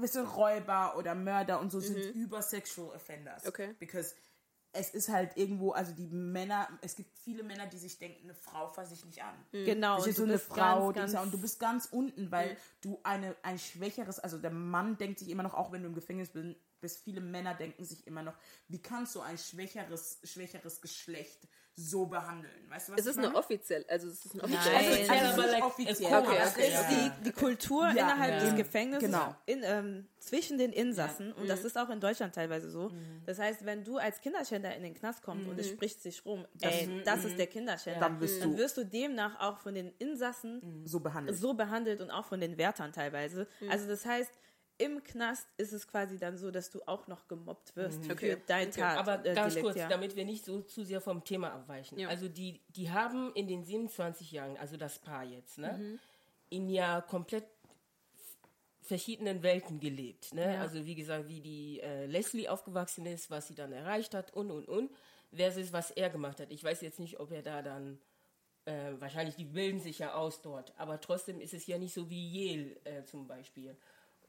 gibt 0.00 0.14
äh, 0.14 0.18
Räuber 0.20 0.96
oder 0.96 1.14
Mörder 1.14 1.60
und 1.60 1.70
so 1.70 1.80
sind 1.80 2.14
über 2.14 2.42
Sexual 2.42 2.94
Offenders. 2.94 3.46
Okay. 3.46 3.74
Because 3.78 4.14
es 4.72 4.90
ist 4.90 5.08
halt 5.08 5.36
irgendwo, 5.36 5.72
also 5.72 5.92
die 5.92 6.06
Männer, 6.06 6.68
es 6.82 6.94
gibt 6.94 7.18
viele 7.18 7.42
Männer, 7.42 7.66
die 7.66 7.78
sich 7.78 7.98
denken, 7.98 8.24
eine 8.24 8.34
Frau 8.34 8.68
fasse 8.68 8.94
ich 8.94 9.04
nicht 9.04 9.22
an. 9.22 9.34
Genau. 9.50 9.96
Das 9.96 10.04
und 10.04 10.10
ist 10.10 10.16
so 10.16 10.22
du 10.22 10.28
eine 10.28 10.38
bist 10.38 10.46
Frau, 10.46 10.92
ganz, 10.92 10.94
die 10.94 11.00
ist 11.00 11.12
ja, 11.12 11.18
ganz- 11.18 11.26
und 11.26 11.32
du 11.34 11.40
bist 11.40 11.60
ganz 11.60 11.86
unten, 11.86 12.30
weil 12.30 12.56
du 12.80 13.00
eine, 13.02 13.34
ein 13.42 13.58
schwächeres, 13.58 14.20
also 14.20 14.38
der 14.38 14.52
Mann 14.52 14.96
denkt 14.96 15.18
sich 15.18 15.28
immer 15.28 15.42
noch, 15.42 15.54
auch 15.54 15.72
wenn 15.72 15.82
du 15.82 15.88
im 15.88 15.94
Gefängnis 15.94 16.30
bist, 16.30 16.56
bist, 16.80 17.02
viele 17.04 17.20
Männer 17.20 17.54
denken 17.54 17.84
sich 17.84 18.06
immer 18.06 18.22
noch, 18.22 18.34
wie 18.68 18.80
kannst 18.80 19.14
du 19.16 19.20
ein 19.20 19.36
schwächeres, 19.38 20.20
schwächeres 20.24 20.80
Geschlecht 20.80 21.48
so 21.88 22.06
behandeln? 22.06 22.52
Weißt 22.68 22.88
du, 22.88 22.92
was 22.92 23.00
Es 23.00 23.06
ist 23.06 23.12
ich 23.12 23.18
eine 23.18 23.26
meine? 23.28 23.38
offiziell, 23.38 23.84
also 23.88 24.08
es 24.08 24.24
ist 24.24 24.32
eine 24.32 24.42
Nein. 24.42 24.52
offizielle. 24.52 24.76
Also, 24.76 25.12
Also 25.12 25.26
also, 25.26 25.42
ist 25.42 25.50
like, 25.52 25.64
offiziell. 25.64 26.14
okay, 26.14 26.36
Es 26.42 26.50
okay. 26.50 26.68
ist 26.68 26.90
die, 26.90 27.22
die 27.24 27.32
Kultur 27.32 27.82
Ja, 27.84 27.90
innerhalb 27.90 28.32
ja. 28.34 28.40
des 28.40 28.54
Gefängnisses 28.56 29.04
Genau. 29.10 29.34
in, 29.46 29.60
ähm, 29.64 30.06
zwischen 30.18 30.58
den 30.58 30.72
Insassen 30.72 31.32
und 31.32 31.44
Mhm. 31.44 31.48
das 31.48 31.64
ist 31.64 31.76
auch 31.78 31.88
in 31.90 31.98
Deutschland 32.00 32.34
teilweise 32.34 32.70
so. 32.70 32.92
Das 33.26 33.38
heißt, 33.38 33.64
wenn 33.64 33.82
du 33.84 33.96
als 33.98 34.20
Kinderschänder 34.20 34.74
in 34.76 34.82
den 34.82 34.94
Knast 34.94 35.22
kommst 35.22 35.48
und 35.48 35.58
es 35.58 35.68
spricht 35.68 36.02
sich 36.02 36.24
rum, 36.24 36.46
ey, 36.60 37.02
das 37.04 37.24
ist 37.24 37.38
der 37.38 37.46
Kinderschänder, 37.46 38.00
Dann 38.00 38.20
wirst 38.20 38.40
dann 38.42 38.52
du- 38.52 38.58
wirst 38.58 38.76
du 38.76 38.84
demnach 38.84 39.40
auch 39.40 39.58
von 39.58 39.74
den 39.74 39.92
Insassen 39.98 40.82
so 40.84 41.00
behandelt. 41.00 41.38
so 41.38 41.54
behandelt 41.54 42.00
und 42.00 42.10
auch 42.10 42.26
von 42.26 42.40
den 42.40 42.56
Wärtern 42.58 42.92
teilweise. 42.92 43.46
Also 43.68 43.88
das 43.88 44.04
heißt, 44.06 44.30
im 44.80 45.04
Knast 45.04 45.46
ist 45.58 45.72
es 45.72 45.86
quasi 45.86 46.18
dann 46.18 46.38
so, 46.38 46.50
dass 46.50 46.70
du 46.70 46.80
auch 46.86 47.06
noch 47.06 47.28
gemobbt 47.28 47.76
wirst 47.76 48.04
für 48.04 48.12
Okay. 48.12 48.36
dein 48.46 48.70
Tat. 48.70 48.96
Aber 48.98 49.24
äh, 49.26 49.34
ganz 49.34 49.58
kurz, 49.60 49.76
ja. 49.76 49.88
damit 49.88 50.16
wir 50.16 50.24
nicht 50.24 50.44
so 50.44 50.62
zu 50.62 50.84
sehr 50.84 51.00
vom 51.00 51.22
Thema 51.22 51.52
abweichen. 51.52 51.98
Ja. 51.98 52.08
Also 52.08 52.28
die, 52.28 52.60
die 52.70 52.90
haben 52.90 53.32
in 53.34 53.46
den 53.46 53.62
27 53.62 54.32
Jahren, 54.32 54.56
also 54.56 54.76
das 54.76 54.98
Paar 54.98 55.24
jetzt, 55.24 55.58
ne, 55.58 55.98
in 56.48 56.68
ja 56.70 57.00
komplett 57.02 57.44
verschiedenen 58.80 59.42
Welten 59.42 59.78
gelebt. 59.80 60.34
Ne? 60.34 60.54
Ja. 60.54 60.60
Also 60.62 60.86
wie 60.86 60.94
gesagt, 60.94 61.28
wie 61.28 61.40
die 61.40 61.80
äh, 61.80 62.06
Leslie 62.06 62.48
aufgewachsen 62.48 63.06
ist, 63.06 63.30
was 63.30 63.46
sie 63.48 63.54
dann 63.54 63.72
erreicht 63.72 64.14
hat 64.14 64.32
und 64.34 64.50
und 64.50 64.66
und, 64.66 64.90
versus 65.32 65.72
was 65.72 65.90
er 65.90 66.10
gemacht 66.10 66.40
hat. 66.40 66.50
Ich 66.50 66.64
weiß 66.64 66.80
jetzt 66.80 66.98
nicht, 66.98 67.20
ob 67.20 67.30
er 67.30 67.42
da 67.42 67.62
dann 67.62 68.00
äh, 68.64 68.92
wahrscheinlich, 68.98 69.36
die 69.36 69.44
bilden 69.44 69.78
sich 69.78 69.98
ja 69.98 70.14
aus 70.14 70.42
dort, 70.42 70.72
aber 70.76 71.00
trotzdem 71.00 71.40
ist 71.40 71.54
es 71.54 71.66
ja 71.66 71.78
nicht 71.78 71.94
so 71.94 72.10
wie 72.10 72.54
Yale 72.56 72.76
äh, 72.84 73.04
zum 73.04 73.26
Beispiel. 73.26 73.76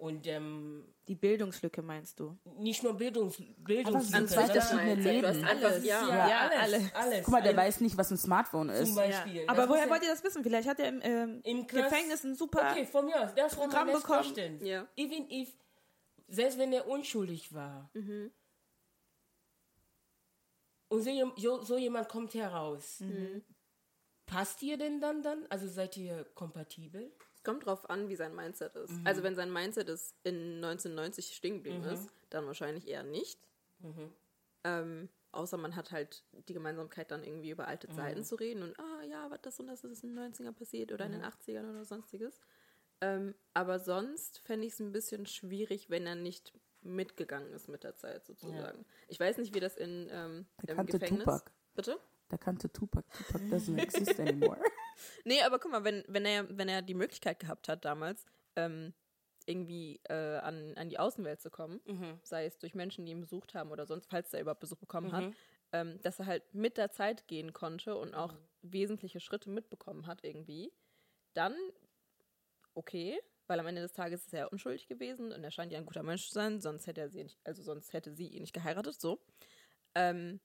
Und 0.02 0.26
ähm, 0.26 0.84
Die 1.08 1.14
Bildungslücke 1.14 1.84
meinst 1.84 2.20
du? 2.20 2.36
nicht 2.58 2.82
nur 2.82 2.96
Bildungs 2.98 3.38
Aber 3.40 3.48
Bildungslücke, 3.66 4.26
zwei 4.26 4.48
sondern- 4.48 4.62
verschiedene 4.62 4.96
Leben. 4.96 5.26
einfach, 5.46 5.50
alles, 5.72 5.86
ja. 5.86 6.08
ja, 6.10 6.28
Ja, 6.28 6.38
alles, 6.40 6.60
alles. 6.60 6.96
alles. 6.96 7.24
Guck 7.24 7.32
mal, 7.34 7.42
der 7.44 7.52
alles. 7.52 7.66
weiß 7.76 7.82
nicht, 7.82 7.98
was 7.98 8.10
ein 8.10 8.18
Smartphone 8.18 8.70
ist. 8.70 8.88
Zum 8.88 8.96
Beispiel. 8.96 9.44
Aber 9.48 9.62
Das 9.62 9.70
woher 9.70 9.88
wollt 9.92 10.02
ihr 10.02 10.10
das 10.10 10.24
wissen? 10.24 10.42
Vielleicht 10.42 10.68
hat 10.68 10.80
er 10.80 10.88
im, 10.90 11.02
ähm, 11.04 11.42
Im 11.44 11.68
Gefängnis 11.68 12.24
ein 12.24 12.34
super... 12.34 12.72
Okay, 12.72 12.88
von 12.88 13.06
mir 13.06 13.22
aus. 13.22 13.30
Das 13.36 13.56
Programm 13.56 13.86
next 13.88 14.02
bekommen. 14.02 14.24
question. 14.34 14.66
Ja. 14.66 14.88
Even 14.96 15.30
if, 15.30 15.54
selbst 16.30 16.58
wenn 16.58 16.74
er 16.74 16.88
unschuldig 16.88 17.54
war, 17.54 17.92
Mhm. 17.94 18.32
und 20.88 21.04
so, 21.38 21.62
so 21.62 21.78
jemand 21.78 22.10
kommt 22.10 22.34
heraus, 22.34 23.02
Mhm. 23.02 23.44
passt 24.26 24.64
ihr 24.64 24.78
denn 24.78 25.00
dann 25.00 25.22
dann? 25.22 25.46
Also 25.50 25.68
seid 25.68 25.96
ihr 25.96 26.24
kompatibel? 26.34 27.12
Es 27.42 27.44
kommt 27.44 27.66
drauf 27.66 27.90
an, 27.90 28.08
wie 28.08 28.16
sein 28.16 28.36
Mindset 28.36 28.76
ist. 28.76 28.92
Mhm. 28.92 29.08
Also 29.08 29.24
wenn 29.24 29.36
sein 29.36 29.52
Mindset 29.52 29.90
ist 29.90 30.16
in 30.24 30.64
1990 30.64 31.36
stehen 31.36 31.56
geblieben 31.56 31.84
ist, 31.86 32.08
dann 32.30 32.46
wahrscheinlich 32.46 32.88
eher 32.88 33.02
nicht. 33.02 33.40
Mhm. 33.80 34.14
Ähm, 34.64 35.10
außer 35.32 35.58
man 35.58 35.76
hat 35.76 35.92
halt 35.92 36.24
die 36.48 36.54
Gemeinsamkeit, 36.54 37.10
dann 37.10 37.24
irgendwie 37.24 37.50
über 37.50 37.68
alte 37.68 37.88
Mhm. 37.88 37.94
Zeiten 37.94 38.24
zu 38.24 38.36
reden 38.36 38.62
und 38.62 38.80
ah 38.80 39.02
ja, 39.10 39.32
was 39.32 39.40
das 39.42 39.60
und 39.60 39.66
das 39.66 39.84
ist 39.84 40.04
in 40.04 40.10
den 40.16 40.20
90ern 40.20 40.54
passiert 40.54 40.92
oder 40.92 41.06
in 41.06 41.14
Mhm. 41.14 41.16
den 41.16 41.24
80ern 41.26 41.68
oder 41.68 41.84
sonstiges. 41.84 42.40
Ähm, 43.02 43.34
aber 43.56 43.80
sonst 43.80 44.38
fände 44.38 44.68
ich 44.68 44.74
es 44.74 44.80
ein 44.80 44.92
bisschen 44.92 45.26
schwierig, 45.26 45.90
wenn 45.90 46.06
er 46.06 46.14
nicht 46.14 46.54
mitgegangen 46.84 47.52
ist 47.54 47.70
mit 47.70 47.84
der 47.84 47.96
Zeit 47.96 48.24
sozusagen. 48.28 48.86
Ich 49.08 49.20
weiß 49.20 49.40
nicht, 49.40 49.56
wie 49.56 49.60
das 49.60 49.78
in 49.78 50.10
ähm, 50.12 50.46
Der 50.62 50.70
im 50.70 50.76
kannte 50.76 51.00
Gefängnis. 51.00 51.26
Tupac. 51.26 51.52
Bitte? 51.74 52.00
Der 52.30 52.38
kannte 52.38 52.72
Tupac. 52.72 53.04
Tupac 53.14 53.44
doesn't 53.46 53.80
exist 53.82 54.20
anymore. 54.20 54.62
Nee, 55.26 55.42
aber 55.44 55.60
guck 55.60 55.72
mal, 55.72 55.84
wenn, 55.84 56.04
wenn, 56.08 56.26
er, 56.26 56.46
wenn 56.58 56.70
er 56.70 56.82
die 56.82 56.94
Möglichkeit 56.94 57.40
gehabt 57.40 57.68
hat 57.70 57.86
damals, 57.86 58.26
ähm, 58.56 58.94
irgendwie 59.46 60.00
äh, 60.10 60.38
an, 60.38 60.74
an 60.78 60.90
die 60.90 61.00
Außenwelt 61.00 61.42
zu 61.42 61.50
kommen, 61.50 61.82
sei 62.24 62.46
es 62.46 62.60
durch 62.60 62.76
Menschen, 62.76 63.06
die 63.06 63.12
ihn 63.12 63.22
besucht 63.22 63.54
haben 63.56 63.72
oder 63.72 63.86
sonst, 63.88 64.08
falls 64.10 64.34
er 64.34 64.42
überhaupt 64.42 64.60
Besuch 64.62 64.78
bekommen 64.78 65.12
hat, 65.12 65.24
ähm, 65.74 66.00
dass 66.02 66.20
er 66.20 66.28
halt 66.28 66.54
mit 66.54 66.78
der 66.78 66.92
Zeit 66.92 67.28
gehen 67.28 67.54
konnte 67.54 67.96
und 67.96 68.14
auch 68.14 68.36
wesentliche 68.62 69.20
Schritte 69.20 69.50
mitbekommen 69.50 70.06
hat 70.06 70.24
irgendwie, 70.24 70.72
dann 71.34 71.56
okay, 72.76 73.20
weil 73.48 73.60
am 73.60 73.68
Ende 73.68 73.82
des 73.82 73.94
Tages 73.94 74.26
ist 74.26 74.34
er 74.34 74.52
unschuldig 74.52 74.88
gewesen 74.88 75.32
und 75.34 75.44
er 75.44 75.52
scheint 75.52 75.72
ja 75.72 75.80
ein 75.80 75.86
guter 75.86 76.04
Mensch 76.04 76.28
zu 76.28 76.34
sein, 76.34 76.62
sonst 76.62 76.88
hätte 76.88 77.02
er 77.02 77.10
sie 77.10 77.24
nicht, 77.24 77.40
also 77.44 77.64
sonst 77.64 77.94
hätte 77.94 78.14
sie 78.14 78.28
ihn 78.28 78.42
nicht 78.42 78.54
geheiratet, 78.54 79.00
so. 79.00 79.20
Ähm, 79.96 80.40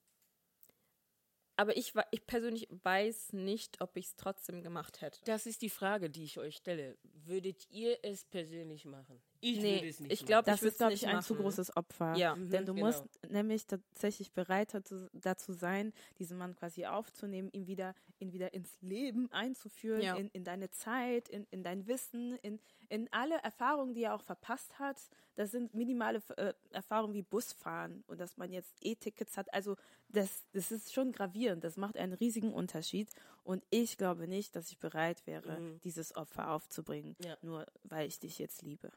aber 1.56 1.76
ich, 1.76 1.94
ich 2.10 2.26
persönlich 2.26 2.68
weiß 2.70 3.32
nicht, 3.32 3.80
ob 3.80 3.96
ich 3.96 4.06
es 4.06 4.16
trotzdem 4.16 4.62
gemacht 4.62 5.00
hätte. 5.00 5.20
Das 5.24 5.46
ist 5.46 5.62
die 5.62 5.70
Frage, 5.70 6.10
die 6.10 6.24
ich 6.24 6.38
euch 6.38 6.56
stelle. 6.56 6.96
Würdet 7.24 7.66
ihr 7.70 7.98
es 8.02 8.24
persönlich 8.24 8.84
machen? 8.84 9.20
Ich 9.40 9.60
Nee, 9.60 9.76
würde 9.76 9.88
es 9.88 10.00
nicht 10.00 10.12
ich 10.12 10.26
glaube, 10.26 10.44
Das 10.46 10.62
ist, 10.62 10.78
glaube 10.78 10.92
ich, 10.94 11.06
ein 11.06 11.22
zu 11.22 11.34
machen. 11.34 11.42
großes 11.44 11.76
Opfer. 11.76 12.14
Ja. 12.16 12.34
Denn 12.36 12.64
du 12.66 12.74
genau. 12.74 12.86
musst 12.86 13.04
nämlich 13.28 13.66
tatsächlich 13.66 14.32
bereit 14.32 14.74
dazu, 15.12 15.52
sein, 15.52 15.92
diesen 16.18 16.38
Mann 16.38 16.54
quasi 16.56 16.86
aufzunehmen, 16.86 17.50
ihn 17.52 17.66
wieder, 17.66 17.94
ihn 18.18 18.32
wieder 18.32 18.52
ins 18.54 18.80
Leben 18.80 19.30
einzuführen, 19.32 20.00
Ja. 20.02 20.16
in, 20.16 20.28
in 20.28 20.44
deine 20.44 20.70
Zeit, 20.70 21.28
in, 21.28 21.46
in 21.50 21.62
dein 21.62 21.86
Wissen, 21.86 22.36
in, 22.42 22.58
in 22.88 23.12
alle 23.12 23.36
Erfahrungen, 23.42 23.94
die 23.94 24.04
er 24.04 24.14
auch 24.14 24.22
verpasst 24.22 24.78
hat. 24.78 24.96
Das 25.34 25.50
sind 25.50 25.74
minimale 25.74 26.22
äh, 26.36 26.54
Erfahrungen 26.70 27.12
wie 27.14 27.22
Busfahren 27.22 28.04
und 28.06 28.18
dass 28.20 28.36
man 28.38 28.52
jetzt 28.52 28.74
E-Tickets 28.82 29.36
hat. 29.36 29.52
Also 29.52 29.76
das, 30.08 30.44
das 30.52 30.72
ist 30.72 30.94
schon 30.94 31.12
gravierend. 31.12 31.62
Das 31.62 31.76
macht 31.76 31.96
einen 31.98 32.14
riesigen 32.14 32.52
Unterschied. 32.54 33.10
Und 33.44 33.62
ich 33.70 33.98
glaube 33.98 34.26
nicht, 34.28 34.56
dass 34.56 34.70
ich 34.70 34.78
bereit 34.78 35.26
wäre, 35.26 35.78
dieses 35.84 36.16
Opfer 36.16 36.50
aufzubringen, 36.50 37.16
Ja. 37.22 37.36
nur 37.42 37.66
weil 37.84 38.08
ich 38.08 38.18
dich 38.18 38.38
jetzt 38.38 38.62
liebe. 38.62 38.90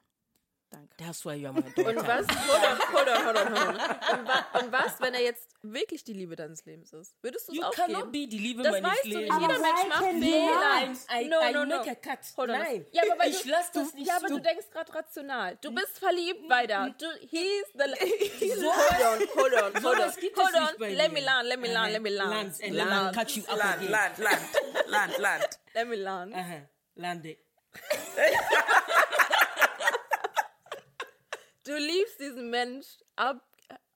Danke. 0.72 0.96
That's 0.98 1.26
why 1.26 1.34
you're 1.34 1.52
my 1.52 1.62
Und 1.62 1.76
daughter. 1.76 2.08
was? 2.08 2.28
Hold 2.30 2.64
on, 2.64 2.78
hold 2.94 3.08
on, 3.10 3.26
hold 3.26 3.38
on, 3.38 3.48
hold 3.48 3.80
on. 3.80 4.20
Und, 4.20 4.28
wa 4.28 4.60
und 4.60 4.72
was, 4.72 5.02
wenn 5.02 5.16
er 5.16 5.22
jetzt 5.22 5.48
wirklich 5.64 6.04
die 6.04 6.14
Liebe 6.14 6.36
deines 6.36 6.64
Lebens 6.64 6.94
ist? 6.94 7.16
Würdest 7.24 7.48
du 7.48 7.54
es 7.54 7.58
You 7.58 7.64
aufgeben? 7.64 7.88
cannot 7.94 8.12
be 8.12 8.28
die 8.28 8.38
Liebe 8.38 8.62
das 8.62 8.74
meines 8.74 8.90
weißt 8.92 9.04
du 9.06 9.08
nicht. 9.10 9.18
Lebens. 9.20 9.40
Jeder 9.42 9.54
Aber 9.56 9.64
Mensch 9.64 9.88
macht 9.90 10.02
you 10.14 10.22
Fehler. 10.22 10.88
not? 10.88 10.98
I, 11.10 11.28
no, 11.28 11.40
I 11.42 11.54
no, 11.54 11.66
no. 11.66 11.78
make 11.78 11.90
a 11.90 11.96
cut. 11.96 12.20
Hold 12.38 12.50
on. 12.52 12.60
Nein, 12.60 12.86
Ja, 12.92 13.02
aber 13.12 13.26
ich 13.26 13.42
du, 13.42 13.50
lass 13.50 13.72
das 13.72 13.94
nicht 13.96 14.08
Ja, 14.08 14.18
aber 14.18 14.28
du 14.28 14.40
denkst 14.40 14.70
gerade 14.72 14.94
rational. 14.94 15.58
Du 15.62 15.72
bist 15.74 15.98
verliebt 15.98 16.48
weiter. 16.48 16.96
Du, 17.00 17.06
he's 17.32 17.66
the... 17.74 17.86
He's 18.40 18.60
So 18.60 18.72
hold 18.72 19.02
on, 19.02 19.28
hold 19.36 19.54
on, 19.76 19.84
hold 19.84 20.00
on. 20.02 20.12
gibt 20.22 20.38
es 20.38 20.44
Hold 20.44 20.56
on. 20.56 20.90
Let 20.96 21.12
me 21.12 21.22
learn, 21.26 21.46
let 21.48 21.60
me 21.60 21.68
learn, 21.74 21.92
let 21.94 22.02
me 22.04 22.10
learn. 22.12 22.30
Land, 22.30 22.54
and 22.64 22.76
Land. 22.76 22.90
land, 22.92 23.16
catch 23.16 23.38
you 23.38 23.44
up 23.50 23.58
Land, 23.58 23.82
again. 23.82 23.92
Land, 23.92 24.20
Land, 24.20 24.42
Land, 24.88 25.18
Land. 25.18 25.58
Let 25.74 25.88
me 25.88 25.96
learn. 25.98 26.34
Aha, 26.36 26.60
lande. 26.96 27.38
Du 31.70 31.76
liebst 31.78 32.20
diesen 32.20 32.50
Mensch, 32.50 32.88
ab... 33.16 33.38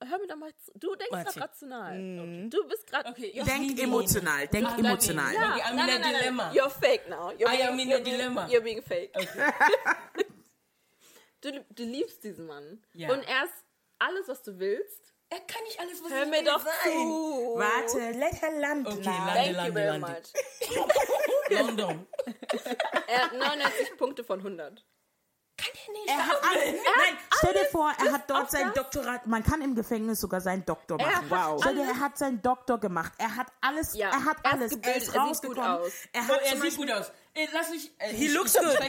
Hör 0.08 0.20
mir 0.20 0.28
doch 0.28 0.36
mal 0.36 0.54
zu. 0.58 0.72
Du 0.76 0.94
denkst 0.96 1.10
gerade 1.34 1.42
rational. 1.42 2.50
Du 2.50 2.68
bist 2.68 2.86
gerade... 2.86 3.10
Okay, 3.10 3.32
Denk 3.44 3.80
emotional, 3.80 4.48
denk 4.48 4.68
Ah, 4.68 4.78
emotional. 4.78 5.34
danke. 5.34 5.64
I'm 5.66 5.74
in 5.74 6.04
a 6.04 6.08
dilemma. 6.20 6.52
You're 6.54 6.70
fake 6.70 7.10
now. 7.10 7.32
You're 7.32 7.50
I 7.52 7.58
being, 7.58 7.68
am 7.70 7.80
in 7.80 7.92
a 7.92 7.96
being, 7.96 8.04
dilemma. 8.04 8.48
You're 8.48 8.62
being 8.62 8.82
fake. 8.84 9.12
du, 11.42 11.66
du 11.72 11.84
liebst 11.84 12.24
diesen 12.24 12.46
Mann. 12.46 12.84
Ja. 12.94 13.12
Und 13.12 13.24
er 13.24 13.46
ist 13.46 13.54
alles, 13.98 14.28
was 14.28 14.44
du 14.44 14.60
willst. 14.60 15.14
Er 15.30 15.40
kann 15.40 15.64
nicht 15.64 15.80
alles, 15.80 16.04
was 16.04 16.12
Hör 16.12 16.24
ich 16.26 16.30
mir 16.30 16.38
will 16.38 16.44
doch 16.46 16.62
sein. 16.64 16.92
zu. 16.92 17.56
Warte, 17.58 18.12
let 18.20 18.42
her 18.42 18.52
land 18.60 18.88
Okay, 18.88 18.98
now. 19.00 19.26
Land. 19.26 19.34
Thank 19.34 19.48
you 19.48 19.54
Lande, 19.56 19.74
very 19.74 20.00
Lande. 20.00 20.08
much. 20.08 20.34
London. 21.60 22.08
Er 23.08 23.20
hat 23.24 23.34
99 23.34 23.98
Punkte 23.98 24.24
von 24.24 24.40
100. 24.40 24.86
Kann 25.64 25.74
er 25.88 25.94
nicht. 25.94 26.10
Er 26.10 26.28
hat 26.28 26.44
alles. 26.44 26.82
Nein, 26.98 27.18
stell 27.38 27.54
dir 27.54 27.66
vor, 27.72 27.92
er 28.06 28.12
hat 28.12 28.30
dort 28.30 28.52
sein 28.52 28.74
Doktorat. 28.74 29.28
Man 29.28 29.44
kann 29.44 29.62
im 29.62 29.76
Gefängnis 29.76 30.20
sogar 30.20 30.42
seinen 30.42 30.66
Doktor 30.66 30.98
machen. 30.98 31.30
hat 31.30 31.62
Stell 31.62 31.76
dir, 31.76 31.84
er 31.84 32.00
hat 32.00 32.18
seinen 32.18 32.42
Doktor 32.42 32.80
gemacht. 32.80 33.14
Er 33.18 33.36
hat 33.36 33.48
alles. 33.62 33.94
Ja, 33.96 34.10
er 34.10 34.26
hat 34.26 34.38
er 34.44 34.54
alles. 34.54 34.72
gebildet, 34.72 34.96
er 34.96 34.98
ist 34.98 35.08
er 35.08 35.12
sieht 35.34 35.44
gut 35.44 35.58
rausgekommen. 35.58 35.68
aus. 35.82 35.92
Er 36.12 36.22
Oh, 36.22 36.28
hat 36.34 36.42
er 36.44 36.58
sieht 36.62 36.78
gut 36.78 36.92
aus. 36.92 37.12
Ey, 37.36 37.50
lass 37.52 37.70
mich. 37.70 37.92
Äh, 37.98 38.10
He 38.14 38.28
looks 38.28 38.54
good. 38.54 38.80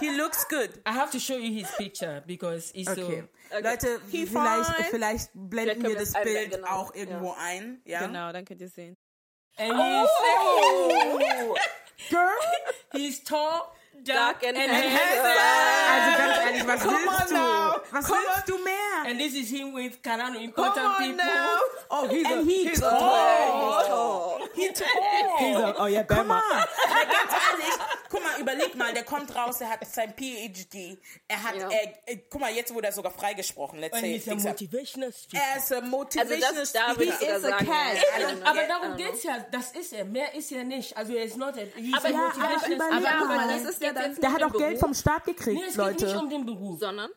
He 0.00 0.08
looks 0.10 0.46
good. 0.48 0.70
I 0.86 0.90
have 0.92 1.10
to 1.10 1.18
show 1.18 1.34
you 1.36 1.52
his 1.52 1.68
picture 1.76 2.22
because 2.26 2.70
he's 2.72 2.88
Okay. 2.88 3.24
so. 3.50 3.58
Leute, 3.60 4.00
He 4.10 4.26
vielleicht, 4.26 4.70
fine. 4.70 4.86
vielleicht 4.90 5.30
blenden 5.34 5.82
wir 5.84 5.96
das 5.96 6.12
Bild 6.12 6.50
genau. 6.52 6.68
auch 6.68 6.94
irgendwo 6.94 7.34
ein. 7.38 7.80
Ja. 7.84 8.00
Genau, 8.06 8.30
dann 8.32 8.44
könnt 8.44 8.60
ihr 8.60 8.68
sehen. 8.68 8.96
And 9.56 9.72
he's, 9.72 10.08
Oh. 10.40 11.56
Girl, 12.10 12.28
he's 12.92 13.24
tall, 13.24 13.62
Dark 14.04 14.40
dark, 14.40 14.42
and 14.44 14.56
and, 14.56 14.70
handsome. 14.70 14.98
handsome. 14.98 15.38
also 15.94 16.10
ganz 16.18 16.38
ehrlich, 16.38 16.66
was 16.66 16.82
Come 16.82 16.94
willst 17.06 17.20
on 17.22 17.28
du? 17.28 17.34
now. 17.34 17.74
Was 17.92 18.06
Come 18.06 18.18
willst 18.24 18.48
du 18.48 18.58
mehr? 18.64 18.74
And 19.06 19.18
this 19.18 19.34
is 19.34 19.50
him 19.50 19.72
with 19.74 20.02
Kanano 20.02 20.38
important 20.40 20.98
people. 20.98 21.24
Oh, 21.90 22.06
he's 22.08 22.26
And 22.26 22.40
a, 22.40 22.44
he 22.44 22.68
he's 22.68 22.80
tall. 22.80 22.90
tall. 23.00 24.38
He's 24.54 24.72
tall. 24.78 25.74
oh 25.78 25.86
yeah, 25.86 26.02
Guck 26.02 26.26
mal, 26.26 26.40
Na, 26.42 26.64
ganz 27.04 27.32
ehrlich, 27.32 27.77
guck 27.77 27.77
mal, 27.77 27.77
überleg 28.40 28.74
mal, 28.74 28.92
der 28.94 29.04
kommt 29.04 29.34
raus, 29.34 29.60
er 29.60 29.70
hat 29.70 29.86
sein 29.86 30.14
PhD. 30.16 30.98
Er 31.26 31.42
hat, 31.42 31.56
Ja. 31.56 31.68
er, 31.70 31.92
äh, 32.06 32.18
guck 32.30 32.40
mal, 32.40 32.52
jetzt 32.52 32.72
wurde 32.74 32.86
er 32.88 32.92
sogar 32.92 33.12
freigesprochen. 33.12 33.78
Let's 33.78 33.98
say, 33.98 34.16
a 34.16 34.18
Dings 34.18 34.44
up. 34.46 34.52
motivational 34.52 35.12
speaker. 35.12 35.42
er 35.52 35.56
ist 35.58 35.72
ein 35.72 35.78
Also 35.84 35.96
Motivational 35.96 36.54
das, 36.54 36.72
da 36.72 36.94
Speaker. 36.94 37.18
He 37.18 37.24
is 37.26 37.44
a 37.44 37.56
cat. 37.58 38.44
Aber 38.44 38.64
I 38.64 38.68
darum 38.68 38.88
know. 38.88 38.96
geht's 38.96 39.22
ja, 39.22 39.46
das 39.50 39.72
ist 39.72 39.92
er. 39.92 40.04
Mehr 40.04 40.34
ist 40.34 40.52
er 40.52 40.64
nicht. 40.64 40.96
Also 40.96 41.12
er 41.14 41.24
ist 41.24 41.36
not 41.36 41.54
a, 41.56 41.60
he's 41.76 41.94
Aber 41.94 42.06
a 42.06 42.10
ja, 42.10 42.28
aber 42.28 42.96
Aber, 42.96 43.08
aber 43.08 43.26
Mann. 43.26 43.48
das 43.48 43.64
ist 43.74 43.82
ja 43.82 43.92
dann 43.92 44.14
Der 44.16 44.32
hat 44.32 44.42
auch 44.42 44.52
Geld 44.52 44.78
vom 44.78 44.94
Staat 44.94 45.24
gekriegt, 45.24 45.60
Nee, 45.60 45.66
es 45.68 45.76
geht 45.76 45.86
nicht 45.86 46.00
Leute. 46.02 46.18
um 46.18 46.30
den 46.30 46.46
Beruf. 46.46 46.78
Sondern, 46.80 47.10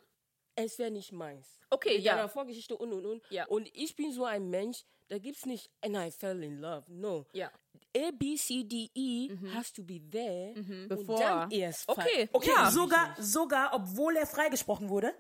Es 0.56 0.78
wäre 0.80 0.92
nicht 0.92 1.12
meins. 1.12 1.48
okay, 1.70 1.96
Mit 1.96 2.04
ja. 2.04 2.16
deiner 2.16 2.30
Vorgeschichte 2.30 2.76
und 2.78 2.92
und 2.94 3.06
und. 3.06 3.24
Ja. 3.30 3.46
Und 3.48 3.70
ich 3.74 3.96
bin 3.96 4.12
so 4.12 4.26
ein 4.26 4.50
Mensch, 4.50 4.84
da 5.08 5.18
gibt's 5.18 5.46
nicht, 5.46 5.70
and 5.82 5.96
I 5.96 6.12
fell 6.12 6.42
in 6.44 6.60
love. 6.60 6.84
No. 6.88 7.26
Ja. 7.34 7.52
A, 7.96 8.12
B, 8.12 8.38
C, 8.38 8.64
D, 8.64 8.90
E 8.94 9.30
has 9.54 9.72
to 9.74 9.84
be 9.84 10.00
there. 10.10 10.54
Bevor- 10.88 11.16
Und 11.16 11.20
dann 11.20 11.52
erst. 11.52 11.88
Okay, 11.90 12.30
Okay, 12.32 12.50
ja. 12.50 12.72
sogar, 12.72 13.16
sogar, 13.20 13.74
obwohl 13.74 14.16
er 14.16 14.26
freigesprochen 14.28 14.90
wurde. 14.90 15.14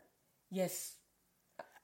Yes. 0.49 0.97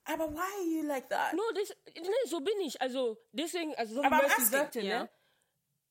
Aber 0.05 0.31
why 0.33 0.39
are 0.39 0.63
you 0.65 0.83
like 0.87 1.09
that? 1.09 1.33
No, 1.33 1.41
das, 1.53 1.75
nee, 1.95 2.29
so 2.29 2.39
bin 2.39 2.59
ich. 2.61 2.79
Also 2.81 3.17
deswegen, 3.33 3.75
also 3.75 3.95
so 3.95 4.01
wie 4.01 4.05
Aber 4.05 4.23
asking, 4.23 4.45
sagte, 4.45 4.81
ja. 4.81 5.03
ne? 5.03 5.09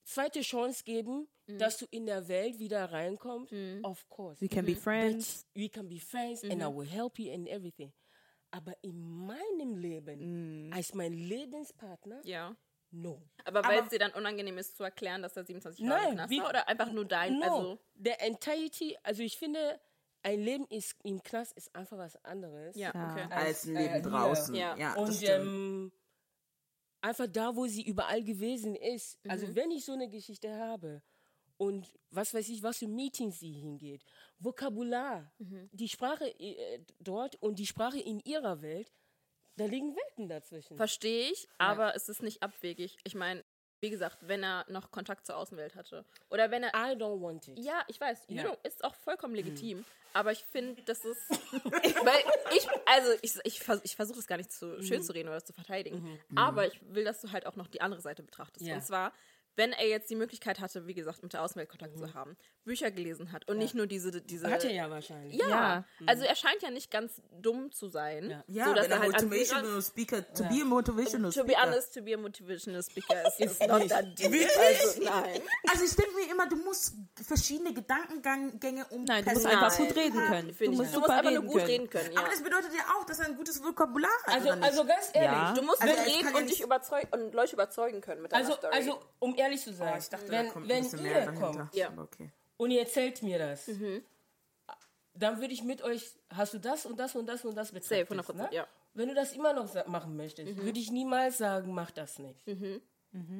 Zweite 0.04 0.40
Chance 0.40 0.84
geben, 0.84 1.28
dass 1.46 1.78
du 1.78 1.86
in 1.90 2.06
der 2.06 2.26
Welt 2.28 2.58
wieder 2.58 2.90
reinkommst. 2.92 3.52
Of 3.82 4.08
course. 4.08 4.40
We 4.40 4.48
can 4.48 4.64
be 4.64 4.72
But 4.74 4.82
friends. 4.82 5.46
we 5.54 5.68
can 5.68 5.88
be 5.88 5.98
friends 5.98 6.42
and 6.44 6.62
I 6.62 6.66
will 6.66 6.86
help 6.88 7.18
you 7.18 7.32
and 7.34 7.46
everything. 7.48 7.92
Aber 8.52 8.72
in 8.82 8.98
meinem 9.26 9.74
Leben, 9.76 10.70
als 10.72 10.94
mein 10.94 11.12
Lebenspartner, 11.12 12.20
Ja. 12.24 12.56
No. 13.02 13.22
Aber 13.44 13.62
weil 13.64 13.82
es 13.82 13.88
dir 13.90 13.98
dann 13.98 14.12
unangenehm 14.12 14.58
ist 14.58 14.76
zu 14.76 14.82
erklären, 14.84 15.22
dass 15.22 15.36
er 15.36 15.44
27 15.44 15.84
Jahre 15.84 16.02
Nein, 16.02 16.14
Knast 16.14 16.30
wie- 16.30 16.40
war? 16.40 16.48
Oder 16.50 16.68
einfach 16.68 16.90
nur 16.92 17.04
dein, 17.04 17.38
No, 17.38 17.44
also... 17.44 17.78
der 17.94 18.20
Entirety, 18.22 18.96
also 19.02 19.22
ich 19.22 19.36
finde, 19.38 19.80
ein 20.22 20.40
Leben 20.40 20.66
ist, 20.66 20.96
im 21.04 21.22
Knast 21.22 21.52
ist 21.56 21.74
einfach 21.74 21.98
was 21.98 22.16
anderes. 22.24 22.74
Ja, 22.76 22.88
okay. 22.90 23.26
Als 23.30 23.64
ein 23.66 23.76
äh, 23.76 23.82
Leben 23.82 23.92
hier. 23.94 24.02
draußen. 24.02 24.54
Ja. 24.54 24.76
Ja, 24.76 24.94
Und 24.94 25.22
ähm, 25.22 25.92
einfach 27.00 27.26
da, 27.28 27.54
wo 27.54 27.66
sie 27.66 27.82
überall 27.82 28.24
gewesen 28.24 28.74
ist. 28.74 29.18
Also 29.28 29.54
wenn 29.54 29.70
ich 29.70 29.84
so 29.84 29.92
eine 29.92 30.08
Geschichte 30.08 30.52
habe 30.58 31.02
und 31.58 31.86
was 32.10 32.34
weiß 32.34 32.48
ich, 32.48 32.62
was 32.62 32.78
für 32.78 32.88
Meetings 32.88 33.38
sie 33.38 33.52
hingeht, 33.52 34.04
Vokabular, 34.40 35.32
die 35.38 35.88
Sprache 35.88 36.26
äh, 36.40 36.80
dort 37.00 37.36
und 37.36 37.58
die 37.58 37.66
Sprache 37.66 38.00
in 38.00 38.20
ihrer 38.20 38.60
Welt, 38.62 38.90
da 39.56 39.64
liegen 39.66 39.94
Welten 39.96 40.28
dazwischen. 40.28 40.76
Verstehe 40.76 41.30
ich, 41.30 41.48
aber 41.58 41.94
es 41.94 42.08
ist 42.08 42.22
nicht 42.22 42.42
abwegig. 42.42 42.98
Ich 43.04 43.14
meine, 43.14 43.44
wie 43.80 43.90
gesagt, 43.90 44.18
wenn 44.26 44.42
er 44.42 44.64
noch 44.68 44.90
Kontakt 44.90 45.26
zur 45.26 45.36
Außenwelt 45.36 45.74
hatte. 45.76 46.04
Oder 46.30 46.50
wenn 46.50 46.62
er. 46.62 46.70
I 46.70 46.96
don't 46.96 47.20
want 47.20 47.46
it. 47.48 47.58
Ja, 47.58 47.84
ich 47.88 48.00
weiß, 48.00 48.24
you 48.28 48.36
Ja. 48.36 48.44
know, 48.44 48.56
ist 48.62 48.82
auch 48.84 48.94
vollkommen 48.94 49.34
legitim. 49.34 49.84
Aber 50.14 50.32
ich 50.32 50.42
finde, 50.44 50.80
das 50.82 51.04
ist. 51.04 51.28
weil 51.52 52.24
ich, 52.56 52.66
also 52.86 53.12
ich, 53.20 53.38
ich, 53.44 53.60
vers- 53.60 53.82
ich 53.84 53.94
versuche 53.96 54.18
es 54.18 54.26
gar 54.26 54.38
nicht 54.38 54.50
zu 54.50 54.82
schön 54.82 55.02
zu 55.02 55.12
reden 55.12 55.28
oder 55.28 55.44
zu 55.44 55.52
verteidigen. 55.52 56.18
Aber 56.34 56.66
ich 56.66 56.80
will, 56.94 57.04
dass 57.04 57.20
du 57.20 57.32
halt 57.32 57.44
auch 57.46 57.56
noch 57.56 57.66
die 57.68 57.82
andere 57.82 58.00
Seite 58.00 58.22
betrachtest. 58.22 58.64
Ja. 58.66 58.76
Und 58.76 58.82
zwar, 58.82 59.12
wenn 59.56 59.72
er 59.72 59.86
jetzt 59.88 60.08
die 60.10 60.14
Möglichkeit 60.16 60.60
hatte, 60.60 60.86
wie 60.86 60.94
gesagt, 60.94 61.22
mit 61.22 61.32
der 61.32 61.42
Außenwelt 61.42 61.68
Kontakt 61.68 61.96
zu 61.98 62.14
haben, 62.14 62.36
Bücher 62.64 62.90
gelesen 62.90 63.32
hat 63.32 63.48
und 63.48 63.58
nicht 63.58 63.74
nur 63.74 63.86
diese. 63.86 64.20
diese 64.22 64.50
Hat 64.50 64.64
er 64.64 64.72
ja 64.72 64.90
wahrscheinlich. 64.90 65.34
Ja, 65.40 65.48
Ja. 65.48 65.84
also 66.06 66.24
er 66.24 66.34
scheint 66.36 66.62
ja 66.62 66.70
nicht 66.70 66.90
ganz 66.90 67.20
dumm 67.40 67.72
zu 67.72 67.88
sein. 67.88 68.30
Ja. 68.30 68.44
Ja, 68.46 68.64
so, 68.66 68.74
dass 68.74 68.84
wenn 68.84 68.90
er 68.92 68.98
halt 69.00 69.12
motivational 69.12 69.82
speaker, 69.82 70.32
to 70.34 70.44
be 70.44 70.60
a 70.62 70.64
motivational 70.64 71.32
To 71.32 71.44
be 71.44 71.52
speaker. 71.52 71.62
honest, 71.66 71.94
to 71.94 72.02
be 72.02 72.14
a 72.14 72.16
motivational 72.18 72.82
speaker 72.82 73.22
is, 73.38 73.52
is 73.52 73.60
not 73.68 73.88
that 73.88 74.18
deep. 74.18 74.48
Also, 74.58 75.02
nein. 75.02 75.40
Also 75.70 75.84
ich 75.84 75.94
denke 75.96 76.12
mir 76.14 76.30
immer, 76.30 76.48
du 76.48 76.56
musst 76.56 76.94
verschiedene 77.26 77.72
Gedankengänge 77.72 78.84
um 78.90 79.04
Nein, 79.04 79.24
du 79.24 79.30
musst 79.32 79.46
einfach 79.46 79.76
gut 79.76 79.96
reden 79.96 80.18
können. 80.20 80.48
Du 80.48 80.54
Finde 80.54 80.72
ich 80.72 80.78
musst. 80.78 80.90
Du 80.90 80.94
super 81.00 81.06
musst 81.08 81.10
einfach 81.10 81.30
nur 81.30 81.32
reden 81.40 81.46
gut 81.46 81.54
können. 81.56 81.66
reden 81.70 81.90
können, 81.90 82.12
ja. 82.12 82.20
Aber 82.20 82.28
das 82.30 82.42
bedeutet 82.42 82.70
ja 82.76 82.82
auch, 82.98 83.04
dass 83.04 83.18
er 83.20 83.26
ein 83.26 83.36
gutes 83.36 83.62
Vokabular 83.62 84.10
hat, 84.26 84.34
Also, 84.34 84.50
also 84.50 84.84
ganz 84.84 85.10
ehrlich, 85.14 85.30
Ja. 85.30 85.54
Du 85.54 85.62
musst 85.62 85.80
Also, 85.82 85.94
reden 85.94 86.28
ja 86.32 86.36
und 86.36 86.50
dich 86.50 86.60
überzeugen 86.60 87.08
und 87.12 87.32
Leute 87.34 87.52
überzeugen 87.54 88.00
können 88.00 88.22
mit 88.22 88.32
deiner 88.32 88.44
also, 88.44 88.56
Story. 88.58 88.74
also 88.74 89.00
um 89.18 89.34
ehrlich 89.36 89.45
zu 89.62 89.72
sein, 89.72 89.92
Oh, 89.94 89.98
ich 89.98 90.08
dachte, 90.08 90.28
wenn, 90.28 90.46
da 90.46 90.52
kommt 90.52 90.68
wenn 90.68 90.76
ein 90.76 90.82
bisschen 90.82 90.98
ihr 90.98 91.04
mehr 91.04 91.26
dahinter. 91.26 91.52
kommt 91.52 91.74
Ja. 91.74 91.92
Okay. 91.96 92.30
und 92.56 92.70
ihr 92.70 92.80
erzählt 92.80 93.22
mir 93.22 93.38
das, 93.38 93.70
dann 95.14 95.40
würde 95.40 95.54
ich 95.54 95.62
mit 95.64 95.82
euch, 95.82 96.10
hast 96.30 96.54
du 96.54 96.58
das 96.58 96.84
und 96.86 96.98
das 96.98 97.14
und 97.14 97.26
das 97.26 97.44
und 97.44 97.54
das 97.56 97.72
100%, 97.72 98.34
ne? 98.34 98.48
ja. 98.52 98.66
Wenn 98.94 99.08
du 99.08 99.14
das 99.14 99.32
immer 99.34 99.52
noch 99.52 99.72
machen 99.86 100.16
möchtest, 100.16 100.56
würde 100.56 100.78
ich 100.78 100.90
niemals 100.90 101.38
sagen, 101.38 101.72
mach 101.72 101.90
das 101.90 102.18
nicht. 102.18 102.40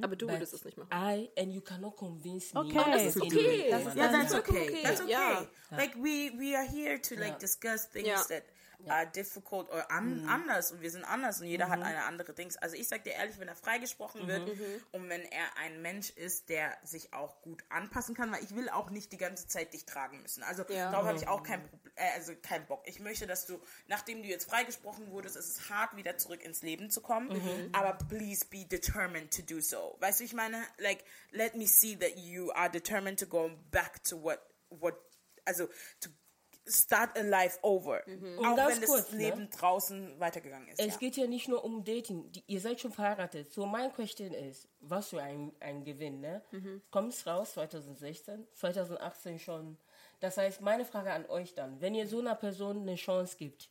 aber 0.03 0.17
du 0.17 0.27
würdest 0.29 0.55
es 0.55 0.65
nicht 0.65 0.77
machen. 0.79 0.89
I 0.93 1.31
and 1.39 1.53
you 1.53 1.61
cannot 1.61 1.97
convince 1.97 2.55
me. 2.55 2.61
Okay. 2.61 2.79
Und 2.79 2.95
das 2.95 3.03
ist 3.05 3.21
okay. 3.21 3.63
any 3.63 3.71
Das 3.71 3.87
ist- 3.87 3.97
Yeah, 3.97 4.09
that's 4.13 4.35
okay. 4.35 4.83
That's 4.83 5.01
okay. 5.03 5.11
Ja. 5.13 5.47
Like 5.71 5.95
we 5.97 6.33
we 6.39 6.57
are 6.57 6.67
here 6.67 7.01
to 7.01 7.15
like 7.17 7.39
discuss 7.39 7.89
things 7.91 8.07
Ja. 8.09 8.23
that 8.29 8.45
are 8.87 9.07
difficult 9.07 9.70
or 9.70 9.91
an, 9.91 10.24
anders 10.29 10.72
und 10.72 10.81
wir 10.81 10.91
sind 10.91 11.05
anders 11.05 11.41
und 11.41 11.47
jeder 11.47 11.68
hat 11.68 11.83
eine 11.83 12.05
andere 12.05 12.33
Dings. 12.35 12.57
Also 12.57 12.77
ich 12.77 12.89
sag 12.89 13.05
dir 13.05 13.12
ehrlich, 13.14 13.39
wenn 13.39 13.49
er 13.49 13.57
freigesprochen 13.57 14.27
wird 14.29 14.49
und 14.93 15.09
wenn 15.09 15.22
er 15.22 15.57
ein 15.57 15.83
Mensch 15.83 16.11
ist, 16.11 16.49
der 16.49 16.77
sich 16.85 17.12
auch 17.12 17.41
gut 17.43 17.64
anpassen 17.68 18.14
kann, 18.14 18.31
weil 18.33 18.43
ich 18.45 18.55
will 18.55 18.68
auch 18.68 18.91
nicht 18.91 19.12
die 19.12 19.18
ganze 19.18 19.49
Zeit 19.49 19.72
dich 19.72 19.85
tragen 19.87 20.20
müssen. 20.22 20.43
Also 20.43 20.64
Ja. 20.68 20.91
darauf 20.91 21.07
habe 21.07 21.18
ich 21.18 21.29
auch 21.29 21.43
kein 21.43 21.61
äh, 21.97 22.11
also 22.14 22.35
keinen 22.43 22.66
Bock. 22.66 22.83
Ich 22.87 23.01
möchte, 23.01 23.27
dass 23.27 23.47
du, 23.47 23.61
nachdem 23.89 24.22
du 24.22 24.29
jetzt 24.29 24.49
freigesprochen 24.49 25.11
wurdest, 25.11 25.37
es 25.37 25.49
ist 25.49 25.70
hart, 25.70 25.97
wieder 25.97 26.16
zurück 26.18 26.43
ins 26.45 26.62
Leben 26.62 26.91
zu 26.91 27.01
kommen, 27.01 27.31
aber 27.72 27.95
please 28.09 28.45
be 28.45 28.64
determined 28.66 29.35
to 29.35 29.43
do 29.43 29.61
so. 29.61 29.97
Weißt 30.01 30.20
du, 30.20 30.24
ich 30.24 30.35
meine, 30.35 30.62
like, 30.79 31.03
let 31.31 31.55
me 31.55 31.66
see 31.66 31.97
that 31.97 32.16
you 32.16 32.51
are 32.53 32.70
determined 32.70 33.18
to 33.20 33.27
go 33.27 33.51
back 33.70 34.03
to 34.05 34.22
what, 34.22 34.41
what, 34.70 34.95
also, 35.45 35.66
to 36.01 36.11
start 36.69 37.17
a 37.19 37.23
life 37.23 37.59
over. 37.62 38.03
Auch 38.39 38.57
ganz 38.57 38.75
wenn 38.75 38.81
das 38.81 38.91
kurz, 38.91 39.12
ne? 39.12 39.19
Leben 39.19 39.51
draußen 39.51 40.19
weitergegangen 40.21 40.69
ist. 40.69 40.81
Es 40.81 40.95
ja. 40.95 40.97
geht 40.99 41.17
ja 41.17 41.27
nicht 41.27 41.49
nur 41.49 41.64
um 41.64 41.85
Dating. 41.85 42.31
Die, 42.33 42.43
ihr 42.47 42.61
seid 42.61 42.81
schon 42.81 42.93
verheiratet. 42.93 43.53
So, 43.53 43.67
mein 43.67 43.93
Question 43.93 44.33
ist, 44.33 44.69
was 44.81 45.09
für 45.11 45.23
ein, 45.23 45.53
ein 45.61 45.85
Gewinn, 45.85 46.21
ne? 46.21 46.43
Kommt's 46.91 47.27
raus 47.27 47.53
2016, 47.55 48.47
2018 48.55 49.39
schon. 49.39 49.77
Das 50.21 50.37
heißt, 50.39 50.61
meine 50.62 50.85
Frage 50.85 51.12
an 51.12 51.27
euch 51.27 51.55
dann, 51.55 51.81
wenn 51.81 51.95
ihr 51.95 52.07
so 52.07 52.19
einer 52.21 52.35
Person 52.35 52.83
eine 52.83 52.95
Chance 52.97 53.37
gibt, 53.37 53.69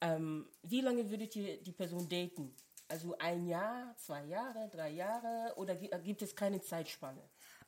ähm, 0.00 0.48
wie 0.62 0.80
lange 0.80 1.08
würdet 1.10 1.34
ihr 1.36 1.60
die 1.62 1.72
Person 1.72 2.08
daten? 2.08 2.54
Also 2.88 3.16
ein 3.18 3.46
Jahr, 3.46 3.94
zwei 3.96 4.22
Jahre, 4.26 4.68
drei 4.72 4.90
Jahre 4.90 5.52
oder 5.56 5.74
gi- 5.74 5.90
gibt 6.04 6.22
es 6.22 6.36
keine 6.36 6.60
Zeitspanne? 6.60 7.20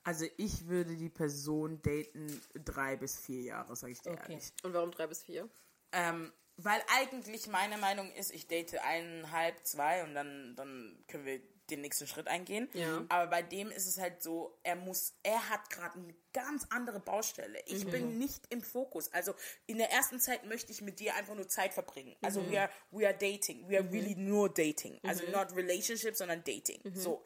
Also 0.08 0.24
ich 0.38 0.66
würde 0.68 0.96
die 0.96 1.10
Person 1.10 1.82
daten 1.82 2.40
drei 2.54 2.96
bis 2.96 3.18
vier 3.18 3.42
Jahre, 3.42 3.76
sage 3.76 3.92
ich 3.92 4.00
dir 4.00 4.12
Okay. 4.12 4.32
ehrlich. 4.32 4.52
Und 4.62 4.72
warum 4.72 4.90
drei 4.90 5.06
bis 5.06 5.22
vier? 5.22 5.50
Ähm, 5.92 6.32
weil 6.56 6.80
eigentlich 6.96 7.46
meine 7.46 7.76
Meinung 7.76 8.10
ist, 8.12 8.32
ich 8.32 8.46
date 8.46 8.78
eineinhalb, 8.78 9.66
zwei 9.66 10.04
und 10.04 10.14
dann, 10.14 10.56
dann 10.56 11.04
können 11.08 11.26
wir 11.26 11.42
den 11.68 11.82
nächsten 11.82 12.06
Schritt 12.06 12.26
eingehen. 12.26 12.70
Ja. 12.72 13.04
Aber 13.10 13.26
bei 13.26 13.42
dem 13.42 13.70
ist 13.70 13.86
es 13.86 13.98
halt 13.98 14.22
so, 14.22 14.58
er 14.62 14.76
muss, 14.76 15.12
er 15.22 15.50
hat 15.50 15.68
gerade 15.68 15.98
eine 15.98 16.14
ganz 16.32 16.66
andere 16.70 17.00
Baustelle. 17.00 17.60
Ich 17.66 17.86
bin 17.86 18.16
nicht 18.16 18.46
im 18.48 18.62
Fokus. 18.62 19.12
Also 19.12 19.34
in 19.66 19.76
der 19.76 19.92
ersten 19.92 20.20
Zeit 20.20 20.46
möchte 20.46 20.72
ich 20.72 20.80
mit 20.80 21.00
dir 21.00 21.16
einfach 21.16 21.34
nur 21.34 21.48
Zeit 21.48 21.74
verbringen. 21.74 22.16
Also 22.22 22.50
we, 22.50 22.58
are, 22.58 22.70
we 22.92 23.06
are 23.06 23.16
dating. 23.16 23.68
We 23.68 23.76
are 23.76 23.86
really 23.92 24.14
nur 24.14 24.48
dating. 24.48 24.98
Also 25.02 25.30
not 25.30 25.54
relationship, 25.54 26.16
sondern 26.16 26.42
dating. 26.44 26.80
So. 26.94 27.22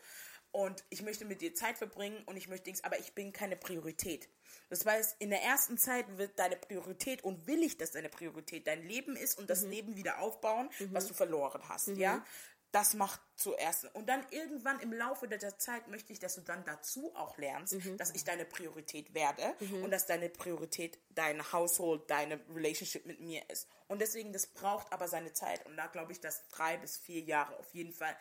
Und 0.53 0.85
ich 0.91 1.01
möchte 1.03 1.25
mit 1.25 1.41
dir 1.41 1.55
Zeit 1.55 1.79
verbringen 1.79 2.23
und 2.27 2.37
ich 2.37 2.47
möchte 2.47 2.65
Dings, 2.65 2.85
aber 2.85 2.99
ich 2.99 3.15
bin 3.15 3.33
keine 3.33 3.57
Priorität. 3.57 4.29
Das 4.69 4.85
heißt, 4.85 5.17
in 5.19 5.31
der 5.31 5.43
ersten 5.43 5.79
Zeit 5.79 6.19
wird 6.19 6.39
deine 6.39 6.57
Priorität 6.57 7.25
und 7.25 7.47
will 7.47 7.63
ich, 7.63 7.79
dass 7.79 7.93
deine 7.93 8.11
Priorität 8.11 8.67
dein 8.67 8.87
Leben 8.87 9.17
ist 9.17 9.39
und 9.39 9.49
das 9.49 9.63
Leben 9.63 9.97
wieder 9.97 10.19
aufbauen, 10.21 10.69
was 10.91 11.07
du 11.09 11.15
verloren 11.15 11.63
hast, 11.69 11.89
ja? 11.89 12.23
Das 12.71 12.95
macht 12.95 13.21
zuerst. 13.37 13.85
Und 13.95 14.09
dann 14.09 14.25
irgendwann 14.31 14.81
im 14.81 14.95
Laufe 14.95 15.29
der 15.29 15.59
Zeit 15.59 15.89
möchte 15.89 16.11
ich, 16.15 16.21
dass 16.21 16.37
du 16.37 16.41
dann 16.41 16.65
dazu 16.65 17.15
auch 17.15 17.37
lernst, 17.37 17.77
dass 17.99 18.15
ich 18.15 18.25
deine 18.25 18.47
Priorität 18.47 19.13
werde 19.13 19.43
und 19.83 19.91
dass 19.91 20.07
deine 20.07 20.31
Priorität 20.31 20.99
dein 21.11 21.53
Household, 21.53 22.11
deine 22.11 22.41
Relationship 22.55 23.05
mit 23.05 23.21
mir 23.21 23.43
ist. 23.51 23.69
Und 23.89 24.01
deswegen, 24.01 24.33
das 24.33 24.47
braucht 24.47 24.91
aber 24.91 25.07
seine 25.07 25.35
Zeit. 25.35 25.67
Und 25.67 25.77
da 25.77 25.87
glaube 25.87 26.13
ich, 26.13 26.21
dass 26.21 26.49
drei 26.49 26.79
bis 26.79 26.97
vier 26.97 27.21
Jahre 27.21 27.59
auf 27.59 27.75
jeden 27.75 27.93
Fall 27.93 28.17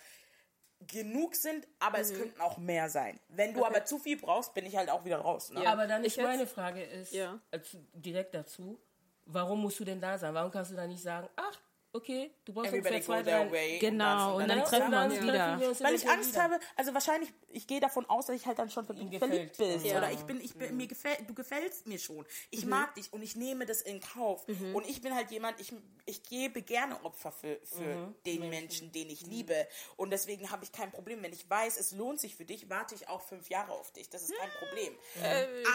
genug 0.87 1.35
sind, 1.35 1.67
aber 1.79 1.99
es 1.99 2.13
könnten 2.13 2.39
auch 2.41 2.57
mehr 2.57 2.89
sein. 2.89 3.19
Wenn 3.29 3.53
du 3.53 3.65
aber 3.65 3.85
zu 3.85 3.99
viel 3.99 4.17
brauchst, 4.17 4.53
bin 4.53 4.65
ich 4.65 4.75
halt 4.75 4.89
auch 4.89 5.05
wieder 5.05 5.17
raus. 5.17 5.51
Ne? 5.51 5.63
Ja. 5.63 5.73
Aber 5.73 5.87
dann 5.87 6.03
Ich 6.03 6.17
ist 6.17 6.23
meine 6.23 6.47
Frage 6.47 6.81
ist 6.83 7.13
Ja. 7.13 7.39
als, 7.51 7.77
direkt 7.93 8.33
dazu, 8.33 8.79
warum 9.25 9.61
musst 9.61 9.79
du 9.79 9.85
denn 9.85 10.01
da 10.01 10.17
sein? 10.17 10.33
Warum 10.33 10.51
kannst 10.51 10.71
du 10.71 10.75
da 10.75 10.87
nicht 10.87 11.01
sagen, 11.03 11.27
ach, 11.35 11.59
okay, 11.93 12.31
du 12.45 12.53
brauchst 12.53 12.69
Everybody 12.69 12.95
ungefähr 12.95 12.99
go 12.99 13.05
zwei, 13.05 13.23
their 13.23 13.45
drei... 13.45 13.51
way. 13.51 13.79
Genau, 13.79 14.37
und 14.37 14.47
dann 14.47 14.59
Ja, 14.59 14.63
treffen 14.63 14.91
wir 14.91 15.03
uns 15.03 15.21
wieder. 15.21 15.59
wir 15.59 15.69
uns 15.69 15.83
Weil 15.83 15.95
ich 15.95 16.09
Angst 16.09 16.29
wieder. 16.31 16.43
habe, 16.43 16.59
also 16.75 16.93
wahrscheinlich, 16.93 17.33
ich 17.49 17.67
gehe 17.67 17.79
davon 17.79 18.05
aus, 18.09 18.27
dass 18.27 18.35
ich 18.35 18.45
halt 18.45 18.59
dann 18.59 18.69
schon 18.69 18.85
verliebt, 18.85 19.11
gefällt. 19.11 19.31
verliebt 19.55 19.57
bist. 19.57 19.85
Ja. 19.85 19.97
Oder 19.97 20.11
ich 20.11 20.19
bin, 20.21 20.39
ich 20.41 20.55
bin, 20.55 20.77
mir 20.77 20.87
gefällt, 20.87 21.27
du 21.27 21.33
gefällst 21.33 21.87
mir 21.87 21.99
schon. 21.99 22.25
Ich 22.49 22.65
mag 22.65 22.95
dich 22.95 23.11
und 23.11 23.21
ich 23.21 23.35
nehme 23.35 23.65
das 23.65 23.81
in 23.81 23.99
Kauf. 23.99 24.45
Und 24.73 24.87
ich 24.87 25.01
bin 25.01 25.13
halt 25.15 25.31
jemand, 25.31 25.59
ich, 25.59 25.73
ich 26.05 26.23
gebe 26.23 26.61
gerne 26.61 27.03
Opfer 27.03 27.31
für, 27.31 27.59
für 27.63 28.13
den 28.25 28.49
Menschen, 28.49 28.91
den 28.91 29.09
ich 29.09 29.25
liebe. 29.25 29.67
Und 29.97 30.11
deswegen 30.11 30.49
habe 30.51 30.63
ich 30.63 30.71
kein 30.71 30.91
Problem. 30.91 31.21
Wenn 31.21 31.33
ich 31.33 31.49
weiß, 31.49 31.77
es 31.77 31.91
lohnt 31.91 32.19
sich 32.19 32.35
für 32.35 32.45
dich, 32.45 32.69
warte 32.69 32.95
ich 32.95 33.09
auch 33.09 33.21
fünf 33.21 33.49
Jahre 33.49 33.71
auf 33.73 33.91
dich. 33.91 34.09
Das 34.09 34.23
ist 34.23 34.33
kein 34.37 34.49
Problem. 34.59 34.95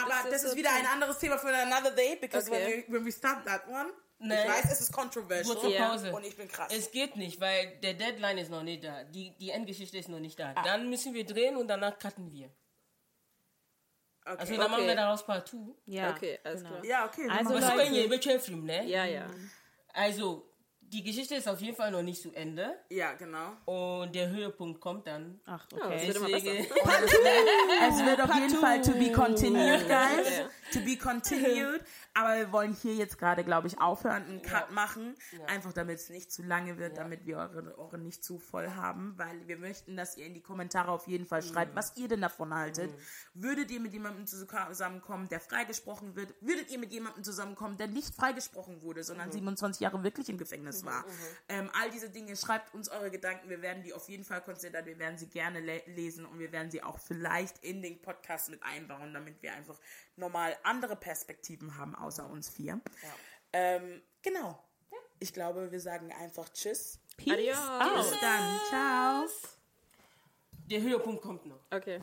Aber 0.03 0.29
das 0.29 0.43
ist, 0.43 0.55
wieder 0.55 0.73
ein 0.73 0.85
anderes 0.87 1.19
Thema 1.19 1.37
für 1.37 1.47
another 1.55 1.91
day, 1.91 2.15
because 2.15 2.47
Okay. 2.49 2.83
when, 2.87 2.87
we, 2.87 2.93
when 2.93 3.05
we 3.05 3.11
start 3.11 3.45
that 3.45 3.67
one, 3.67 3.91
Nee. 4.19 4.33
ich 4.43 4.49
weiß, 4.49 4.71
es 4.71 4.81
ist 4.81 4.91
controversial. 4.91 5.55
Kurze 5.55 5.73
Ja. 5.75 5.89
Pause. 5.89 6.11
Und 6.13 6.25
ich 6.25 6.35
bin 6.35 6.47
krass. 6.47 6.71
Es 6.75 6.89
geht 6.91 7.15
nicht, 7.15 7.39
weil 7.39 7.77
der 7.83 7.93
Deadline 7.93 8.39
ist 8.39 8.49
noch 8.49 8.63
nicht 8.63 8.83
da. 8.83 9.03
Die, 9.03 9.37
die 9.37 9.51
Endgeschichte 9.51 9.97
ist 9.97 10.09
noch 10.09 10.19
nicht 10.19 10.39
da. 10.39 10.53
Dann 10.63 10.89
müssen 10.89 11.13
wir 11.13 11.25
drehen 11.25 11.55
und 11.55 11.67
danach 11.67 11.99
cutten 11.99 12.31
wir. 12.31 12.49
okay. 14.25 14.35
Also 14.39 14.55
dann 14.57 14.71
machen 14.71 14.83
wir 14.83 14.91
Okay. 14.91 14.95
daraus 14.95 15.25
Part 15.25 15.47
2. 15.47 15.57
Ja, 15.85 16.09
Okay, 16.11 16.39
alles 16.43 16.61
genau. 16.63 16.71
klar. 16.75 16.85
ja, 16.85 17.05
okay. 17.05 17.23
wir 17.25 17.31
Also 17.31 17.53
Was. 17.53 17.61
Leute- 17.61 17.77
wenn 17.77 17.93
ihr 17.93 18.09
welche 18.09 18.39
Film, 18.39 18.65
ne? 18.65 18.85
Ja, 18.85 19.05
ja. 19.05 19.27
Also, 19.93 20.43
die 20.79 21.03
Geschichte 21.03 21.35
ist 21.35 21.47
auf 21.49 21.59
jeden 21.59 21.75
Fall 21.75 21.91
noch 21.91 22.01
nicht 22.01 22.21
zu 22.21 22.31
Ende. 22.33 22.77
ja, 22.89 23.13
genau. 23.13 23.53
Und 23.65 24.13
der 24.15 24.29
Höhepunkt 24.29 24.79
kommt 24.79 25.05
dann. 25.07 25.41
Ach, 25.45 25.65
das 25.67 25.81
okay. 25.81 26.07
wird 26.07 26.15
immer 26.17 26.27
Deswegen, 26.27 26.65
Es 27.89 28.05
wird 28.05 28.21
auf 28.21 28.33
jeden 28.35 28.55
Fall 28.55 28.81
to 28.81 28.91
be 28.93 29.11
continued, 29.11 29.87
guys. 29.87 30.37
Ja. 30.39 30.49
To 30.73 30.79
be 30.85 30.97
continued. 30.97 31.81
Aber 32.17 32.35
wir 32.35 32.51
wollen 32.51 32.73
hier 32.73 32.95
jetzt 32.95 33.19
gerade, 33.19 33.43
glaube 33.43 33.67
ich, 33.67 33.79
aufhören, 33.79 34.23
einen 34.23 34.41
Cut 34.41 34.71
machen. 34.71 35.15
Einfach 35.45 35.71
damit 35.71 35.99
es 35.99 36.09
nicht 36.09 36.31
zu 36.31 36.41
lange 36.41 36.79
wird, 36.79 36.97
damit 36.97 37.27
wir 37.27 37.37
eure 37.37 37.77
Ohren 37.77 38.01
nicht 38.01 38.23
zu 38.23 38.39
voll 38.39 38.71
haben. 38.71 39.13
Weil 39.17 39.47
wir 39.47 39.57
möchten, 39.57 39.95
dass 39.95 40.17
ihr 40.17 40.25
in 40.25 40.33
die 40.33 40.41
Kommentare 40.41 40.89
auf 40.89 41.07
jeden 41.07 41.27
Fall 41.27 41.43
schreibt, 41.43 41.75
was 41.75 41.95
ihr 41.95 42.07
denn 42.07 42.21
davon 42.21 42.55
haltet. 42.55 42.91
Würdet 43.35 43.69
ihr 43.69 43.79
mit 43.79 43.93
jemandem 43.93 44.25
zusammenkommen, 44.25 45.29
der 45.29 45.39
freigesprochen 45.39 46.15
wird? 46.15 46.33
Würdet 46.41 46.71
ihr 46.71 46.79
mit 46.79 46.91
jemandem 46.91 47.23
zusammenkommen, 47.23 47.77
der 47.77 47.85
nicht 47.85 48.15
freigesprochen 48.15 48.81
wurde, 48.81 49.03
sondern 49.03 49.31
27 49.31 49.81
Jahre 49.81 50.01
wirklich 50.01 50.27
im 50.29 50.39
Gefängnis 50.39 50.85
war? 50.85 51.05
Ähm, 51.49 51.69
all 51.79 51.91
diese 51.91 52.09
Dinge, 52.09 52.35
schreibt 52.35 52.73
uns 52.73 52.89
eure 52.89 53.11
Gedanken. 53.11 53.47
Wir 53.47 53.61
werden 53.61 53.83
die 53.83 53.93
auf 53.93 54.09
jeden 54.09 54.23
Fall 54.23 54.41
konsiderieren. 54.41 54.87
Wir 54.87 54.97
werden 54.97 55.19
sie 55.19 55.27
gerne 55.27 55.59
le 55.59 55.83
lesen 55.85 56.25
und 56.25 56.39
wir 56.39 56.51
werden 56.51 56.71
sie 56.71 56.81
auch 56.81 56.97
vielleicht 56.97 57.63
in 57.63 57.83
den 57.83 58.01
Podcast 58.01 58.49
mit 58.49 58.63
einbauen, 58.63 59.13
damit 59.13 59.43
wir 59.43 59.53
einfach 59.53 59.77
normal 60.15 60.57
andere 60.63 60.95
Perspektiven 60.95 61.77
haben, 61.77 61.95
außer 62.07 62.27
uns 62.29 62.49
vier. 62.49 62.81
Ähm, 63.53 64.01
genau. 64.21 64.61
Ich 65.19 65.33
glaube, 65.33 65.71
wir 65.71 65.79
sagen 65.79 66.11
einfach 66.11 66.49
Tschüss. 66.49 66.99
Adios. 67.19 68.09
Bis 68.11 68.19
dann. 68.21 68.59
Ciao. 68.69 69.25
der 70.69 70.81
Höhepunkt 70.81 71.21
kommt 71.21 71.45
noch. 71.45 71.59
Okay. 71.71 72.01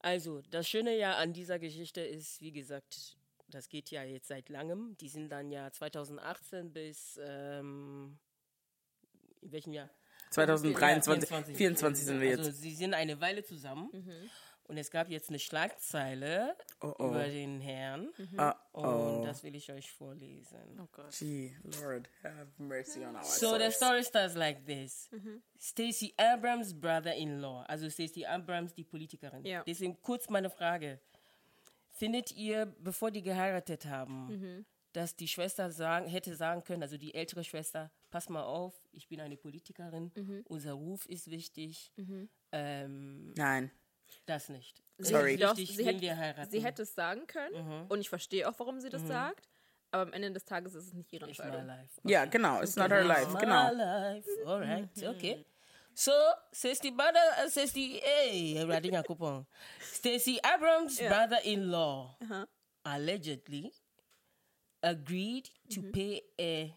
Also, 0.00 0.42
das 0.50 0.68
Schöne 0.68 0.96
ja 0.96 1.16
an 1.16 1.32
dieser 1.32 1.58
Geschichte 1.58 2.00
ist, 2.00 2.40
wie 2.40 2.52
gesagt, 2.52 3.16
das 3.48 3.68
geht 3.68 3.90
ja 3.90 4.02
jetzt 4.02 4.28
seit 4.28 4.48
langem. 4.48 4.96
Die 4.98 5.08
sind 5.08 5.28
dann 5.30 5.50
ja 5.50 5.70
2018 5.70 6.72
bis, 6.72 7.20
ähm, 7.22 8.18
in 9.40 9.52
welchem 9.52 9.72
Jahr? 9.72 9.90
2023, 10.30 11.28
24. 11.28 11.56
24 11.56 12.04
sind 12.04 12.20
wir 12.20 12.30
Also, 12.30 12.44
jetzt. 12.50 12.60
sie 12.62 12.74
sind 12.74 12.94
eine 12.94 13.20
Weile 13.20 13.44
zusammen. 13.44 13.90
Und 14.72 14.78
es 14.78 14.90
gab 14.90 15.10
jetzt 15.10 15.28
eine 15.28 15.38
Schlagzeile 15.38 16.56
Oh, 16.80 16.94
oh. 16.98 17.08
über 17.08 17.24
den 17.28 17.60
Herrn. 17.60 18.08
Ah, 18.38 18.56
Und 18.72 18.84
oh. 18.86 19.22
das 19.22 19.42
will 19.44 19.54
ich 19.54 19.70
euch 19.70 19.92
vorlesen. 19.92 20.80
Oh 20.80 20.88
Gott. 20.90 21.12
Gee, 21.12 21.54
Lord, 21.82 22.08
have 22.24 22.46
mercy 22.56 23.04
on 23.04 23.14
our 23.14 23.22
So 23.22 23.52
the 23.52 23.64
souls. 23.64 23.74
story 23.76 24.02
starts 24.02 24.34
like 24.34 24.64
this. 24.64 25.10
Stacey 25.60 26.14
Abrams 26.16 26.72
brother-in-law, 26.72 27.64
also 27.68 27.90
Stacey 27.90 28.24
Abrams, 28.24 28.72
die 28.72 28.84
Politikerin. 28.84 29.44
Ja. 29.44 29.62
Deswegen 29.64 30.00
kurz 30.00 30.30
meine 30.30 30.48
Frage. 30.48 30.98
Findet 31.90 32.32
ihr, 32.32 32.64
bevor 32.80 33.10
die 33.10 33.20
geheiratet 33.20 33.84
haben, 33.84 34.64
dass 34.94 35.14
die 35.16 35.28
Schwester 35.28 35.70
sagen, 35.70 36.06
hätte 36.08 36.34
sagen 36.34 36.64
können, 36.64 36.82
also 36.82 36.96
die 36.96 37.12
ältere 37.14 37.44
Schwester, 37.44 37.90
pass 38.10 38.30
mal 38.30 38.42
auf, 38.42 38.72
ich 38.92 39.06
bin 39.08 39.20
eine 39.20 39.36
Politikerin, 39.36 40.44
unser 40.48 40.72
Ruf 40.72 41.04
ist 41.04 41.30
wichtig, 41.30 41.92
ähm, 42.52 43.34
Nein. 43.36 43.70
Das 44.26 44.48
nicht. 44.48 44.82
Sorry. 44.98 45.34
ist 45.34 45.42
Doch, 45.42 45.56
wichtig, 45.56 45.76
sie, 45.76 45.84
hätte, 45.84 46.00
wir 46.00 46.16
heiraten. 46.16 46.50
sie 46.50 46.62
hätte 46.62 46.82
es 46.82 46.94
sagen 46.94 47.26
können 47.26 47.86
und 47.88 48.00
ich 48.00 48.08
verstehe 48.08 48.48
auch, 48.48 48.54
warum 48.58 48.80
sie 48.80 48.88
das 48.90 49.06
sagt. 49.06 49.48
Aber 49.90 50.02
am 50.02 50.12
Ende 50.14 50.32
des 50.32 50.44
Tages 50.46 50.74
ist 50.74 50.86
es 50.86 50.92
nicht 50.94 51.12
ihre 51.12 51.28
It's 51.28 51.38
my 51.38 51.44
Entscheidung. 51.44 51.76
Ja, 52.04 52.24
genau. 52.24 52.62
It's 52.62 52.76
not 52.76 52.90
her 52.90 53.04
life. 53.04 53.28
My 53.30 53.40
Genau. 53.40 53.72
life. 53.74 54.26
All 54.46 54.60
right. 54.60 54.88
Okay. 55.04 55.44
So, 55.94 56.12
Stacey 56.52 56.90
brother, 56.90 57.20
uh, 57.44 57.50
Stacey, 57.50 58.00
hey, 58.02 58.64
Radinga 58.64 59.02
Kupong. 59.02 59.44
Stacey 59.80 60.38
Abrams' 60.42 60.98
brother-in-law 60.98 62.16
allegedly 62.86 63.70
agreed 64.82 65.50
to 65.68 65.82
pay 65.82 66.22
a 66.40 66.72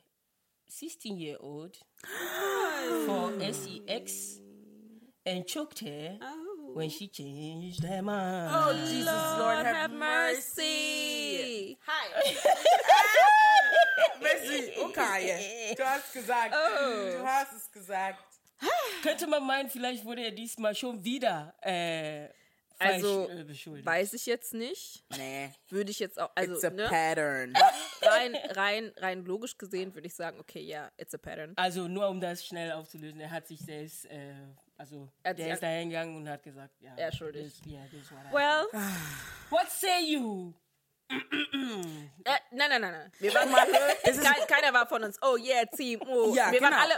16-year-old 0.70 1.78
for 3.06 3.32
sex 3.54 4.42
and 5.26 5.48
choked 5.48 5.80
her 5.80 6.18
when 6.76 6.90
she 6.90 7.08
changed 7.08 7.84
her 7.86 8.02
mind. 8.02 8.52
Oh, 8.52 8.74
Jesus, 8.86 9.40
Lord, 9.40 9.66
have, 9.66 9.92
mercy. 9.92 11.78
Hi. 11.88 12.36
Okay, 14.78 15.74
du 15.76 15.84
hast 15.84 16.14
gesagt. 16.14 16.54
Oh. 16.54 17.18
Du 17.18 17.26
hast 17.26 17.54
es 17.54 17.72
gesagt. 17.72 18.24
Könnte 19.04 19.28
man 19.28 19.46
meinen, 19.46 19.70
vielleicht 19.70 20.06
wurde 20.06 20.24
er 20.24 20.32
diesmal 20.32 20.74
schon 20.74 21.04
wieder 21.04 21.54
äh, 21.62 22.28
falsch 22.78 22.94
Also, 22.96 23.30
äh, 23.30 23.44
beschuldigt. 23.44 23.86
Weiß 23.86 24.14
ich 24.14 24.26
jetzt 24.26 24.54
nicht. 24.54 25.04
Nee, 25.18 25.52
Würde 25.70 25.92
ich 25.92 26.00
jetzt 26.00 26.20
auch, 26.20 26.32
also 26.36 26.54
it's 26.54 26.64
a 26.64 26.70
ne, 26.70 26.88
pattern. 26.88 27.54
rein, 28.02 28.36
rein, 28.52 28.94
rein 28.98 29.26
logisch 29.26 29.58
gesehen 29.58 29.94
würde 29.94 30.08
ich 30.08 30.16
sagen, 30.16 30.40
okay, 30.40 30.62
ja, 30.62 30.90
it's 30.98 31.14
a 31.14 31.18
pattern. 31.18 31.54
Also 31.56 31.88
nur 31.88 32.08
um 32.08 32.22
das 32.22 32.46
schnell 32.46 32.72
aufzulösen, 32.72 33.20
er 33.20 33.32
hat 33.32 33.48
sich 33.48 33.60
selbst, 33.60 34.06
äh, 34.06 34.34
also 34.78 35.10
Er 35.24 35.30
hat 35.32 35.40
der 35.40 35.54
ist 35.54 35.64
da 35.64 35.68
hingegangen 35.68 36.16
und 36.18 36.28
hat 36.30 36.44
gesagt, 36.44 36.74
ja. 36.82 36.94
Er 36.96 37.10
ist 37.10 37.18
schuldig. 37.18 37.54
this- 37.54 37.72
yeah, 37.72 37.86
this 37.92 38.02
is 38.04 38.12
what 38.12 38.20
I- 38.30 38.34
Well, 38.34 38.68
What 39.50 39.70
say 39.72 40.04
you? 40.06 40.54
äh, 41.10 41.18
nein, 42.52 42.70
nein, 42.70 42.82
nein, 42.82 42.92
nein. 42.92 43.12
Wir 43.20 43.34
waren 43.34 43.52
mal, 43.52 43.66
kein, 44.04 44.48
keiner 44.48 44.74
war 44.74 44.88
von 44.88 45.04
uns, 45.04 45.18
oh 45.22 45.38
yeah, 45.38 45.66
Team, 45.66 46.02
oh. 46.08 46.34
Ja, 46.36 46.52
wir 46.52 46.60
genau. 46.60 46.72
waren 46.72 46.80
alle, 46.82 46.96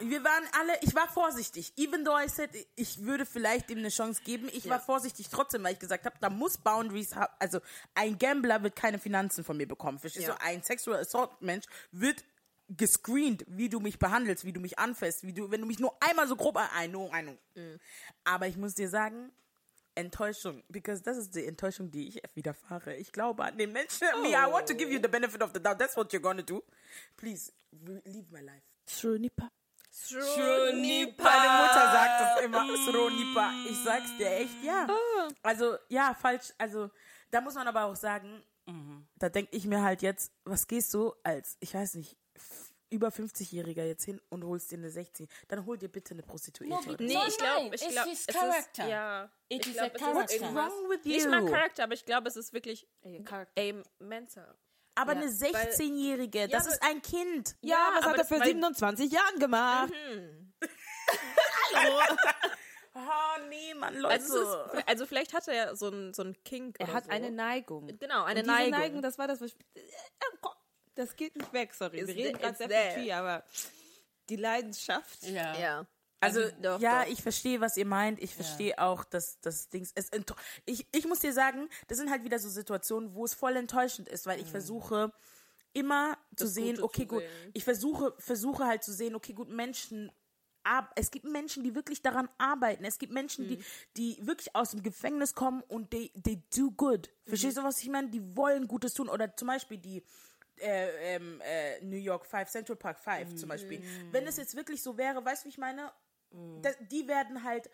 mm, 0.00 0.10
Wir 0.10 0.24
waren 0.24 0.44
alle, 0.58 0.78
ich 0.80 0.94
war 0.94 1.08
vorsichtig. 1.08 1.72
Even 1.76 2.04
though 2.04 2.18
I 2.18 2.26
said, 2.28 2.50
ich 2.74 3.02
würde 3.04 3.26
vielleicht 3.26 3.70
ihm 3.70 3.78
eine 3.78 3.90
Chance 3.90 4.22
geben, 4.24 4.48
ich 4.52 4.68
war 4.68 4.80
vorsichtig 4.80 5.28
trotzdem, 5.28 5.62
weil 5.62 5.74
ich 5.74 5.78
gesagt 5.78 6.06
habe, 6.06 6.16
da 6.20 6.30
muss 6.30 6.56
Boundaries 6.56 7.14
haben. 7.14 7.32
Also 7.38 7.60
ein 7.94 8.18
Gambler 8.18 8.62
wird 8.62 8.74
keine 8.76 8.98
Finanzen 8.98 9.44
von 9.44 9.56
mir 9.58 9.68
bekommen. 9.68 9.98
Verstehst 9.98 10.26
Ja. 10.28 10.34
du? 10.36 10.40
Ein 10.42 10.62
Sexual 10.62 10.98
Assault 11.00 11.30
Mensch 11.42 11.66
wird 11.92 12.24
gescreent, 12.76 13.44
wie 13.48 13.68
du 13.68 13.80
mich 13.80 13.98
behandelst, 13.98 14.44
wie 14.44 14.52
du 14.52 14.60
mich 14.60 14.78
anfasst, 14.78 15.24
wie 15.24 15.32
du, 15.32 15.50
wenn 15.50 15.60
du 15.60 15.66
mich 15.66 15.78
nur 15.78 15.96
einmal 16.00 16.26
so 16.28 16.36
grob, 16.36 16.56
I 16.56 16.88
know, 16.88 17.10
I 17.14 17.22
know. 17.22 17.36
Mhm. 17.54 17.80
Aber 18.24 18.46
ich 18.46 18.56
muss 18.56 18.74
dir 18.74 18.88
sagen, 18.88 19.32
Enttäuschung, 19.94 20.62
because 20.68 21.02
das 21.02 21.16
ist 21.16 21.34
die 21.34 21.44
Enttäuschung, 21.44 21.90
die 21.90 22.08
ich 22.08 22.22
widerfahre. 22.34 22.94
Ich 22.96 23.12
glaube 23.12 23.44
an 23.44 23.58
den 23.58 23.72
Menschen. 23.72 24.06
Me, 24.22 24.30
I 24.30 24.50
want 24.50 24.68
to 24.68 24.74
give 24.74 24.90
you 24.90 25.00
the 25.02 25.08
benefit 25.08 25.42
of 25.42 25.50
the 25.52 25.60
doubt. 25.60 25.78
That's 25.78 25.96
what 25.96 26.12
you're 26.12 26.20
gonna 26.20 26.42
do. 26.42 26.62
Please, 27.16 27.52
leave 27.72 28.30
my 28.30 28.40
life. 28.40 28.62
Schrönipa. 28.88 29.50
Schrönipa. 29.92 31.24
Meine 31.24 31.62
Mutter 31.62 31.92
sagt 31.92 32.20
das 32.20 32.44
immer, 32.44 32.76
Sronipa. 32.76 33.52
Ich 33.68 33.76
sag's 33.84 34.16
dir 34.16 34.30
echt, 34.30 34.62
ja. 34.62 34.86
Ah. 34.88 35.28
Also, 35.42 35.76
ja, 35.88 36.14
falsch. 36.14 36.52
Also, 36.56 36.90
da 37.30 37.40
muss 37.40 37.54
man 37.54 37.66
aber 37.66 37.84
auch 37.84 37.96
sagen, 37.96 38.42
da 39.16 39.28
denke 39.28 39.56
ich 39.56 39.66
mir 39.66 39.82
halt 39.82 40.00
jetzt, 40.02 40.32
was 40.44 40.68
gehst 40.68 40.94
du 40.94 41.12
als, 41.24 41.56
ich 41.58 41.74
weiß 41.74 41.94
nicht, 41.94 42.16
über 42.92 43.08
50-Jähriger 43.08 43.84
jetzt 43.84 44.04
hin 44.04 44.20
und 44.30 44.42
holst 44.44 44.70
dir 44.72 44.78
eine 44.78 44.90
16? 44.90 45.28
Dann 45.48 45.64
hol 45.64 45.78
dir 45.78 45.88
bitte 45.88 46.12
eine 46.14 46.22
Prostituierte. 46.24 46.90
No, 46.90 46.96
nee, 46.98 47.14
Nein, 47.14 47.28
ich 47.28 47.38
glaube, 47.38 47.74
ich 47.74 47.82
it's 47.82 47.92
glaube, 47.92 48.10
es 48.10 48.20
ist, 48.20 48.32
character. 48.34 48.88
ja, 48.88 49.30
It 49.48 49.66
ich 49.66 49.72
glaube, 49.72 49.92
a 49.92 49.94
es 49.94 50.00
character. 50.02 50.34
ist 50.34 50.42
wrong 50.42 50.90
with 50.90 51.04
nicht 51.04 51.28
mal 51.28 51.40
you? 51.42 51.46
Charakter, 51.52 51.84
aber 51.84 51.94
ich 51.94 52.04
glaube, 52.04 52.28
es 52.28 52.36
ist 52.36 52.52
wirklich 52.52 52.88
Charakter. 53.24 53.62
a 53.62 53.82
mental. 54.02 54.54
aber 54.96 55.12
Ja, 55.14 55.18
eine 55.20 55.28
weil- 55.30 55.52
16-Jährige, 55.72 56.48
das 56.48 56.64
aber- 56.66 56.74
ist 56.74 56.82
ein 56.82 57.00
Kind. 57.00 57.56
Ja, 57.62 57.70
Ja, 57.76 57.90
was 57.94 58.02
aber 58.02 58.10
hat 58.12 58.18
er 58.18 58.24
für 58.24 58.40
weil- 58.40 58.46
27 58.48 59.12
Jahren 59.12 59.38
gemacht? 59.38 59.92
Oh, 62.92 63.46
nee, 63.48 63.72
Mann, 63.74 63.94
Leute. 63.94 64.14
Also, 64.14 64.42
ist, 64.42 64.88
also 64.88 65.06
vielleicht 65.06 65.32
hat 65.32 65.46
er 65.46 65.54
ja 65.54 65.76
so 65.76 65.88
ein, 65.90 66.12
so 66.12 66.22
ein 66.24 66.36
Kink 66.44 66.74
Er 66.80 66.86
oder 66.86 66.94
hat 66.94 67.04
so. 67.04 67.10
eine 67.10 67.30
Neigung. 67.30 67.86
Genau, 67.98 68.24
eine 68.24 68.40
Und 68.40 68.46
diese 68.46 68.56
Neigung. 68.56 68.70
Neigung, 68.80 69.02
das 69.02 69.16
war 69.16 69.28
das, 69.28 69.40
was 69.40 69.50
ich, 69.52 69.56
das 71.00 71.16
geht 71.16 71.34
nicht 71.36 71.52
weg, 71.52 71.74
sorry. 71.74 71.98
It's 72.00 72.08
Wir 72.08 72.16
reden 72.16 72.38
gerade 72.38 72.56
sehr 72.56 72.68
there. 72.68 73.00
viel 73.00 73.12
aber 73.12 73.44
die 74.28 74.36
Leidenschaft. 74.36 75.22
Ja. 75.24 75.56
Ja. 75.58 75.86
Also, 76.22 76.42
Doch, 76.60 76.78
ja, 76.80 77.04
doch. 77.04 77.10
ich 77.10 77.22
verstehe, 77.22 77.60
was 77.62 77.76
ihr 77.78 77.86
meint. 77.86 78.22
Ich 78.22 78.34
verstehe 78.34 78.78
auch, 78.78 79.04
dass 79.04 79.40
das 79.40 79.70
Dings. 79.70 79.90
Es 79.94 80.12
enttäu- 80.12 80.36
ich, 80.66 80.86
ich 80.94 81.06
muss 81.06 81.20
dir 81.20 81.32
sagen, 81.32 81.68
das 81.88 81.96
sind 81.96 82.10
halt 82.10 82.24
wieder 82.24 82.38
so 82.38 82.48
Situationen, 82.50 83.14
wo 83.14 83.24
es 83.24 83.32
voll 83.32 83.56
enttäuschend 83.56 84.06
ist, 84.08 84.26
weil 84.26 84.38
ich 84.38 84.46
versuche 84.48 85.12
immer 85.72 86.18
zu 86.36 86.44
Das 86.44 86.54
sehen, 86.54 86.72
Gute 86.76 86.84
okay, 86.84 87.02
zu 87.02 87.06
gut. 87.08 87.20
sehen. 87.22 87.50
Ich 87.54 87.64
versuche, 87.64 88.14
versuche 88.18 88.66
halt 88.66 88.84
zu 88.84 88.92
sehen, 88.92 89.14
okay, 89.14 89.32
gut, 89.32 89.48
Menschen. 89.48 90.12
ab- 90.62 90.92
Es 90.94 91.10
gibt 91.10 91.24
Menschen, 91.24 91.64
die 91.64 91.74
wirklich 91.74 92.02
daran 92.02 92.28
arbeiten. 92.36 92.84
Es 92.84 92.98
gibt 92.98 93.14
Menschen, 93.14 93.48
die, 93.48 93.64
die 93.96 94.18
wirklich 94.26 94.54
aus 94.54 94.72
dem 94.72 94.82
Gefängnis 94.82 95.34
kommen 95.34 95.62
und 95.68 95.90
they, 95.90 96.12
they 96.22 96.42
do 96.54 96.70
good. 96.70 97.08
Verstehst 97.24 97.56
du, 97.56 97.62
was 97.64 97.80
ich 97.82 97.88
meine? 97.88 98.10
Die 98.10 98.36
wollen 98.36 98.68
Gutes 98.68 98.92
tun. 98.92 99.08
Oder 99.08 99.34
zum 99.36 99.48
Beispiel 99.48 99.78
die 99.78 100.02
äh, 100.60 101.14
ähm, 101.16 101.40
äh, 101.44 101.80
New 101.84 101.96
York 101.96 102.26
5, 102.26 102.48
Central 102.48 102.76
Park 102.76 102.98
5 103.00 103.34
zum 103.36 103.48
Beispiel. 103.48 103.82
Wenn 104.12 104.26
es 104.26 104.36
jetzt 104.36 104.54
wirklich 104.56 104.82
so 104.82 104.96
wäre, 104.96 105.24
weißt 105.24 105.42
du, 105.42 105.46
wie 105.46 105.50
ich 105.50 105.58
meine? 105.58 105.92
Da, 106.62 106.70
die 106.80 107.08
werden 107.08 107.42
halt 107.42 107.68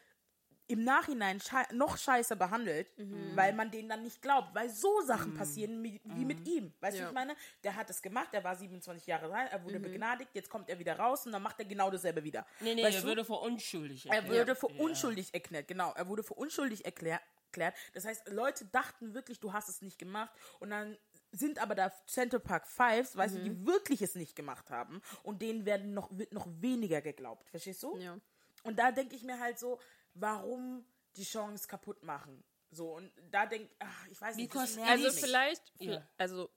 im 0.68 0.82
Nachhinein 0.82 1.38
schei 1.40 1.62
noch 1.72 1.96
scheiße 1.96 2.34
behandelt, 2.34 2.90
weil 3.36 3.52
man 3.52 3.70
denen 3.70 3.88
dann 3.88 4.02
nicht 4.02 4.20
glaubt, 4.20 4.52
weil 4.52 4.68
so 4.68 5.00
Sachen 5.02 5.34
passieren 5.34 5.80
wie, 5.84 6.00
wie 6.02 6.24
mit 6.24 6.48
ihm. 6.48 6.72
Weißt 6.80 6.96
du, 6.96 7.00
Ja. 7.02 7.06
wie 7.06 7.10
ich 7.10 7.14
meine? 7.14 7.36
Der 7.62 7.76
hat 7.76 7.88
es 7.88 8.02
gemacht, 8.02 8.30
er 8.32 8.42
war 8.42 8.56
27 8.56 9.06
Jahre 9.06 9.32
alt, 9.32 9.52
er 9.52 9.62
wurde 9.62 9.78
begnadigt, 9.78 10.30
jetzt 10.34 10.50
kommt 10.50 10.68
er 10.68 10.78
wieder 10.80 10.98
raus 10.98 11.24
und 11.24 11.30
dann 11.32 11.42
macht 11.42 11.60
er 11.60 11.66
genau 11.66 11.88
dasselbe 11.90 12.24
wieder. 12.24 12.44
Nee, 12.60 12.74
nee, 12.74 12.82
weißt 12.82 12.96
er 12.96 13.02
du? 13.02 13.06
würde 13.08 13.24
für 13.24 13.34
unschuldig 13.34 14.06
Er 14.06 14.14
erklärt. 14.16 14.40
wurde 14.48 14.56
für 14.56 14.66
unschuldig 14.66 15.32
erklärt, 15.34 15.68
genau. 15.68 15.92
Er 15.94 16.08
wurde 16.08 16.24
für 16.24 16.34
unschuldig 16.34 16.84
erklär, 16.84 17.20
erklärt. 17.52 17.76
Das 17.94 18.04
heißt, 18.04 18.28
Leute 18.30 18.64
dachten 18.64 19.14
wirklich, 19.14 19.38
du 19.38 19.52
hast 19.52 19.68
es 19.68 19.82
nicht 19.82 19.98
gemacht. 20.00 20.32
Und 20.58 20.70
dann 20.70 20.98
sind 21.38 21.58
aber 21.58 21.74
da 21.74 21.92
Central 22.06 22.40
Park 22.40 22.66
Fives, 22.66 23.16
weißt 23.16 23.36
du, 23.36 23.42
die 23.42 23.66
wirklich 23.66 24.02
es 24.02 24.14
nicht 24.14 24.34
gemacht 24.36 24.70
haben. 24.70 25.00
Und 25.22 25.42
denen 25.42 25.64
werden 25.66 25.94
noch, 25.94 26.08
wird 26.16 26.32
noch 26.32 26.46
weniger 26.48 27.00
geglaubt. 27.02 27.48
Verstehst 27.50 27.82
du? 27.82 27.96
Ja. 27.98 28.18
Und 28.64 28.78
da 28.78 28.90
denke 28.92 29.14
ich 29.14 29.22
mir 29.22 29.38
halt 29.38 29.58
so, 29.58 29.78
warum 30.14 30.84
die 31.16 31.24
Chance 31.24 31.68
kaputt 31.68 32.02
machen? 32.02 32.42
So, 32.70 32.94
und 32.96 33.12
da 33.30 33.46
denke 33.46 33.70
ich, 34.10 34.20
weiß 34.20 34.36
nicht, 34.36 34.50
Because- 34.50 34.80
Also 34.82 35.10
vielleicht, 35.12 35.62
Ja. 35.78 36.06
also 36.18 36.50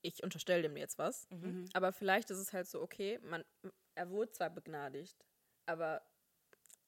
ich 0.00 0.22
unterstelle 0.22 0.62
dem 0.62 0.76
jetzt 0.76 0.98
was, 0.98 1.28
aber 1.74 1.92
vielleicht 1.92 2.30
ist 2.30 2.38
es 2.38 2.52
halt 2.52 2.66
so, 2.66 2.80
okay, 2.80 3.18
man, 3.22 3.44
er 3.94 4.08
wurde 4.10 4.32
zwar 4.32 4.48
begnadigt, 4.50 5.22
aber 5.66 6.00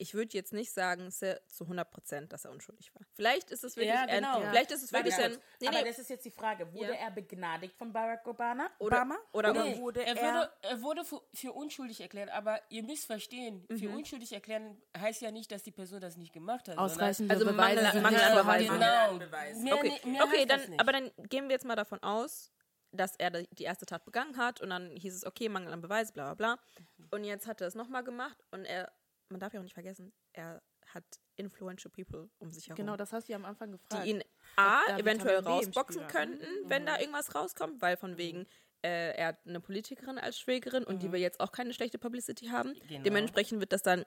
ich 0.03 0.15
würde 0.15 0.31
jetzt 0.37 0.53
nicht 0.53 0.73
sagen 0.73 1.11
zu 1.11 1.65
100 1.65 1.91
Prozent, 1.91 2.33
dass 2.33 2.45
er 2.45 2.51
unschuldig 2.51 2.93
war. 2.95 3.03
Vielleicht 3.15 3.51
ist 3.51 3.63
es 3.63 3.77
wirklich, 3.77 3.95
Ja, 3.95 4.03
ein, 4.03 4.09
genau. 4.23 4.41
vielleicht 4.41 4.71
ist 4.73 4.83
es 4.83 4.93
wirklich 4.93 5.15
kurz. 5.15 5.27
ein, 5.37 5.39
nee, 5.61 5.69
aber 5.69 5.79
nee, 5.79 5.89
das 5.89 5.99
ist 6.01 6.11
jetzt 6.11 6.25
die 6.25 6.31
Frage, 6.31 6.73
wurde 6.73 6.89
Ja. 6.93 6.95
er 6.95 7.11
begnadigt 7.13 7.75
von 7.77 7.93
Barack 7.93 8.27
Obama? 8.27 8.69
Oder- 8.81 8.97
Obama? 8.99 9.17
oder- 9.33 9.51
oder 9.51 9.65
Nee, 9.65 9.79
wurde 9.79 10.05
er, 10.05 10.17
er, 10.17 10.35
wurde, 10.35 10.51
er 10.63 10.83
wurde 10.83 11.05
für, 11.05 11.23
für 11.33 11.53
unschuldig 11.53 12.01
erklärt, 12.01 12.31
aber 12.31 12.61
ihr 12.69 12.83
müsst 12.83 13.07
verstehen, 13.07 13.65
für 13.69 13.89
Mhm. 13.89 13.97
unschuldig 13.99 14.33
erklären 14.33 14.81
heißt 14.99 15.23
ja 15.23 15.31
nicht, 15.31 15.51
dass 15.53 15.63
die 15.63 15.73
Person 15.73 16.01
das 16.01 16.17
nicht 16.17 16.33
gemacht 16.33 16.69
hat. 16.69 16.77
Ausreichende 16.79 17.33
Also 17.33 17.47
Beweise 17.47 17.83
Mangel- 18.01 18.21
an. 18.21 18.35
Beweisen. 18.35 18.73
Genau. 18.75 19.09
an 19.11 19.19
Beweisen. 19.19 19.63
Mehr, 19.65 19.75
okay, 19.77 20.01
ni- 20.05 20.11
mehr 20.11 20.25
okay 20.25 20.47
dann, 20.47 20.61
aber 20.79 20.93
dann 20.93 21.11
gehen 21.29 21.45
wir 21.45 21.53
jetzt 21.53 21.65
mal 21.65 21.77
davon 21.77 22.03
aus, 22.03 22.51
dass 22.95 23.17
er 23.17 23.31
die 23.31 23.49
die 23.53 23.63
erste 23.65 23.87
Tat 23.87 24.05
begangen 24.05 24.37
hat 24.37 24.61
und 24.61 24.69
dann 24.69 24.95
hieß 24.97 25.15
es, 25.15 25.25
okay, 25.25 25.49
Mangel 25.49 25.73
an 25.73 25.81
Beweis, 25.81 26.13
bla 26.13 26.35
bla 26.35 26.57
bla. 26.57 27.09
Und 27.11 27.25
jetzt 27.25 27.47
hat 27.47 27.61
er 27.63 27.67
es 27.69 27.75
nochmal 27.75 28.05
gemacht 28.05 28.37
und 28.51 28.65
er, 28.67 28.93
man 29.33 29.41
darf 29.41 29.53
ja 29.53 29.61
auch 29.61 29.65
nicht 29.65 29.75
vergessen, 29.75 30.13
er 30.33 30.63
hat 30.87 31.05
influential 31.37 31.91
people 31.91 32.31
um 32.39 32.53
sich 32.53 32.69
herum. 32.69 32.77
Genau, 32.77 32.97
das 32.97 33.13
hast 33.13 33.29
du 33.29 33.33
ja 33.33 33.37
am 33.37 33.45
Anfang 33.45 33.73
gefragt. 33.73 34.05
die 34.05 34.11
ihn 34.11 34.23
A, 34.57 34.81
da 34.87 34.99
eventuell 34.99 35.39
rausboxen 35.39 36.07
könnten, 36.09 36.47
wenn 36.67 36.87
da 36.87 36.99
irgendwas 36.99 37.35
rauskommt, 37.35 37.81
weil 37.81 37.97
von 37.97 38.19
wegen, 38.19 38.47
äh, 38.83 39.17
er 39.17 39.29
hat 39.29 39.39
eine 39.47 39.61
Politikerin 39.61 40.19
als 40.19 40.39
Schwägerin 40.39 40.85
und 40.85 41.03
die 41.03 41.13
will 41.13 41.21
jetzt 41.21 41.41
auch 41.41 41.53
keine 41.53 41.73
schlechte 41.73 41.99
Publicity 41.99 42.47
haben. 42.47 42.75
Genau. 42.89 43.03
Dementsprechend 43.03 43.61
wird 43.61 43.73
das 43.73 43.83
dann 43.83 44.05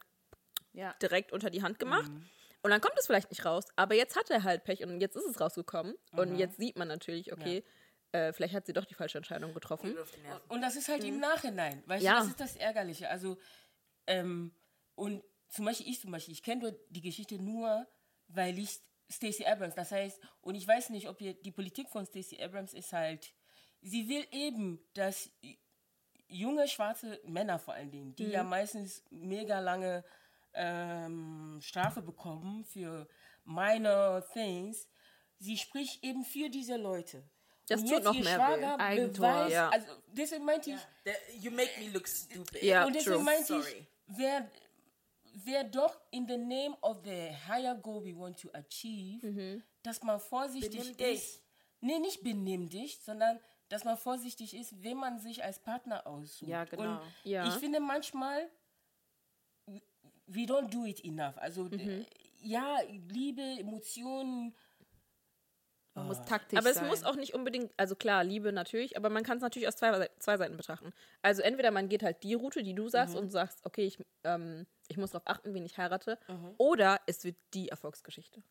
ja. 0.73 0.93
direkt 1.01 1.31
unter 1.31 1.49
die 1.49 1.63
Hand 1.63 1.79
gemacht. 1.79 2.11
Und 2.61 2.71
dann 2.71 2.81
kommt 2.81 2.95
es 2.97 3.05
vielleicht 3.05 3.29
nicht 3.29 3.45
raus, 3.45 3.65
aber 3.75 3.93
jetzt 3.93 4.15
hat 4.15 4.29
er 4.31 4.43
halt 4.43 4.63
Pech 4.63 4.83
und 4.83 4.99
jetzt 4.99 5.15
ist 5.15 5.25
es 5.25 5.39
rausgekommen. 5.39 5.95
Und 6.11 6.35
jetzt 6.35 6.57
sieht 6.57 6.77
man 6.77 6.87
natürlich, 6.87 7.31
okay, 7.31 7.63
äh, 8.11 8.33
vielleicht 8.33 8.53
hat 8.53 8.65
sie 8.65 8.73
doch 8.73 8.85
die 8.85 8.95
falsche 8.95 9.17
Entscheidung 9.17 9.53
getroffen. 9.53 9.95
Und 10.47 10.61
das 10.61 10.75
ist 10.75 10.87
halt 10.87 11.03
im 11.03 11.19
Nachhinein. 11.19 11.83
Weißt 11.85 12.03
Ja. 12.03 12.13
du, 12.13 12.19
das 12.19 12.27
ist 12.29 12.39
das 12.39 12.55
Ärgerliche. 12.55 13.09
Also, 13.09 13.37
ähm, 14.07 14.51
und 14.95 15.23
zum 15.49 15.65
Beispiel, 15.65 15.87
ich 15.89 15.99
zum 16.01 16.11
Beispiel, 16.11 16.33
ich 16.33 16.43
kenne 16.43 16.77
die 16.89 17.01
Geschichte 17.01 17.35
nur, 17.41 17.87
weil 18.27 18.57
ich 18.59 18.79
Stacey 19.09 19.45
Abrams, 19.45 19.75
das 19.75 19.91
heißt, 19.91 20.19
und 20.41 20.55
ich 20.55 20.67
weiß 20.67 20.89
nicht, 20.89 21.07
ob 21.07 21.21
ihr, 21.21 21.33
die 21.33 21.51
Politik 21.51 21.89
von 21.89 22.05
Stacey 22.05 22.41
Abrams 22.41 22.73
ist 22.73 22.91
halt, 22.91 23.33
sie 23.81 24.09
will 24.09 24.25
eben, 24.31 24.79
dass 24.93 25.29
junge 26.27 26.67
schwarze 26.67 27.19
Männer 27.25 27.59
vor 27.59 27.75
allen 27.75 27.91
Dingen, 27.91 28.15
die 28.15 28.25
ja 28.25 28.43
meistens 28.43 29.03
mega 29.11 29.59
lange 29.59 30.03
ähm, 30.53 31.59
Strafe 31.61 32.01
bekommen 32.01 32.65
für 32.65 33.07
minor 33.43 34.25
things, 34.33 34.89
sie 35.37 35.57
spricht 35.57 36.03
eben 36.03 36.23
für 36.25 36.49
diese 36.49 36.77
Leute. 36.77 37.23
Das 37.67 37.81
Und 37.81 37.87
tut 37.87 37.97
jetzt 37.97 38.05
noch 38.05 38.15
ihr 38.15 38.23
mehr 38.23 38.35
Schwager 38.35 38.77
weh. 38.77 38.81
Eigentor, 38.81 39.27
beweist, 39.27 39.51
ja. 39.53 39.69
also 39.69 39.87
deswegen 40.07 40.45
meinte 40.45 40.71
ich, 40.71 40.77
The- 41.03 41.37
You 41.39 41.51
make 41.51 41.71
me 41.79 41.89
look 41.91 42.07
stupid. 42.07 42.63
Ja, 42.63 42.85
und 42.85 42.93
deswegen 42.95 43.15
true. 43.17 43.23
meinte 43.23 43.45
Sorry. 43.45 43.71
ich, 43.79 43.87
wer, 44.17 44.49
wer 45.43 45.63
doch 45.65 45.99
in 46.11 46.27
the 46.27 46.37
name 46.37 46.75
of 46.81 47.03
the 47.03 47.29
higher 47.47 47.75
goal 47.75 48.03
we 48.03 48.15
want 48.17 48.39
to 48.39 48.49
achieve, 48.53 49.25
Mhm. 49.25 49.63
dass 49.83 50.01
man 50.01 50.19
vorsichtig 50.19 50.79
Benimm 50.79 50.97
dich. 50.97 51.13
ist. 51.19 51.43
Nee, 51.81 51.99
nicht 51.99 52.23
benimm 52.23 52.69
dich, 52.69 52.99
sondern 52.99 53.39
dass 53.69 53.83
man 53.83 53.97
vorsichtig 53.97 54.53
ist, 54.55 54.81
wenn 54.83 54.97
man 54.97 55.19
sich 55.19 55.43
als 55.43 55.59
Partner 55.59 56.05
aussucht. 56.07 56.49
Ja, 56.49 56.63
genau. 56.65 57.01
Und 57.01 57.01
Ja. 57.23 57.47
ich 57.47 57.53
finde 57.55 57.79
manchmal, 57.79 58.49
we 60.27 60.41
don't 60.45 60.69
do 60.69 60.85
it 60.85 61.03
enough. 61.03 61.37
Also, 61.37 61.63
Mhm. 61.65 62.05
ja, 62.39 62.79
Liebe, 63.09 63.41
Emotionen, 63.59 64.55
Man 65.95 66.07
muss 66.07 66.21
taktisch 66.25 66.59
Aber 66.59 66.69
es 66.69 66.75
sein. 66.75 66.87
muss 66.87 67.03
auch 67.03 67.15
nicht 67.15 67.33
unbedingt, 67.33 67.71
also 67.77 67.95
klar, 67.95 68.23
Liebe 68.23 68.51
natürlich, 68.51 68.97
aber 68.97 69.09
man 69.09 69.23
kann 69.23 69.37
es 69.37 69.43
natürlich 69.43 69.67
aus 69.67 69.77
zwei, 69.77 70.09
zwei 70.19 70.35
Seiten 70.37 70.57
betrachten. 70.57 70.91
Also 71.21 71.41
entweder 71.41 71.71
man 71.71 71.87
geht 71.87 72.03
halt 72.03 72.21
die 72.23 72.33
Route, 72.33 72.63
die 72.63 72.73
du 72.75 72.89
sagst 72.89 73.15
und 73.15 73.31
sagst, 73.31 73.65
okay, 73.65 73.85
ich, 73.85 73.97
ähm, 74.23 74.67
ich 74.89 74.97
muss 74.97 75.11
darauf 75.11 75.27
achten, 75.27 75.53
wen 75.53 75.65
ich 75.65 75.77
heirate, 75.77 76.19
oder 76.57 76.99
es 77.07 77.23
wird 77.23 77.37
die 77.53 77.69
Erfolgsgeschichte. 77.69 78.43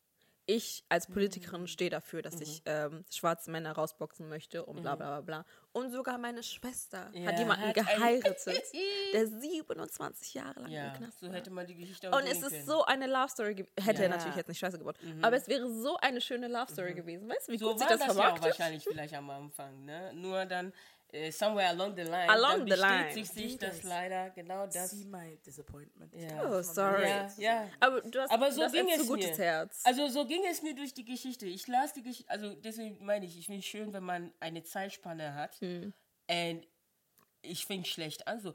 Ich 0.47 0.83
als 0.89 1.07
Politikerin 1.07 1.67
stehe 1.67 1.89
dafür, 1.89 2.21
dass 2.21 2.39
ich 2.39 2.61
ähm, 2.65 3.03
schwarze 3.11 3.49
Männer 3.49 3.71
rausboxen 3.71 4.29
möchte 4.29 4.63
und 4.63 4.81
bla 4.83 4.95
bla 4.95 5.07
bla 5.19 5.21
bla. 5.21 5.45
Und 5.71 5.89
sogar 5.91 6.19
meine 6.19 6.43
Schwester 6.43 7.09
Ja, 7.13 7.27
hat 7.31 7.39
jemanden 7.39 7.65
hat 7.65 7.73
geheiratet, 7.73 8.45
der 9.13 9.27
27 9.27 10.35
Jahre 10.35 10.59
lang 10.61 10.71
Ja, 10.71 10.87
im 10.87 10.93
Knast 10.93 11.19
so 11.19 11.27
war. 11.27 11.33
hätte 11.35 11.49
man 11.49 11.65
die 11.65 11.75
Geschichte 11.75 12.11
auch 12.13 12.17
Und 12.19 12.27
es 12.27 12.43
ist 12.43 12.49
können. 12.51 12.65
so 12.67 12.85
eine 12.85 13.07
Love 13.07 13.29
Story 13.29 13.65
hätte 13.79 14.03
er 14.03 14.09
Ja. 14.09 14.15
natürlich 14.15 14.35
jetzt 14.35 14.47
nicht 14.47 14.59
scheiße 14.59 14.77
gebaut, 14.77 14.97
aber 15.23 15.35
es 15.35 15.47
wäre 15.47 15.67
so 15.67 15.97
eine 15.97 16.21
schöne 16.21 16.47
Love 16.47 16.71
Story 16.71 16.93
gewesen. 16.93 17.27
Weißt 17.27 17.47
du, 17.47 17.51
wie 17.53 17.57
So 17.57 17.69
gut 17.71 17.79
sie 17.79 17.85
war 17.85 17.89
das 17.89 17.99
das, 18.01 18.15
ja 18.17 18.33
auch 18.33 18.39
vermarktet? 18.39 18.43
wahrscheinlich 18.43 18.83
vielleicht 18.85 19.15
am 19.15 19.29
Anfang, 19.31 19.83
ne? 19.85 20.13
Nur 20.13 20.45
dann 20.45 20.73
äh, 21.11 21.31
somewhere 21.31 21.69
along 21.69 21.95
the 21.95 22.03
line, 22.03 22.29
Along 22.29 22.65
the 22.67 22.75
line. 22.75 23.25
sich 23.25 23.57
das 23.57 23.75
guys 23.75 23.83
leider 23.83 24.29
genau 24.31 24.65
das. 24.65 24.91
See 24.91 25.05
my 25.05 25.37
disappointment. 25.45 26.13
Ja. 26.13 26.43
Oh, 26.49 26.61
sorry. 26.61 27.07
Ja, 27.07 27.29
ja. 27.37 27.69
Aber 27.79 28.01
du 28.01 28.19
hast 28.21 28.31
Aber 28.31 28.51
so 28.51 28.61
das 28.61 28.71
ging 28.71 28.87
ein 28.89 28.95
zu 28.95 29.01
es 29.03 29.07
gutes 29.07 29.37
mir. 29.37 29.45
Herz. 29.45 29.81
Also 29.85 30.07
so 30.07 30.25
ging 30.25 30.43
es 30.49 30.61
mir 30.61 30.75
durch 30.75 30.93
die 30.93 31.05
Geschichte. 31.05 31.45
Ich 31.45 31.67
las 31.67 31.93
die 31.93 32.03
Geschichte, 32.03 32.29
also 32.29 32.53
deswegen 32.55 33.03
meine 33.05 33.25
ich, 33.25 33.37
ich 33.37 33.45
finde 33.45 33.59
es 33.59 33.65
schön, 33.65 33.93
wenn 33.93 34.03
man 34.03 34.33
eine 34.39 34.63
Zeitspanne 34.63 35.33
hat. 35.35 35.55
Hm. 35.61 35.93
Und 36.29 36.67
ich 37.41 37.65
fing 37.65 37.83
schlecht 37.85 38.27
an, 38.27 38.39
so. 38.39 38.53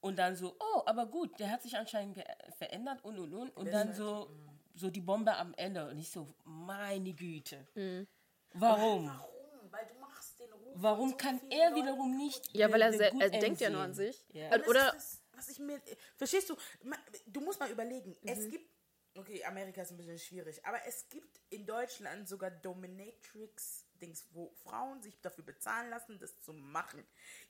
Und 0.00 0.18
dann 0.18 0.34
so, 0.36 0.56
oh, 0.58 0.82
aber 0.86 1.06
gut, 1.06 1.38
der 1.38 1.50
hat 1.50 1.62
sich 1.62 1.76
anscheinend 1.76 2.18
verändert 2.56 3.04
und 3.04 3.18
und 3.18 3.34
und. 3.34 3.50
Und 3.56 3.72
dann 3.72 3.92
so, 3.94 4.30
so 4.74 4.90
die 4.90 5.00
Bombe 5.00 5.34
am 5.36 5.54
Ende. 5.54 5.88
Und 5.88 5.98
ich 5.98 6.10
so, 6.10 6.26
meine 6.44 7.12
Güte. 7.12 7.66
Hm. 7.74 8.06
Warum? 8.54 9.06
Warum? 9.06 9.70
Weil 9.70 9.86
du 9.86 9.98
machst 10.00 10.38
den 10.40 10.52
Ruf. 10.52 10.61
Warum 10.74 11.16
kann 11.16 11.40
er 11.50 11.74
wiederum 11.74 12.16
nicht. 12.16 12.54
ja, 12.54 12.70
weil 12.72 12.82
er, 12.82 12.92
er 13.00 13.30
denkt 13.30 13.60
ja 13.60 13.70
nur 13.70 13.80
an 13.80 13.94
sich. 13.94 14.24
Ja. 14.32 14.50
Das 14.56 14.66
oder 14.66 14.92
das, 14.92 15.20
was 15.32 15.48
ich 15.48 15.58
mir. 15.58 15.80
Verstehst 16.16 16.50
du? 16.50 16.56
Du 17.26 17.40
musst 17.40 17.60
mal 17.60 17.70
überlegen. 17.70 18.16
Mhm. 18.22 18.28
Es 18.28 18.48
gibt. 18.50 18.70
Okay, 19.14 19.44
Amerika 19.44 19.82
ist 19.82 19.90
ein 19.90 19.98
bisschen 19.98 20.18
schwierig, 20.18 20.64
aber 20.64 20.78
es 20.86 21.06
gibt 21.10 21.38
in 21.50 21.66
Deutschland 21.66 22.26
sogar 22.26 22.50
Dominatrix-Dings, 24.02 24.26
wo 24.32 24.50
Frauen 24.64 25.00
sich 25.02 25.20
dafür 25.20 25.44
bezahlen 25.44 25.90
lassen, 25.90 26.18
das 26.18 26.38
zu 26.40 26.52
machen. 26.52 27.04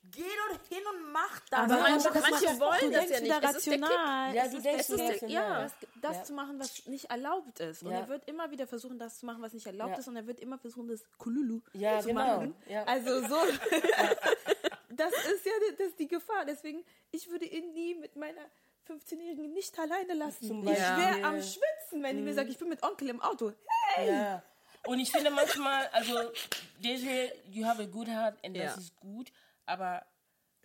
Geh 0.04 0.22
doch 0.22 0.58
hin 0.68 0.82
und 0.92 1.12
mach 1.12 1.40
das. 1.50 1.60
Aber 1.60 1.80
manche- 1.80 2.10
das 2.12 2.22
manche 2.30 2.46
macht- 2.46 2.60
wollen 2.60 2.92
das 2.92 3.08
ja 3.10 3.20
nicht. 3.20 3.24
wieder 3.24 3.40
Es 3.50 3.56
ist 3.56 3.66
der 3.66 3.72
Kick. 3.74 3.82
rational. 3.82 4.34
Ja, 4.34 4.48
du 4.48 4.60
denkst 4.60 4.86
der- 4.88 5.08
rational. 5.10 5.30
ja, 5.30 5.62
das, 5.62 5.72
das 6.00 6.16
Ja. 6.18 6.24
zu 6.24 6.32
machen, 6.34 6.58
was 6.60 6.86
nicht 6.86 7.04
erlaubt 7.10 7.60
ist. 7.60 7.82
Und 7.82 7.90
Ja. 7.92 7.98
er 8.00 8.08
wird 8.08 8.28
immer 8.28 8.50
wieder 8.50 8.66
versuchen, 8.66 8.98
das 8.98 9.18
zu 9.18 9.26
machen, 9.26 9.42
was 9.42 9.52
nicht 9.52 9.66
erlaubt 9.66 9.92
Ja. 9.92 9.98
ist. 9.98 10.08
Und 10.08 10.16
er 10.16 10.26
wird 10.26 10.40
immer 10.40 10.58
versuchen, 10.58 10.88
das 10.88 11.02
Kululu 11.18 11.60
Ja, 11.72 12.00
zu 12.00 12.08
genau. 12.08 12.20
machen. 12.36 12.54
Ja. 12.66 12.84
Also 12.84 13.20
so. 13.26 13.36
das 14.90 15.12
ist 15.12 15.46
ja 15.46 15.52
die- 15.70 15.76
das 15.76 15.86
ist 15.88 15.98
die 15.98 16.08
Gefahr. 16.08 16.44
Deswegen, 16.44 16.84
ich 17.10 17.28
würde 17.30 17.46
ihn 17.46 17.72
nie 17.72 17.94
mit 17.94 18.16
meiner 18.16 18.42
15-Jährigen 18.86 19.52
nicht 19.52 19.78
alleine 19.78 20.14
lassen. 20.14 20.66
Ich 20.66 20.78
wäre 20.78 21.22
am 21.24 21.40
Schwitzen, 21.40 22.02
wenn 22.02 22.16
die 22.16 22.22
mir 22.22 22.34
sagt, 22.34 22.50
ich 22.50 22.58
bin 22.58 22.68
mit 22.68 22.82
Onkel 22.82 23.10
im 23.10 23.20
Auto. 23.22 23.52
Ja. 23.96 24.42
Und 24.86 24.98
ich 24.98 25.10
finde 25.12 25.30
manchmal, 25.30 25.86
also, 25.88 26.32
Desiree, 26.78 27.30
you 27.50 27.64
have 27.64 27.80
a 27.82 27.86
good 27.86 28.08
heart 28.08 28.36
und 28.44 28.54
das 28.56 28.74
Ja. 28.76 28.80
ist 28.80 28.96
gut, 28.96 29.32
aber 29.66 30.04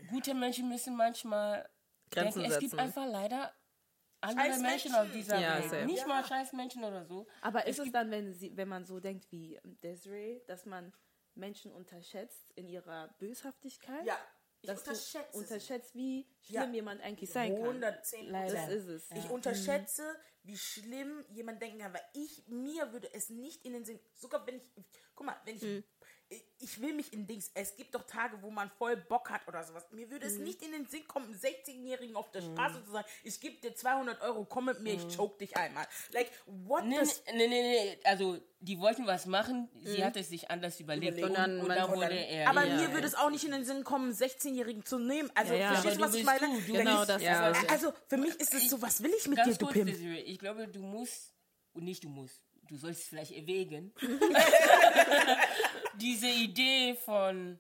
gute 0.08 0.34
Menschen 0.34 0.68
müssen 0.70 0.96
manchmal 0.96 1.70
Grenzen 2.10 2.40
denken, 2.40 2.52
es 2.54 2.60
gibt 2.60 2.72
setzen. 2.72 2.80
einfach 2.80 3.06
leider 3.06 3.54
andere 4.22 4.48
Scheiß 4.48 4.60
Menschen 4.62 4.92
Menschen. 4.92 4.96
auf 5.08 5.12
dieser 5.12 5.40
Ja, 5.40 5.58
Welt. 5.60 5.70
safe. 5.70 5.86
Nicht 5.86 6.08
mal 6.08 6.26
scheiß 6.26 6.54
Menschen 6.54 6.84
oder 6.84 7.06
so. 7.06 7.28
Aber 7.42 7.68
ist 7.68 7.80
es 7.80 7.92
dann, 7.92 8.10
wenn, 8.10 8.34
sie, 8.34 8.56
wenn 8.58 8.68
man 8.68 8.86
so 8.86 9.00
denkt 9.00 9.32
wie 9.32 9.60
Desiree, 9.84 10.42
dass 10.48 10.66
man 10.66 10.94
Menschen 11.36 11.72
unterschätzt 11.72 12.52
in 12.56 12.68
ihrer 12.68 13.10
Böshaftigkeit? 13.20 14.06
Ja, 14.06 14.18
ich 14.62 14.68
dass 14.70 14.80
unterschätze 14.80 15.28
du 15.32 15.38
unterschätzt, 15.38 15.94
wie 15.94 16.28
schlimm 16.42 16.62
Ja. 16.62 16.74
jemand 16.74 17.02
eigentlich 17.02 17.30
sein 17.30 17.54
kann. 17.54 17.64
110 17.64 18.34
Das 18.34 18.42
Prozent. 18.52 18.72
ist 18.72 18.88
es. 18.88 19.12
Ich 19.12 19.30
unterschätze, 19.30 20.16
wie 20.48 20.58
schlimm 20.58 21.26
jemand 21.30 21.62
denken 21.62 21.80
kann, 21.80 21.94
weil 21.94 22.06
ich, 22.14 22.48
mir 22.48 22.92
würde 22.94 23.14
es 23.14 23.30
nicht 23.30 23.66
in 23.66 23.74
den 23.74 23.86
Sinn, 23.86 24.00
sogar 24.16 24.48
wenn 24.48 24.58
ich, 24.58 24.64
guck 25.14 25.26
mal, 25.26 25.40
wenn 25.46 25.56
ich, 25.58 25.62
Mhm. 25.64 25.84
Ich, 26.60 26.82
will 26.82 26.94
mich 26.94 27.14
in 27.14 27.26
Dings, 27.26 27.52
es 27.54 27.76
gibt 27.76 27.96
doch 27.96 28.04
Tage, 28.06 28.42
wo 28.42 28.50
man 28.50 28.70
voll 28.78 28.98
Bock 28.98 29.30
hat 29.30 29.48
oder 29.48 29.64
sowas. 29.64 29.86
Mir 29.92 30.10
würde 30.12 30.26
Mhm. 30.26 30.32
es 30.34 30.38
nicht 30.40 30.62
in 30.62 30.72
den 30.74 30.86
Sinn 30.88 31.08
kommen, 31.08 31.26
einem 31.28 31.36
16-Jährigen 31.36 32.16
auf 32.16 32.30
der 32.32 32.42
Straße 32.42 32.84
zu 32.84 32.92
sagen, 32.92 33.08
ich 33.24 33.40
gebe 33.40 33.56
dir 33.62 33.74
200 33.76 34.22
Euro, 34.22 34.44
komm 34.46 34.66
mit 34.66 34.82
mir, 34.82 34.94
ich 34.96 35.16
choke 35.16 35.38
dich 35.38 35.56
einmal. 35.56 35.88
Like, 36.12 36.30
what 36.46 36.84
Nee, 36.86 36.98
does, 36.98 37.24
nee, 37.34 37.48
nee, 37.48 37.62
nee, 37.62 37.98
also, 38.04 38.38
die 38.60 38.80
wollten 38.80 39.06
was 39.08 39.26
machen, 39.26 39.70
sie 39.84 40.04
hat 40.04 40.18
es 40.18 40.30
sich 40.30 40.50
anders 40.52 40.80
überlegt. 40.80 41.18
Und 41.20 41.24
Und, 41.30 41.34
dann- 41.36 41.62
und 41.62 41.70
dann 41.70 41.88
wurde 41.90 42.02
dann, 42.10 42.12
er. 42.18 42.50
aber 42.50 42.64
ja, 42.66 42.76
mir 42.76 42.82
ja. 42.84 42.94
würde 42.94 43.08
es 43.08 43.16
auch 43.16 43.30
nicht 43.30 43.46
in 43.46 43.52
den 43.52 43.64
Sinn 43.64 43.84
kommen, 43.84 44.06
einen 44.06 44.16
16-Jährigen 44.16 44.84
zu 44.84 45.00
nehmen. 45.00 45.32
Also, 45.36 45.54
Ja, 45.54 45.60
ja. 45.60 45.72
verstehst 45.76 45.98
du, 45.98 46.02
was 46.02 46.14
ich 46.16 46.24
meine? 46.26 46.40
du, 46.48 46.74
Genau, 46.74 47.06
das 47.06 47.22
Ja. 47.22 47.52
ist 47.52 47.64
es. 47.64 47.70
Also, 47.70 47.94
für 48.08 48.18
mich 48.18 48.36
ist 48.40 48.54
es 48.54 48.70
so, 48.70 48.82
was 48.82 49.02
will 49.02 49.14
ich 49.18 49.28
mit 49.28 49.38
dir, 49.46 49.54
du 49.54 49.68
Pimp? 49.68 49.86
Desiree, 49.92 50.22
ich 50.22 50.40
glaube, 50.40 50.68
du 50.68 50.80
musst, 50.82 51.34
und 51.74 51.84
nicht 51.86 52.04
du 52.04 52.10
musst, 52.10 52.42
du 52.68 52.76
sollst 52.76 53.04
es 53.04 53.08
vielleicht 53.08 53.32
erwägen, 53.32 53.94
diese 55.98 56.30
Idee 56.30 56.96
von, 56.96 57.60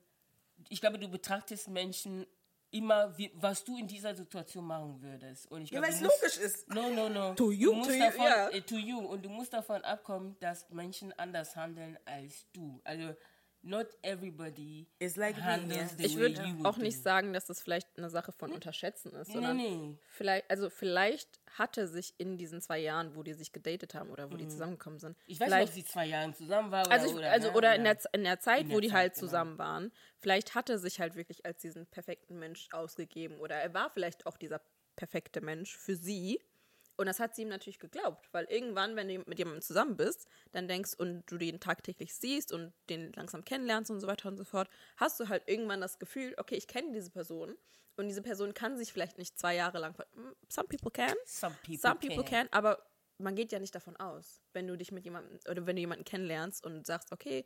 ich 0.70 0.82
glaube, 0.82 1.00
du 1.00 1.08
betrachtest 1.08 1.68
Menschen 1.70 2.26
immer, 2.72 3.18
wie, 3.18 3.32
was 3.36 3.64
du 3.64 3.78
in 3.78 3.88
dieser 3.88 4.14
Situation 4.16 4.66
machen 4.66 5.02
würdest. 5.02 5.50
Und 5.52 5.62
ich 5.64 5.72
Ja, 5.72 5.80
glaube, 5.80 5.94
weil 5.94 6.04
es 6.08 6.14
logisch 6.22 6.38
ist. 6.38 6.70
No, 6.70 6.90
no, 6.90 7.10
no. 7.10 7.34
To 7.36 7.52
you, 7.52 7.82
to 7.84 7.92
you, 7.92 8.00
davon, 8.00 8.26
ja. 8.26 8.50
äh, 8.50 8.62
to 8.62 8.76
you. 8.76 9.00
Und 9.00 9.24
du 9.24 9.30
musst 9.30 9.54
davon 9.54 9.82
abkommen, 9.84 10.36
dass 10.40 10.70
Menschen 10.70 11.14
anders 11.18 11.56
handeln 11.56 11.98
als 12.06 12.46
du. 12.52 12.82
Also, 12.84 13.16
not 13.62 13.88
everybody 14.01 14.88
Is 14.99 15.16
like 15.18 15.36
me, 15.38 15.43
handles 15.43 15.78
yeah. 15.78 15.88
the 15.97 16.05
ich 16.05 16.18
würde 16.18 16.41
auch 16.64 16.78
nicht 16.78 16.97
do. 16.99 17.01
sagen, 17.03 17.34
dass 17.34 17.45
das 17.45 17.62
vielleicht 17.62 17.88
eine 17.97 18.10
Sache 18.10 18.32
von 18.32 18.51
Unterschätzen 18.53 19.14
ist, 19.14 19.28
Nee, 19.30 19.34
sondern 19.34 19.58
nee. 19.58 19.97
vielleicht, 20.10 20.49
also 20.49 20.70
vielleicht 20.70 21.39
hatte 21.58 21.88
sich 21.88 22.14
in 22.18 22.38
diesen 22.38 22.62
zwei 22.62 22.80
Jahren, 22.80 23.16
wo 23.16 23.24
die 23.24 23.34
sich 23.34 23.51
gedatet 23.51 23.93
haben 23.95 24.10
oder 24.10 24.32
wo 24.32 24.38
die 24.38 24.47
zusammengekommen 24.47 24.99
sind, 24.99 25.18
Mhm. 25.18 25.24
Ich 25.28 25.39
weiß 25.39 25.47
nicht, 25.49 25.55
vielleicht 25.55 25.70
ob 25.70 25.76
sie 25.76 25.86
zwei 25.86 26.05
Jahre 26.05 26.34
zusammen 26.34 26.72
war 26.72 26.82
oder 26.86 26.91
Also, 26.91 27.08
ich, 27.08 27.14
oder, 27.16 27.32
also 27.32 27.47
ne, 27.49 27.53
oder 27.58 27.76
in 27.76 27.84
der, 27.84 27.97
in 28.14 28.24
der 28.24 28.39
Zeit, 28.39 28.62
In 28.62 28.68
wo 28.70 28.74
der 28.74 28.82
die 28.82 28.88
Zeit, 28.89 28.95
halt 28.97 29.14
genau. 29.16 29.26
zusammen 29.26 29.58
waren, 29.58 29.91
vielleicht 30.20 30.55
hat 30.55 30.70
er 30.70 30.78
sich 30.80 30.99
halt 30.99 31.16
wirklich 31.16 31.45
als 31.45 31.60
diesen 31.62 31.88
perfekten 31.88 32.38
Mensch 32.39 32.68
ausgegeben 32.72 33.39
oder 33.39 33.55
er 33.55 33.74
war 33.74 33.89
vielleicht 33.89 34.26
auch 34.28 34.38
dieser 34.38 34.62
perfekte 34.95 35.41
Mensch 35.41 35.76
für 35.78 35.95
sie. 35.95 36.39
Und 36.98 37.06
das 37.06 37.20
hat 37.20 37.36
sie 37.36 37.43
ihm 37.43 37.50
natürlich 37.50 37.78
geglaubt, 37.78 38.28
weil 38.32 38.45
irgendwann, 38.45 38.95
wenn 38.95 39.08
du 39.08 39.20
mit 39.20 39.38
jemandem 39.38 39.62
zusammen 39.62 39.95
bist, 39.95 40.28
dann 40.52 40.68
denkst 40.68 40.95
und 40.98 41.24
du 41.32 41.38
den 41.38 41.60
tagtäglich 41.60 42.16
siehst 42.16 42.52
und 42.52 42.74
den 42.89 43.14
langsam 43.14 43.45
kennenlernst 43.45 43.91
und 43.91 44.00
so 44.00 44.08
weiter 44.08 44.30
und 44.30 44.38
so 44.38 44.43
fort, 44.43 44.68
hast 44.98 45.20
du 45.20 45.30
halt 45.30 45.43
irgendwann 45.48 45.80
das 45.80 46.00
Gefühl, 46.00 46.34
okay, 46.38 46.56
ich 46.56 46.68
kenne 46.68 46.91
diese 46.91 47.12
Person 47.12 47.56
und 47.98 48.08
diese 48.08 48.24
Person 48.24 48.56
kann 48.56 48.78
sich 48.78 48.91
vielleicht 48.91 49.20
nicht 49.20 49.38
zwei 49.38 49.56
Jahre 49.56 49.78
lang. 49.78 49.95
Mm, 50.16 50.32
Some 50.50 50.68
people 50.68 50.89
can. 50.89 51.14
Some 51.26 51.56
people, 51.64 51.78
Some 51.78 52.00
people 52.00 52.24
can, 52.24 52.48
aber 52.52 52.84
man 53.20 53.36
geht 53.36 53.52
ja 53.52 53.60
nicht 53.60 53.76
davon 53.76 53.95
aus, 53.98 54.41
wenn 54.54 54.68
du 54.68 54.76
dich 54.76 54.91
mit 54.91 55.06
jemandem 55.06 55.39
oder 55.50 55.66
wenn 55.66 55.76
du 55.76 55.82
jemanden 55.82 56.04
kennenlernst 56.04 56.66
und 56.66 56.86
sagst, 56.86 57.12
okay, 57.12 57.45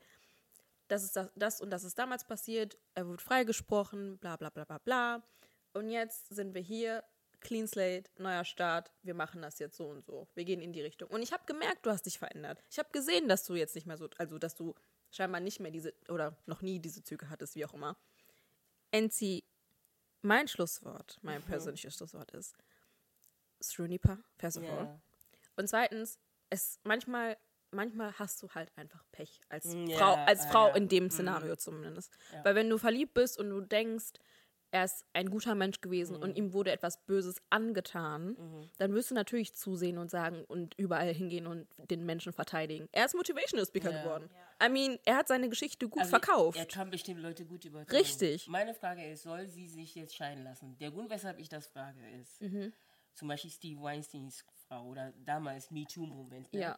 das 0.87 1.03
ist 1.03 1.15
das, 1.15 1.29
das 1.35 1.61
und 1.61 1.69
das 1.71 1.83
ist 1.83 1.97
damals 1.97 2.25
passiert, 2.25 2.77
er 2.93 3.07
wurde 3.07 3.23
freigesprochen, 3.23 4.17
bla 4.17 4.35
bla 4.35 4.49
bla 4.49 4.65
bla 4.65 4.77
bla. 4.77 5.23
Und 5.73 5.89
jetzt 5.89 6.27
sind 6.29 6.53
wir 6.53 6.61
hier, 6.61 7.03
clean 7.41 7.67
slate, 7.67 8.09
neuer 8.17 8.45
Start, 8.45 8.91
wir 9.03 9.13
machen 9.13 9.41
das 9.41 9.59
jetzt 9.59 9.77
so 9.77 9.87
und 9.87 10.05
so. 10.05 10.27
Wir 10.35 10.45
gehen 10.45 10.61
in 10.61 10.71
die 10.71 10.81
Richtung. 10.81 11.09
Und 11.09 11.21
ich 11.21 11.31
habe 11.33 11.43
gemerkt, 11.45 11.85
du 11.85 11.89
hast 11.89 12.05
dich 12.05 12.19
verändert. 12.19 12.63
Ich 12.69 12.79
habe 12.79 12.89
gesehen, 12.91 13.27
dass 13.27 13.43
du 13.45 13.55
jetzt 13.55 13.75
nicht 13.75 13.87
mehr 13.87 13.97
so, 13.97 14.09
also 14.17 14.37
dass 14.37 14.55
du 14.55 14.75
scheinbar 15.11 15.41
nicht 15.41 15.59
mehr 15.59 15.71
diese 15.71 15.93
oder 16.07 16.37
noch 16.45 16.61
nie 16.61 16.79
diese 16.79 17.03
Züge 17.03 17.29
hattest, 17.29 17.55
wie 17.55 17.65
auch 17.65 17.73
immer. 17.73 17.97
Enzi, 18.91 19.43
mein 20.21 20.47
Schlusswort, 20.47 21.19
mein 21.21 21.41
persönliches 21.41 21.95
Schlusswort 21.95 22.31
ist 22.31 22.55
Srunipa, 23.61 24.17
first 24.37 24.57
of 24.57 24.63
all. 24.63 24.85
Ja. 24.85 25.01
Und 25.55 25.67
zweitens, 25.67 26.19
es 26.49 26.79
manchmal, 26.83 27.37
manchmal 27.71 28.17
hast 28.19 28.41
du 28.43 28.49
halt 28.49 28.71
einfach 28.75 29.03
Pech 29.11 29.41
als 29.49 29.65
Mm, 29.65 29.87
ja, 29.87 29.97
Frau, 29.97 30.15
als 30.25 30.41
ah, 30.41 30.49
Frau 30.49 30.67
ja. 30.69 30.75
in 30.75 30.87
dem 30.87 31.09
Szenario 31.09 31.55
zumindest. 31.55 32.11
Weil 32.43 32.55
wenn 32.55 32.69
du 32.69 32.77
verliebt 32.77 33.13
bist 33.13 33.39
und 33.39 33.49
du 33.49 33.61
denkst, 33.61 34.13
er 34.71 34.85
ist 34.85 35.05
ein 35.13 35.29
guter 35.29 35.53
Mensch 35.55 35.81
gewesen 35.81 36.15
Mhm. 36.17 36.23
und 36.23 36.37
ihm 36.37 36.53
wurde 36.53 36.71
etwas 36.71 37.05
Böses 37.05 37.41
angetan, 37.49 38.35
dann 38.77 38.93
wirst 38.93 39.11
du 39.11 39.15
natürlich 39.15 39.53
zusehen 39.53 39.97
und 39.97 40.09
sagen 40.09 40.43
und 40.45 40.73
überall 40.77 41.13
hingehen 41.13 41.45
und 41.47 41.67
den 41.77 42.05
Menschen 42.05 42.33
verteidigen. 42.33 42.87
Er 42.91 43.05
ist 43.05 43.15
Motivational 43.15 43.65
Speaker 43.65 43.91
Ja. 43.91 44.01
geworden. 44.03 44.29
I 44.63 44.69
mean, 44.69 44.97
er 45.05 45.17
hat 45.17 45.27
seine 45.27 45.49
Geschichte 45.49 45.89
gut 45.89 46.01
Also, 46.01 46.09
verkauft. 46.11 46.57
Er 46.57 46.65
kann 46.65 46.89
bestimmt 46.89 47.19
Leute 47.21 47.45
gut 47.45 47.65
überzeugen. 47.65 47.97
Richtig. 47.97 48.47
Meine 48.47 48.73
Frage 48.73 49.05
ist, 49.05 49.23
soll 49.23 49.47
sie 49.47 49.67
sich 49.67 49.95
jetzt 49.95 50.15
scheiden 50.15 50.43
lassen? 50.43 50.77
Der 50.79 50.91
Grund, 50.91 51.09
weshalb 51.09 51.39
ich 51.39 51.49
das 51.49 51.67
frage, 51.67 51.99
ist, 52.19 52.41
Mhm. 52.41 52.71
zum 53.13 53.27
Beispiel 53.27 53.51
Steve 53.51 53.81
Weinsteins 53.81 54.45
Frau 54.67 54.85
oder 54.87 55.11
damals 55.25 55.69
MeToo-Moment. 55.71 56.53
Ne? 56.53 56.59
Ja. 56.61 56.77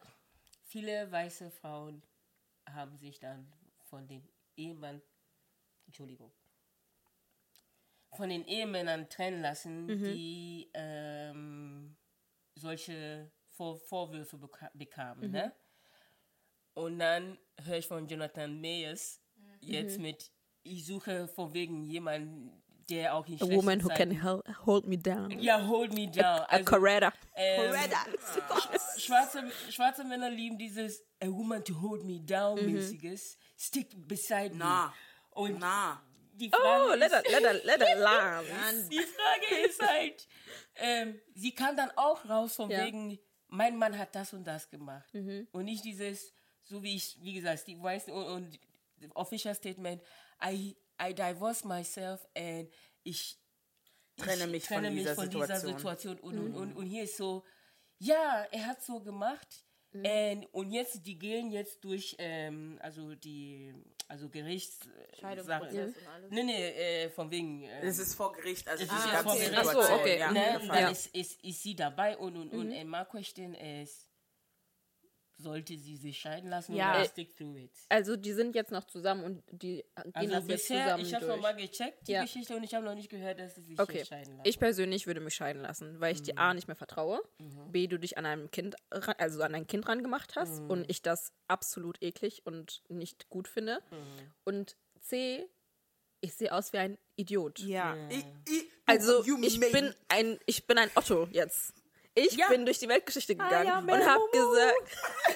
Viele 0.62 1.12
weiße 1.12 1.50
Frauen 1.50 2.02
haben 2.68 2.96
sich 2.96 3.18
dann 3.20 3.52
von 3.82 4.06
den 4.08 4.26
Ehemann, 4.56 5.00
Entschuldigung, 5.86 6.32
von 8.16 8.28
den 8.28 8.44
Ehemännern 8.46 9.08
trennen 9.08 9.42
lassen, 9.42 9.86
Mhm. 9.86 10.04
die 10.12 10.70
ähm, 10.74 11.96
solche 12.54 13.30
Vor 13.50 13.76
Vorwürfe 13.78 14.36
beka 14.38 14.70
bekamen. 14.74 15.26
Mhm. 15.28 15.32
Ne? 15.32 15.52
Und 16.74 16.98
dann 16.98 17.38
höre 17.62 17.78
ich 17.78 17.86
von 17.86 18.06
Jonathan 18.08 18.60
Mayers 18.60 19.20
jetzt 19.60 19.98
mit, 19.98 20.30
ich 20.64 20.84
suche 20.86 21.28
von 21.28 21.54
wegen 21.54 21.84
jemanden, 21.84 22.62
der 22.90 23.14
auch 23.14 23.26
in 23.26 23.40
A 23.40 23.46
woman 23.48 23.82
who 23.82 23.88
Zeiten- 23.88 24.18
can 24.18 24.66
hold 24.66 24.86
me 24.86 24.98
down. 24.98 25.30
Ja, 25.38 25.64
hold 25.66 25.94
me 25.94 26.06
down. 26.10 26.24
A 26.40 26.44
Also, 26.46 26.64
Coretta. 26.64 27.12
ähm, 27.34 27.72
schwarze, 28.98 29.42
schwarze 29.70 30.04
Männer 30.04 30.28
lieben 30.30 30.58
dieses 30.58 31.02
A 31.22 31.26
woman 31.28 31.64
to 31.64 31.80
hold 31.80 32.04
me 32.04 32.20
down 32.20 32.58
Mhm. 32.62 32.72
mäßiges. 32.74 33.38
Stick 33.56 33.88
beside 34.06 34.54
Na. 34.56 34.86
me. 34.88 34.92
Und 35.30 35.58
Na. 35.60 36.02
Die 36.36 36.50
Frage 36.50 36.92
Oh, 36.92 36.94
let 36.94 37.10
her, 37.12 37.24
ist, 37.24 37.30
let 37.32 37.42
her, 37.44 37.54
let 37.64 37.80
her 37.80 37.96
land. 38.00 38.92
die 38.92 38.98
Frage 39.00 39.66
ist 39.66 39.82
halt, 39.82 40.28
ähm, 40.76 41.20
sie 41.34 41.54
kam 41.54 41.76
dann 41.76 41.90
auch 41.96 42.28
raus 42.28 42.56
von 42.56 42.70
Ja. 42.70 42.80
Mhm. 42.82 42.86
wegen, 42.86 43.18
mein 43.48 43.76
Mann 43.76 43.96
hat 43.96 44.14
das 44.14 44.32
und 44.32 44.44
das 44.44 44.68
gemacht. 44.68 45.08
Und 45.14 45.64
nicht 45.64 45.84
dieses, 45.84 46.32
so 46.64 46.82
wie 46.82 46.96
ich, 46.96 47.16
wie 47.22 47.34
gesagt, 47.34 47.60
Steve 47.60 47.82
Weinstein 47.82 48.14
und, 48.14 48.26
und 48.26 48.58
official 49.14 49.54
statement, 49.54 50.02
I, 50.44 50.76
I 51.00 51.14
divorce 51.14 51.64
myself 51.64 52.26
and 52.36 52.68
ich 53.04 53.38
Trenne 54.16 54.44
ich 54.44 54.50
mich 54.50 54.64
trenne 54.64 54.86
von 54.88 54.94
mich 54.94 55.02
dieser 55.02 55.14
von 55.16 55.24
Situation. 55.24 55.56
dieser 55.60 55.76
Situation. 55.78 56.18
Und, 56.20 56.38
und, 56.38 56.54
und, 56.54 56.72
und 56.76 56.86
hier 56.86 57.02
ist 57.02 57.16
so, 57.16 57.44
ja, 57.98 58.46
er 58.52 58.66
hat 58.66 58.82
so 58.82 59.00
gemacht. 59.00 59.64
Mhm. 59.94 60.04
And, 60.06 60.46
und 60.54 60.70
jetzt, 60.72 61.06
die 61.06 61.18
gehen 61.18 61.50
jetzt 61.52 61.82
durch, 61.84 62.16
ähm, 62.18 62.78
also 62.82 63.14
die, 63.14 63.72
also 64.08 64.28
Gerichts... 64.28 64.80
Scheidungsprozess 65.20 65.96
und 65.96 66.06
alles. 66.08 66.30
Nee, 66.30 66.42
nee, 66.42 66.68
äh, 67.04 67.10
von 67.10 67.30
wegen... 67.30 67.62
Äh, 67.62 67.86
Es 67.86 67.98
ist 67.98 68.14
vor 68.14 68.32
Gericht, 68.32 68.66
also 68.68 68.82
es 68.84 68.90
ist 68.90 69.12
ganze 69.12 69.24
vor 69.24 69.34
Gericht. 69.36 69.54
Ach 69.56 69.64
so, 69.64 69.94
okay. 69.94 70.18
Ja, 70.18 70.28
Mhm. 70.28 70.34
ne? 70.34 70.60
Dann 70.66 70.78
Ja. 70.80 70.88
ist, 70.88 71.06
ist, 71.14 71.42
ist 71.44 71.62
sie 71.62 71.76
dabei 71.76 72.16
und, 72.18 72.36
und, 72.36 72.52
und 72.52 72.72
äh, 72.72 72.84
my 72.84 73.04
question 73.08 73.54
ist, 73.54 74.08
sollte 75.36 75.76
sie 75.78 75.96
sich 75.96 76.18
scheiden 76.18 76.48
lassen 76.48 76.74
Ja. 76.76 76.92
oder 76.92 77.02
Äh, 77.04 77.08
stick 77.08 77.36
to 77.36 77.56
it? 77.56 77.72
Also 77.88 78.16
die 78.16 78.32
sind 78.32 78.54
jetzt 78.54 78.70
noch 78.70 78.84
zusammen 78.84 79.24
und 79.24 79.42
die 79.50 79.82
gehen 79.82 80.12
Also 80.14 80.28
das 80.30 80.46
jetzt 80.46 80.62
bisher, 80.68 80.84
zusammen 80.84 81.02
ich 81.04 81.14
habe 81.14 81.26
nochmal 81.26 81.56
gecheckt, 81.56 82.06
die 82.06 82.12
Ja. 82.12 82.22
Geschichte, 82.22 82.56
und 82.56 82.62
ich 82.62 82.74
habe 82.74 82.84
noch 82.84 82.94
nicht 82.94 83.08
gehört, 83.10 83.40
dass 83.40 83.54
sie 83.56 83.62
sich 83.62 83.78
Okay, 83.80 83.98
jetzt 83.98 84.08
scheiden 84.08 84.36
lassen. 84.36 84.48
ich 84.48 84.58
persönlich 84.58 85.06
würde 85.06 85.20
mich 85.20 85.34
scheiden 85.34 85.62
lassen, 85.62 85.98
weil 86.00 86.14
ich 86.14 86.22
dir 86.22 86.38
A 86.38 86.54
nicht 86.54 86.68
mehr 86.68 86.76
vertraue, 86.76 87.20
B 87.70 87.86
du 87.88 87.98
dich 87.98 88.16
an 88.16 88.26
einem 88.26 88.50
Kind, 88.50 88.76
ran- 88.92 89.16
also 89.18 89.42
an 89.42 89.54
ein 89.54 89.66
Kind 89.66 89.88
ran 89.88 90.02
gemacht 90.02 90.36
hast 90.36 90.60
und 90.60 90.88
ich 90.88 91.02
das 91.02 91.32
absolut 91.48 92.00
eklig 92.02 92.46
und 92.46 92.82
nicht 92.88 93.28
gut 93.28 93.48
finde 93.48 93.82
und 94.44 94.76
C 95.00 95.48
ich 96.20 96.32
sehe 96.34 96.52
aus 96.54 96.72
wie 96.72 96.78
ein 96.78 96.96
Idiot. 97.16 97.58
Ja. 97.58 97.96
Ich, 98.08 98.24
ich, 98.48 98.64
Also 98.86 99.22
you 99.24 99.36
ich 99.42 99.60
bin 99.60 99.94
ein 100.08 100.38
ich 100.46 100.66
bin 100.66 100.78
ein 100.78 100.90
Otto 100.94 101.28
jetzt. 101.32 101.74
Ich 102.14 102.32
Ja. 102.36 102.48
bin 102.48 102.64
durch 102.64 102.78
die 102.78 102.88
Weltgeschichte 102.88 103.34
gegangen 103.34 103.66
ja, 103.66 103.78
und 103.78 104.06
habe 104.06 104.22
gesagt 104.32 104.90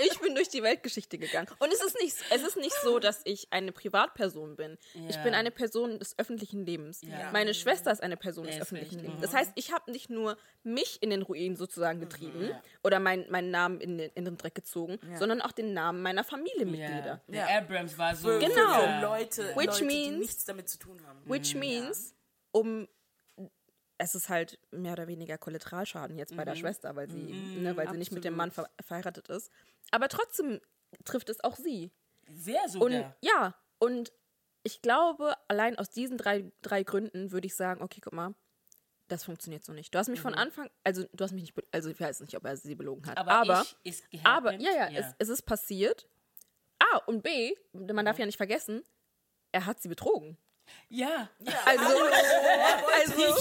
ich 0.00 0.16
bin 0.20 0.34
durch 0.36 0.48
die 0.48 0.62
Weltgeschichte 0.62 1.18
gegangen. 1.18 1.48
Und 1.58 1.72
es 1.72 1.82
ist 1.82 2.00
nicht, 2.00 2.16
es 2.30 2.42
ist 2.42 2.56
nicht 2.56 2.74
so, 2.84 3.00
dass 3.00 3.20
ich 3.24 3.48
eine 3.50 3.72
Privatperson 3.72 4.54
bin. 4.54 4.78
Ich 5.08 5.16
Ja. 5.16 5.22
bin 5.24 5.34
eine 5.34 5.50
Person 5.50 5.98
des 5.98 6.16
öffentlichen 6.18 6.64
Lebens. 6.64 7.02
Ja. 7.02 7.32
Meine 7.32 7.52
Schwester 7.52 7.90
ist 7.90 8.00
eine 8.00 8.16
Person 8.16 8.44
des 8.46 8.54
Ja, 8.54 8.62
ist 8.62 8.68
öffentlichen. 8.72 9.00
Lebens. 9.00 9.20
Das 9.20 9.34
heißt, 9.34 9.52
ich 9.56 9.72
habe 9.72 9.90
nicht 9.90 10.08
nur 10.08 10.36
mich 10.62 11.02
in 11.02 11.10
den 11.10 11.22
Ruin 11.22 11.56
sozusagen 11.56 11.98
getrieben 11.98 12.50
oder 12.84 13.00
mein, 13.00 13.28
meinen 13.28 13.50
Namen 13.50 13.80
in 13.80 13.98
den, 13.98 14.10
in 14.14 14.24
den 14.24 14.36
Dreck 14.38 14.54
gezogen, 14.54 15.00
sondern 15.16 15.42
auch 15.42 15.52
den 15.52 15.74
Namen 15.74 16.00
meiner 16.00 16.22
Familienmitglieder. 16.22 17.20
Ja. 17.26 17.46
Abrams 17.58 17.98
war 17.98 18.14
so. 18.14 18.28
Genau. 18.38 18.48
für 18.54 18.54
Ja. 18.54 19.00
Leute, 19.02 19.48
Which 19.56 19.66
Leute, 19.66 19.78
die 19.80 19.84
means- 19.84 20.18
nichts 20.20 20.44
damit 20.44 20.68
zu 20.68 20.78
tun 20.78 21.04
haben. 21.06 21.18
Which 21.24 21.56
means, 21.56 22.14
um 22.52 22.86
es 23.98 24.14
ist 24.14 24.28
halt 24.28 24.58
mehr 24.70 24.92
oder 24.92 25.08
weniger 25.08 25.38
Kollateralschaden 25.38 26.16
jetzt 26.16 26.36
bei 26.36 26.44
der 26.44 26.54
Schwester, 26.54 26.94
weil 26.96 27.10
sie, 27.10 27.18
ne, 27.60 27.76
weil 27.76 27.90
sie 27.90 27.98
nicht 27.98 28.12
mit 28.12 28.24
dem 28.24 28.36
Mann 28.36 28.50
ver 28.52 28.70
verheiratet 28.80 29.28
ist. 29.28 29.50
Aber 29.90 30.08
trotzdem 30.08 30.60
trifft 31.04 31.28
es 31.28 31.42
auch 31.42 31.56
sie. 31.56 31.90
Sehr 32.28 32.62
Und 32.62 32.92
sogar. 32.92 33.16
ja, 33.20 33.54
und 33.78 34.12
ich 34.62 34.82
glaube, 34.82 35.34
allein 35.48 35.78
aus 35.78 35.90
diesen 35.90 36.16
drei, 36.16 36.50
drei 36.62 36.82
Gründen 36.84 37.32
würde 37.32 37.46
ich 37.46 37.56
sagen, 37.56 37.82
okay, 37.82 38.00
guck 38.00 38.12
mal, 38.12 38.34
das 39.08 39.24
funktioniert 39.24 39.64
so 39.64 39.72
nicht. 39.72 39.94
Du 39.94 39.98
hast 39.98 40.08
mich 40.08 40.20
von 40.20 40.34
Anfang, 40.34 40.70
also 40.84 41.04
du 41.12 41.24
hast 41.24 41.32
mich 41.32 41.42
nicht, 41.42 41.54
also 41.72 41.90
ich 41.90 41.98
weiß 41.98 42.20
nicht, 42.20 42.36
ob 42.36 42.44
er 42.44 42.56
sie 42.56 42.74
belogen 42.74 43.06
hat, 43.06 43.16
aber, 43.16 43.32
aber, 43.32 43.66
ich 43.82 44.02
aber, 44.22 44.52
gehappened, 44.52 44.62
ja, 44.62 44.90
ja, 44.90 44.98
Es, 44.98 45.14
es 45.18 45.28
ist 45.30 45.42
passiert. 45.42 46.06
A 46.78 46.98
und 47.06 47.22
B, 47.22 47.54
man 47.72 48.04
darf 48.04 48.18
ja 48.18 48.26
nicht 48.26 48.36
vergessen, 48.36 48.84
er 49.50 49.66
hat 49.66 49.80
sie 49.80 49.88
betrogen. 49.88 50.36
Ja. 50.88 51.28
Also, 51.64 51.84
also 51.84 53.38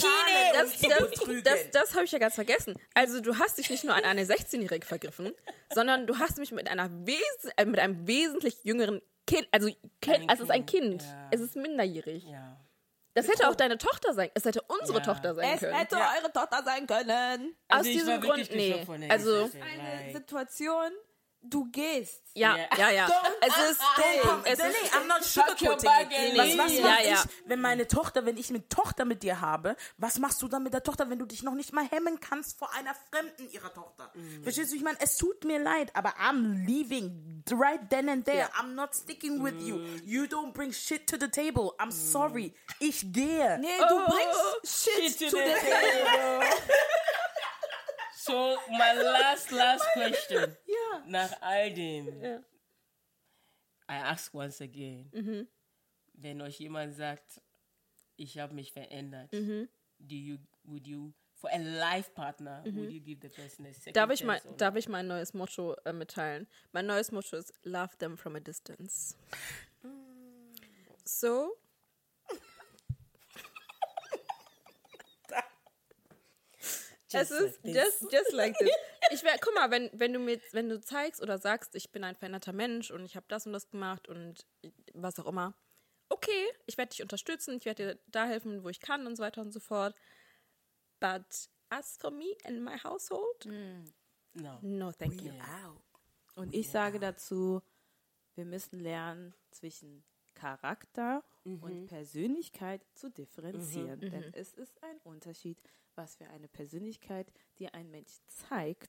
das, 0.53 0.77
die 0.79 0.87
das, 0.87 1.09
betrügen. 1.09 1.43
das, 1.43 1.71
das 1.71 1.93
habe 1.95 2.05
ich 2.05 2.11
ja 2.11 2.19
ganz 2.19 2.35
vergessen. 2.35 2.75
Also 2.93 3.21
du 3.21 3.37
hast 3.37 3.57
dich 3.57 3.69
nicht 3.69 3.83
nur 3.83 3.95
an 3.95 4.03
eine 4.03 4.23
16-Jährige 4.25 4.85
vergriffen, 4.85 5.33
sondern 5.73 6.07
du 6.07 6.17
hast 6.19 6.37
mich 6.37 6.51
mit 6.51 6.69
einer 6.69 6.89
Wes 7.05 7.51
äh, 7.57 7.65
mit 7.65 7.79
einem 7.79 8.07
wesentlich 8.07 8.63
jüngeren 8.63 9.01
Kind, 9.25 9.47
also, 9.51 9.69
kind, 10.01 10.29
also 10.29 10.43
es 10.43 10.49
ist 10.49 10.51
ein 10.51 10.65
Kind, 10.65 11.01
ja. 11.03 11.27
es 11.31 11.41
ist 11.41 11.55
minderjährig. 11.55 12.23
ja. 12.25 12.57
Das 13.13 13.27
hätte 13.27 13.49
auch 13.49 13.55
deine 13.55 13.79
Tochter 13.79 14.13
sein, 14.13 14.29
es 14.35 14.45
hätte 14.45 14.61
unsere 14.67 14.99
Ja. 14.99 15.03
Tochter 15.03 15.33
sein 15.33 15.49
Es 15.55 15.59
können. 15.61 15.73
hätte 15.73 15.95
eure 15.95 16.31
Tochter 16.31 16.61
sein 16.63 16.85
können. 16.85 17.55
Aus 17.67 17.77
Also 17.79 17.89
ich 17.89 17.95
diesem 17.97 18.21
Grund, 18.21 18.51
nee. 18.51 18.85
Also, 19.09 19.49
Eine 19.59 20.05
like- 20.05 20.13
Situation, 20.15 20.91
du 21.49 21.69
gehst. 21.71 22.21
ja, 22.33 22.55
Ja. 22.57 22.67
ja, 22.77 22.89
ja. 22.91 23.09
Es 23.41 23.71
ist, 23.71 23.81
es 24.45 24.59
nee, 24.59 24.65
ist, 24.83 24.93
I'm 24.93 25.05
not 25.07 25.23
sugarcoating 25.23 26.11
it. 26.11 26.37
Was, 26.37 26.57
was 26.57 26.73
Ja, 26.73 26.99
ja. 27.01 27.13
ich, 27.23 27.29
wenn 27.49 27.61
meine 27.61 27.87
Tochter, 27.87 28.25
wenn 28.25 28.37
ich 28.37 28.49
eine 28.49 28.67
Tochter 28.69 29.05
mit 29.05 29.23
dir 29.23 29.41
habe, 29.41 29.75
was 29.97 30.19
machst 30.19 30.41
du 30.41 30.47
dann 30.47 30.63
mit 30.63 30.73
der 30.73 30.83
Tochter, 30.83 31.09
wenn 31.09 31.19
du 31.19 31.25
dich 31.25 31.43
noch 31.43 31.53
nicht 31.53 31.73
mal 31.73 31.85
hemmen 31.87 32.19
kannst 32.19 32.57
vor 32.57 32.73
einer 32.73 32.95
Fremden 33.11 33.49
ihrer 33.51 33.73
Tochter? 33.73 34.11
Mhm. 34.13 34.43
Verstehst 34.43 34.71
du? 34.71 34.75
Ich 34.75 34.83
meine, 34.83 34.97
es 35.01 35.17
tut 35.17 35.43
mir 35.43 35.59
leid, 35.59 35.95
aber 35.95 36.13
I'm 36.19 36.65
leaving 36.65 37.43
right 37.51 37.81
then 37.89 38.09
and 38.09 38.25
there. 38.25 38.37
Ja. 38.39 38.49
I'm 38.59 38.73
not 38.75 38.93
sticking 38.95 39.43
with 39.43 39.55
you. 39.61 39.79
You 40.05 40.23
don't 40.25 40.53
bring 40.53 40.71
shit 40.73 41.07
to 41.09 41.17
the 41.19 41.29
table. 41.29 41.73
I'm 41.79 41.91
sorry. 41.91 42.53
Ich 42.79 43.11
gehe. 43.13 43.57
Nee, 43.59 43.67
Oh, 43.79 43.87
du 43.89 44.05
bringst 44.05 44.83
Shit, 44.83 45.17
Shit 45.17 45.29
to 45.31 45.37
to 45.37 45.43
the 45.43 45.53
the 45.53 45.59
table. 45.59 46.43
So, 48.27 48.57
my 48.69 48.93
last, 49.01 49.51
last 49.51 49.85
question. 49.93 50.55
Ja. 50.65 51.03
Nach 51.07 51.41
all 51.41 51.73
dem. 51.73 52.21
Ja. 52.21 52.37
I 53.89 53.95
ask 54.03 54.33
once 54.33 54.61
again. 54.61 55.09
Mhm. 55.13 55.47
Wenn 56.13 56.41
euch 56.41 56.59
jemand 56.59 56.95
sagt, 56.95 57.41
ich 58.17 58.37
habe 58.39 58.53
mich 58.53 58.71
verändert, 58.73 59.31
Mhm. 59.31 59.69
do 59.99 60.15
you, 60.15 60.37
would 60.63 60.85
you, 60.87 61.13
for 61.35 61.49
a 61.53 61.57
life 61.57 62.13
partner, 62.13 62.63
would 62.65 62.91
you 62.91 62.99
give 62.99 63.19
the 63.21 63.29
person 63.29 63.65
a 63.67 63.73
second 63.73 63.95
darf 63.95 64.09
ich, 64.11 64.25
or 64.25 64.37
darf 64.57 64.75
ich 64.75 64.89
mein 64.89 65.07
neues 65.07 65.33
Motto 65.33 65.75
äh, 65.85 65.93
mitteilen? 65.93 66.47
Mein 66.73 66.85
neues 66.87 67.11
Motto 67.11 67.37
ist 67.37 67.53
Love 67.63 67.95
them 67.99 68.17
from 68.17 68.35
a 68.35 68.39
distance. 68.39 69.15
So, 71.05 71.55
es 77.07 77.29
Just 77.29 77.31
ist 77.31 77.63
like 77.63 77.75
just, 77.75 78.11
just 78.11 78.31
like 78.33 78.57
this. 78.57 78.69
Ich 79.11 79.23
wär, 79.23 79.37
guck 79.39 79.53
mal, 79.55 79.71
wenn, 79.71 79.89
wenn 79.93 80.11
du 80.11 80.19
mir, 80.19 80.41
wenn 80.51 80.67
du 80.67 80.81
zeigst 80.81 81.21
oder 81.21 81.37
sagst, 81.37 81.75
ich 81.75 81.91
bin 81.91 82.03
ein 82.03 82.15
veränderter 82.15 82.51
Mensch 82.51 82.91
und 82.91 83.05
ich 83.05 83.15
habe 83.15 83.25
das 83.29 83.45
und 83.45 83.53
das 83.53 83.69
gemacht 83.69 84.09
und 84.09 84.45
was 84.93 85.17
auch 85.17 85.27
immer, 85.27 85.53
okay, 86.09 86.47
ich 86.65 86.77
werde 86.77 86.89
dich 86.89 87.01
unterstützen, 87.01 87.55
ich 87.57 87.65
werde 87.65 87.95
dir 87.95 87.99
da 88.07 88.25
helfen, 88.25 88.63
wo 88.63 88.69
ich 88.69 88.81
kann 88.81 89.07
und 89.07 89.15
so 89.15 89.23
weiter 89.23 89.41
und 89.41 89.53
so 89.53 89.61
fort. 89.61 89.95
But 90.99 91.49
as 91.69 91.95
for 91.97 92.11
me 92.11 92.35
and 92.43 92.63
my 92.63 92.77
household, 92.83 93.45
No. 94.33 94.59
no, 94.61 94.91
thank 94.91 95.21
you. 95.21 95.31
Wow. 95.33 95.81
Und 96.35 96.53
ich 96.53 96.69
sage 96.69 96.99
dazu, 96.99 97.61
wir 98.35 98.45
müssen 98.45 98.79
lernen, 98.79 99.33
zwischen 99.51 100.03
Charakter 100.35 101.23
und 101.43 101.87
Persönlichkeit 101.87 102.85
zu 102.93 103.09
differenzieren. 103.09 103.99
Denn 104.01 104.33
es 104.33 104.53
ist 104.53 104.83
ein 104.83 104.97
Unterschied, 104.99 105.57
was 105.97 106.15
für 106.15 106.27
eine 106.29 106.47
Persönlichkeit 106.47 107.31
dir 107.59 107.73
ein 107.73 107.89
Mensch 107.91 108.19
zeigt. 108.27 108.87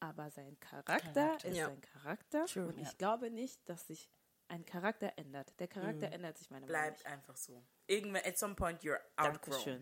Aber 0.00 0.30
sein 0.30 0.58
Charakter, 0.60 0.98
Charakter. 1.12 1.48
ist 1.48 1.56
Ja. 1.56 1.66
sein 1.66 1.80
Charakter. 1.80 2.44
und 2.66 2.78
ich 2.78 2.96
glaube 2.98 3.30
nicht, 3.30 3.66
dass 3.68 3.86
sich 3.86 4.08
ein 4.48 4.64
Charakter 4.64 5.12
ändert. 5.16 5.58
Der 5.58 5.66
Charakter 5.68 6.12
ändert 6.12 6.38
sich 6.38 6.50
meiner 6.50 6.66
Meinung 6.66 6.80
nach 6.82 6.88
Bleibt 6.98 7.06
einfach 7.06 7.36
so. 7.36 7.64
Irgendwann, 7.88 8.22
at 8.24 8.38
some 8.38 8.54
point, 8.54 8.82
you're 8.82 9.00
outgrown. 9.16 9.40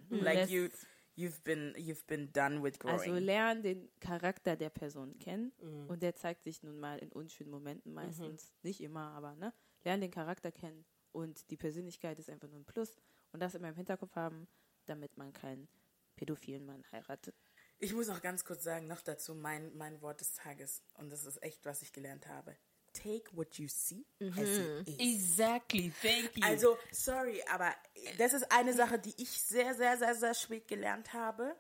Dankeschön. 0.09 0.21
Like 0.21 0.49
you, 0.49 0.69
you've 1.17 1.43
been, 1.43 1.75
you've 1.77 2.07
been 2.07 2.33
done 2.33 2.63
with 2.63 2.79
growing. 2.79 2.99
Also 3.01 3.15
lern 3.15 3.63
den 3.63 3.91
Charakter 4.01 4.57
der 4.57 4.71
Person 4.71 5.19
kennen 5.19 5.53
Mhm. 5.61 5.87
und 5.89 6.03
der 6.03 6.15
zeigt 6.15 6.45
sich 6.45 6.63
nun 6.63 6.79
mal 6.79 6.99
in 7.01 7.13
unschönen 7.13 7.51
Momenten 7.51 7.93
meistens, 7.93 8.55
nicht 8.63 8.81
immer, 8.81 9.11
aber 9.11 9.35
ne, 9.35 9.53
lern 9.83 10.01
den 10.01 10.11
Charakter 10.11 10.51
kennen 10.53 10.87
und 11.13 11.51
die 11.51 11.57
Persönlichkeit 11.59 12.19
ist 12.19 12.31
einfach 12.31 12.49
nur 12.49 12.61
ein 12.61 12.65
Plus 12.65 12.97
und 13.33 13.41
das 13.41 13.55
immer 13.55 13.69
im 13.69 13.75
Hinterkopf 13.77 14.15
haben, 14.17 14.47
damit 14.87 15.19
man 15.19 15.33
keinen 15.33 15.69
pädophilen 16.17 16.65
Mann 16.67 16.85
heiratet. 16.93 17.35
Ich 17.79 17.93
muss 17.93 18.09
noch 18.09 18.23
ganz 18.23 18.45
kurz 18.45 18.63
sagen, 18.65 18.87
noch 18.87 19.03
dazu 19.03 19.35
mein, 19.35 19.77
mein 19.77 20.01
Wort 20.01 20.21
des 20.21 20.35
Tages. 20.35 20.83
Und 20.95 21.11
das 21.11 21.25
ist 21.25 21.43
echt, 21.43 21.65
was 21.65 21.83
ich 21.83 21.93
gelernt 21.93 22.27
habe. 22.29 22.57
Take 22.93 23.37
what 23.37 23.59
you 23.59 23.67
see 23.69 24.07
as 24.21 24.49
it 24.49 24.89
is. 24.89 24.99
Exactly, 25.01 25.93
thank 26.01 26.37
you. 26.37 26.45
Also, 26.45 26.79
sorry, 26.93 27.43
aber 27.51 27.75
das 28.19 28.33
ist 28.33 28.51
eine 28.53 28.73
Sache, 28.73 28.99
die 29.01 29.15
ich 29.21 29.31
sehr, 29.31 29.75
sehr, 29.75 29.99
sehr, 29.99 30.15
sehr 30.15 30.35
spät 30.35 30.69
gelernt 30.69 31.13
habe. 31.13 31.57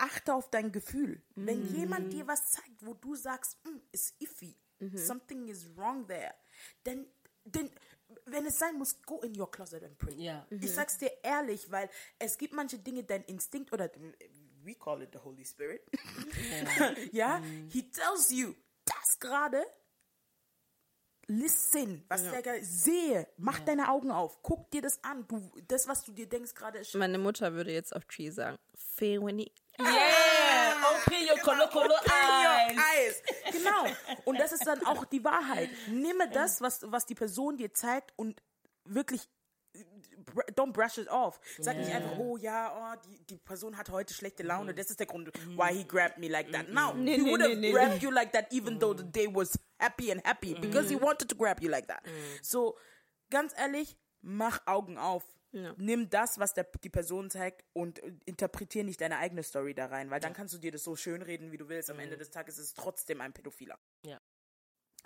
achte 0.00 0.32
auf 0.34 0.48
dein 0.50 0.70
Gefühl. 0.70 1.20
Wenn 1.34 1.74
jemand 1.74 2.12
dir 2.12 2.26
was 2.28 2.50
zeigt, 2.52 2.86
wo 2.86 2.94
du 2.94 3.16
sagst, 3.16 3.58
"Mm, 3.64 3.78
it's 3.90 4.14
iffy, 4.20 4.56
something 4.94 5.48
is 5.48 5.76
wrong 5.76 6.06
there, 6.06 6.34
dann, 6.84 7.06
dann, 7.44 7.68
wenn 8.26 8.46
es 8.46 8.58
sein 8.58 8.76
muss, 8.76 9.00
go 9.02 9.20
in 9.20 9.38
your 9.38 9.50
closet 9.50 9.82
and 9.82 9.98
pray. 9.98 10.14
Ja. 10.14 10.46
Ich 10.50 10.72
sag's 10.72 10.98
dir 10.98 11.12
ehrlich, 11.22 11.70
weil 11.70 11.88
es 12.18 12.38
gibt 12.38 12.54
manche 12.54 12.78
Dinge, 12.78 13.04
dein 13.04 13.24
Instinkt 13.24 13.72
oder 13.72 13.90
we 14.64 14.74
call 14.74 15.02
it 15.02 15.10
the 15.12 15.18
Holy 15.18 15.44
Spirit. 15.44 15.82
ja, 17.12 17.40
he 17.70 17.82
tells 17.90 18.30
you, 18.30 18.54
das 18.84 19.18
gerade. 19.18 19.64
Listen, 21.30 22.04
was 22.08 22.22
der 22.22 22.40
gerade 22.40 22.64
sehe, 22.64 23.28
mach 23.36 23.60
deine 23.60 23.90
Augen 23.90 24.10
auf, 24.10 24.42
guck 24.42 24.70
dir 24.70 24.80
das 24.80 25.04
an. 25.04 25.26
Du, 25.28 25.50
das, 25.68 25.86
was 25.86 26.02
du 26.02 26.12
dir 26.12 26.26
denkst 26.26 26.54
gerade, 26.54 26.78
ist 26.78 26.94
Meine 26.94 27.18
Mutter 27.18 27.52
würde 27.52 27.70
jetzt 27.70 27.94
auf 27.94 28.06
Tree 28.06 28.30
sagen, 28.30 28.56
Fewini. 28.74 29.52
Yeah! 29.78 30.27
Your 31.10 31.38
colo 31.38 31.66
colo 31.68 31.90
your 31.90 32.00
eyes. 32.10 32.76
eyes. 32.76 33.22
Genau. 33.52 33.86
Und 34.24 34.38
das 34.38 34.52
ist 34.52 34.66
dann 34.66 34.84
auch 34.86 35.04
die 35.04 35.24
Wahrheit. 35.24 35.70
Nimme 35.88 36.28
das, 36.30 36.60
was, 36.60 36.80
was 36.86 37.06
die 37.06 37.14
Person 37.14 37.56
dir 37.56 37.72
zeigt 37.72 38.12
und 38.16 38.42
wirklich 38.84 39.28
don't 40.54 40.72
brush 40.72 40.98
it 40.98 41.08
off. 41.08 41.40
Sag 41.58 41.76
nicht 41.76 41.90
einfach, 41.90 42.18
oh 42.18 42.36
ja, 42.36 42.72
oh, 42.74 43.00
die, 43.08 43.24
die 43.24 43.38
Person 43.38 43.76
hat 43.76 43.90
heute 43.90 44.14
schlechte 44.14 44.42
Laune, 44.42 44.74
das 44.74 44.90
ist 44.90 45.00
der 45.00 45.06
Grund, 45.06 45.30
why 45.56 45.72
he 45.72 45.84
grabbed 45.84 46.18
me 46.18 46.28
like 46.28 46.50
that. 46.52 46.68
No, 46.68 46.92
he 46.92 47.16
nee, 47.16 47.30
would 47.30 47.40
have 47.40 47.54
nee, 47.54 47.68
nee, 47.68 47.72
grabbed 47.72 48.02
you 48.02 48.10
like 48.10 48.32
that 48.32 48.52
even 48.52 48.78
though 48.78 48.94
the 48.96 49.04
day 49.04 49.26
was 49.26 49.58
happy 49.78 50.10
and 50.10 50.24
happy 50.24 50.54
because 50.54 50.88
he 50.88 50.96
wanted 50.96 51.28
to 51.28 51.36
grab 51.36 51.60
you 51.60 51.70
like 51.70 51.86
that. 51.88 52.02
So, 52.42 52.76
ganz 53.30 53.52
ehrlich, 53.56 53.96
mach 54.20 54.60
Augen 54.66 54.98
auf. 54.98 55.24
Ja. 55.52 55.74
Nimm 55.78 56.10
das, 56.10 56.38
was 56.38 56.52
der, 56.52 56.64
die 56.84 56.90
Person 56.90 57.30
zeigt 57.30 57.64
und 57.72 58.02
äh, 58.02 58.12
interpretier 58.26 58.84
nicht 58.84 59.00
deine 59.00 59.16
eigene 59.18 59.42
Story 59.42 59.74
da 59.74 59.86
rein, 59.86 60.10
weil 60.10 60.20
dann 60.20 60.34
kannst 60.34 60.52
du 60.54 60.58
dir 60.58 60.70
das 60.72 60.84
so 60.84 60.94
schön 60.94 61.22
reden, 61.22 61.52
wie 61.52 61.56
du 61.56 61.68
willst. 61.68 61.90
Am 61.90 61.98
Ende 61.98 62.16
des 62.18 62.30
Tages 62.30 62.58
ist 62.58 62.64
es 62.66 62.74
trotzdem 62.74 63.20
ein 63.22 63.32
Pädophiler. 63.32 63.78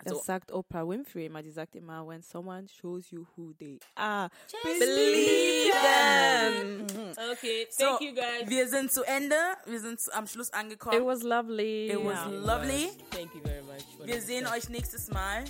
Das 0.03 0.17
So. 0.17 0.23
sagt 0.23 0.51
Oprah 0.51 0.85
Winfrey 0.87 1.27
immer. 1.27 1.41
Die 1.43 1.51
sagt 1.51 1.75
immer, 1.75 2.05
when 2.05 2.21
someone 2.23 2.67
shows 2.67 3.09
you 3.11 3.25
who 3.37 3.53
they 3.53 3.79
are, 3.95 4.29
Believe 4.63 5.71
them. 5.71 6.87
Okay, 7.31 7.67
So, 7.69 7.85
thank 7.85 8.01
you 8.01 8.13
guys. 8.13 8.49
wir 8.49 8.67
sind 8.67 8.91
zu 8.91 9.03
Ende. 9.03 9.35
Wir 9.65 9.79
sind 9.79 10.01
zu- 10.01 10.11
am 10.13 10.27
Schluss 10.27 10.51
angekommen. 10.51 10.97
It 10.99 11.05
was 11.05 11.23
lovely. 11.23 11.89
It 11.91 12.03
was 12.03 12.15
Ja. 12.15 12.25
lovely. 12.27 12.89
Thank 13.11 13.33
you 13.35 13.41
very 13.43 13.61
much. 13.63 13.85
Wir 14.03 14.21
sehen 14.21 14.45
euch 14.47 14.67
nächstes 14.67 15.07
Mal. 15.09 15.45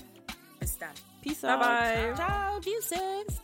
Bis 0.60 0.78
dann. 0.78 0.94
Peace 1.24 1.41
Bye 1.41 1.54
out. 1.56 1.60
bye. 1.62 2.14
Ciao, 2.16 2.60
deuces. 2.60 3.41